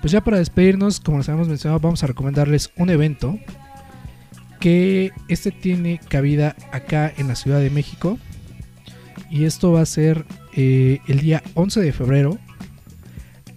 Pues 0.00 0.10
ya 0.10 0.24
para 0.24 0.38
despedirnos, 0.38 0.98
como 0.98 1.18
les 1.18 1.28
habíamos 1.28 1.46
mencionado, 1.46 1.78
vamos 1.78 2.02
a 2.02 2.08
recomendarles 2.08 2.72
un 2.76 2.90
evento 2.90 3.38
que 4.58 5.12
este 5.28 5.52
tiene 5.52 6.00
cabida 6.08 6.56
acá 6.72 7.12
en 7.16 7.28
la 7.28 7.36
Ciudad 7.36 7.60
de 7.60 7.70
México. 7.70 8.18
Y 9.30 9.44
esto 9.44 9.70
va 9.70 9.82
a 9.82 9.86
ser 9.86 10.24
eh, 10.56 10.98
el 11.06 11.20
día 11.20 11.40
11 11.54 11.82
de 11.82 11.92
febrero 11.92 12.36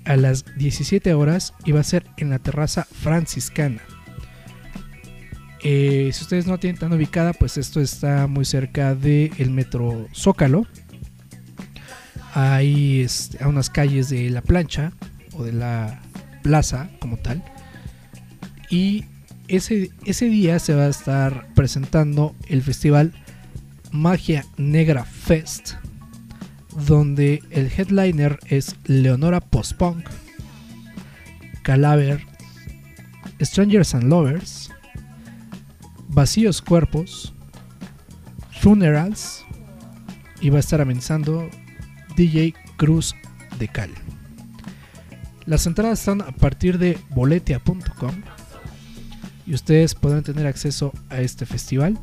a 0.05 0.15
las 0.15 0.45
17 0.57 1.13
horas 1.13 1.53
y 1.65 1.71
va 1.71 1.79
a 1.79 1.83
ser 1.83 2.05
en 2.17 2.29
la 2.29 2.39
terraza 2.39 2.85
franciscana. 2.85 3.81
Eh, 5.63 6.09
si 6.11 6.23
ustedes 6.23 6.45
no 6.45 6.59
tienen 6.59 6.77
tan 6.77 6.91
ubicada, 6.91 7.31
pues 7.31 7.57
esto 7.57 7.79
está 7.79 8.27
muy 8.27 8.43
cerca 8.43 8.95
del 8.95 9.49
metro 9.49 10.07
Zócalo. 10.13 10.67
Hay 12.33 13.01
este, 13.01 13.41
a 13.43 13.47
unas 13.47 13.69
calles 13.69 14.09
de 14.09 14.29
la 14.29 14.41
plancha 14.41 14.91
o 15.33 15.43
de 15.43 15.53
la 15.53 16.01
plaza 16.41 16.89
como 16.99 17.17
tal. 17.17 17.43
Y 18.69 19.05
ese, 19.47 19.91
ese 20.05 20.25
día 20.25 20.59
se 20.59 20.75
va 20.75 20.83
a 20.83 20.89
estar 20.89 21.47
presentando 21.55 22.35
el 22.47 22.61
festival 22.61 23.13
Magia 23.91 24.45
Negra 24.57 25.05
Fest, 25.05 25.75
donde 26.75 27.41
el 27.51 27.67
headliner 27.67 28.39
es 28.45 28.75
Leonora 28.85 29.39
Postpunk, 29.39 30.05
Calaver, 31.63 32.25
Strangers 33.41 33.95
and 33.95 34.05
Lovers, 34.05 34.71
Vacíos 36.09 36.61
Cuerpos, 36.61 37.33
Funerals 38.61 39.43
y 40.41 40.49
va 40.49 40.57
a 40.57 40.59
estar 40.59 40.81
amenizando 40.81 41.49
DJ 42.15 42.53
Cruz 42.77 43.15
de 43.59 43.67
Cal. 43.67 43.91
Las 45.45 45.67
entradas 45.67 45.99
están 45.99 46.21
a 46.21 46.31
partir 46.31 46.77
de 46.77 46.97
boletia.com 47.09 48.15
y 49.45 49.53
ustedes 49.53 49.95
podrán 49.95 50.23
tener 50.23 50.47
acceso 50.47 50.93
a 51.09 51.19
este 51.19 51.45
festival 51.45 51.99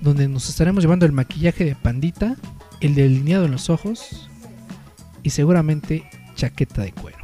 donde 0.00 0.28
nos 0.28 0.48
estaremos 0.48 0.82
llevando 0.82 1.06
el 1.06 1.12
maquillaje 1.12 1.64
de 1.64 1.74
pandita, 1.74 2.36
el 2.80 2.94
delineado 2.94 3.44
en 3.44 3.52
los 3.52 3.70
ojos 3.70 4.28
y 5.22 5.30
seguramente 5.30 6.08
chaqueta 6.34 6.82
de 6.82 6.92
cuero. 6.92 7.18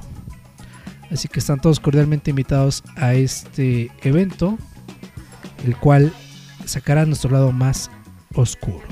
Así 1.11 1.29
que 1.29 1.39
están 1.39 1.61
todos 1.61 1.81
cordialmente 1.81 2.31
invitados 2.31 2.83
a 2.97 3.15
este 3.15 3.91
evento, 4.03 4.59
el 5.65 5.77
cual 5.77 6.13
sacará 6.65 7.07
nuestro 7.07 7.31
lado 7.31 7.53
más 7.53 7.91
oscuro. 8.35 8.83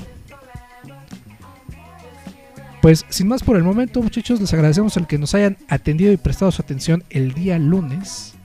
Pues 2.81 3.03
sin 3.09 3.27
más 3.27 3.43
por 3.43 3.57
el 3.57 3.63
momento, 3.63 4.01
muchachos, 4.01 4.39
les 4.39 4.53
agradecemos 4.53 4.95
el 4.95 5.07
que 5.07 5.17
nos 5.17 5.33
hayan 5.33 5.57
atendido 5.67 6.11
y 6.11 6.17
prestado 6.17 6.51
su 6.51 6.61
atención 6.61 7.03
el 7.09 7.33
día 7.33 7.57
lunes. 7.57 8.35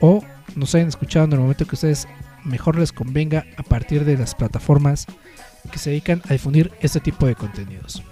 O 0.00 0.24
nos 0.54 0.74
hayan 0.74 0.88
escuchado 0.88 1.24
en 1.24 1.32
el 1.32 1.40
momento 1.40 1.66
que 1.66 1.74
ustedes 1.74 2.06
mejor 2.44 2.78
les 2.78 2.92
convenga 2.92 3.44
a 3.56 3.62
partir 3.62 4.04
de 4.04 4.16
las 4.16 4.34
plataformas 4.34 5.06
que 5.70 5.78
se 5.78 5.90
dedican 5.90 6.22
a 6.28 6.32
difundir 6.32 6.72
este 6.80 7.00
tipo 7.00 7.26
de 7.26 7.34
contenidos. 7.34 8.02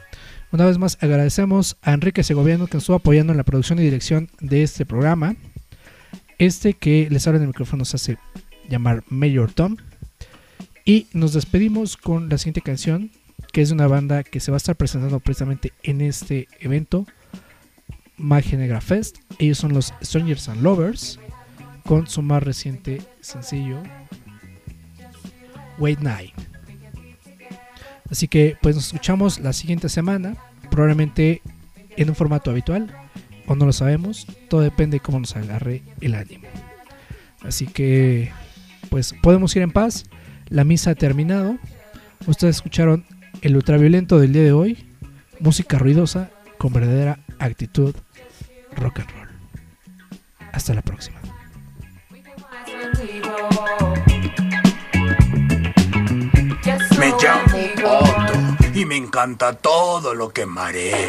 Una 0.52 0.66
vez 0.66 0.78
más 0.78 0.98
agradecemos 1.00 1.76
a 1.82 1.92
Enrique 1.92 2.24
Segoviano 2.24 2.66
que 2.66 2.74
nos 2.74 2.82
estuvo 2.82 2.96
apoyando 2.96 3.32
en 3.32 3.36
la 3.36 3.44
producción 3.44 3.78
y 3.78 3.82
dirección 3.82 4.28
de 4.40 4.62
este 4.62 4.84
programa. 4.84 5.36
Este 6.38 6.74
que 6.74 7.08
les 7.10 7.26
abre 7.26 7.40
el 7.40 7.46
micrófono 7.46 7.84
se 7.84 7.96
hace 7.96 8.18
llamar 8.68 9.04
Mayor 9.08 9.52
Tom. 9.52 9.76
Y 10.84 11.06
nos 11.12 11.34
despedimos 11.34 11.96
con 11.96 12.28
la 12.28 12.38
siguiente 12.38 12.62
canción, 12.62 13.10
que 13.52 13.62
es 13.62 13.68
de 13.68 13.74
una 13.74 13.86
banda 13.86 14.24
que 14.24 14.40
se 14.40 14.50
va 14.50 14.56
a 14.56 14.58
estar 14.58 14.74
presentando 14.74 15.20
precisamente 15.20 15.72
en 15.82 16.00
este 16.00 16.48
evento, 16.58 17.06
Magia 18.16 18.58
Negra 18.58 18.80
Fest. 18.80 19.18
Ellos 19.38 19.58
son 19.58 19.72
los 19.72 19.94
Strangers 20.02 20.48
and 20.48 20.62
Lovers, 20.62 21.20
con 21.84 22.06
su 22.08 22.22
más 22.22 22.42
reciente 22.42 23.02
sencillo, 23.20 23.82
Wait 25.78 26.00
Night. 26.00 26.34
Así 28.10 28.28
que 28.28 28.56
pues 28.60 28.74
nos 28.74 28.86
escuchamos 28.86 29.38
la 29.40 29.52
siguiente 29.52 29.88
semana, 29.88 30.36
probablemente 30.70 31.42
en 31.96 32.08
un 32.08 32.16
formato 32.16 32.50
habitual, 32.50 32.94
o 33.46 33.54
no 33.54 33.66
lo 33.66 33.72
sabemos, 33.72 34.26
todo 34.48 34.60
depende 34.60 34.96
de 34.96 35.00
cómo 35.00 35.20
nos 35.20 35.36
agarre 35.36 35.82
el 36.00 36.14
ánimo. 36.14 36.48
Así 37.42 37.66
que 37.66 38.32
pues 38.88 39.14
podemos 39.22 39.54
ir 39.56 39.62
en 39.62 39.70
paz, 39.70 40.04
la 40.48 40.64
misa 40.64 40.90
ha 40.90 40.94
terminado, 40.94 41.56
ustedes 42.26 42.56
escucharon 42.56 43.04
el 43.42 43.56
ultraviolento 43.56 44.18
del 44.18 44.32
día 44.32 44.42
de 44.42 44.52
hoy, 44.52 44.86
música 45.38 45.78
ruidosa 45.78 46.30
con 46.58 46.72
verdadera 46.72 47.20
actitud 47.38 47.94
rock 48.76 49.00
and 49.00 49.10
roll. 49.10 49.28
Hasta 50.52 50.74
la 50.74 50.82
próxima. 50.82 51.20
Me 57.00 57.14
llamo 57.18 57.56
Otto 57.98 58.78
y 58.78 58.84
me 58.84 58.94
encanta 58.94 59.54
todo 59.54 60.14
lo 60.14 60.28
que 60.28 60.44
mareé. 60.44 61.08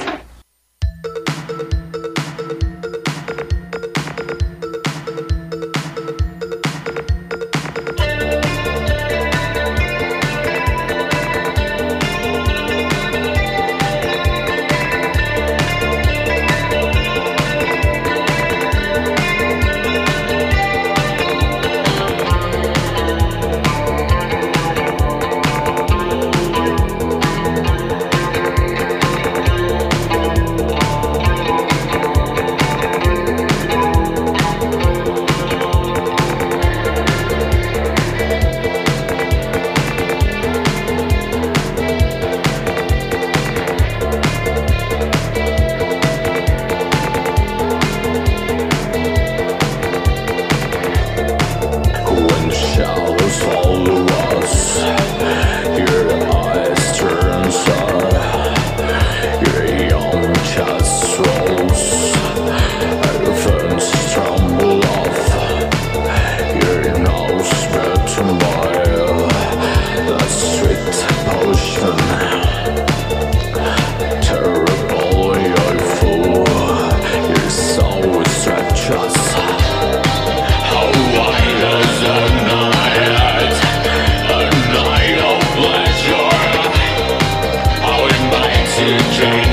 to 88.81 88.97
change. 89.11 89.50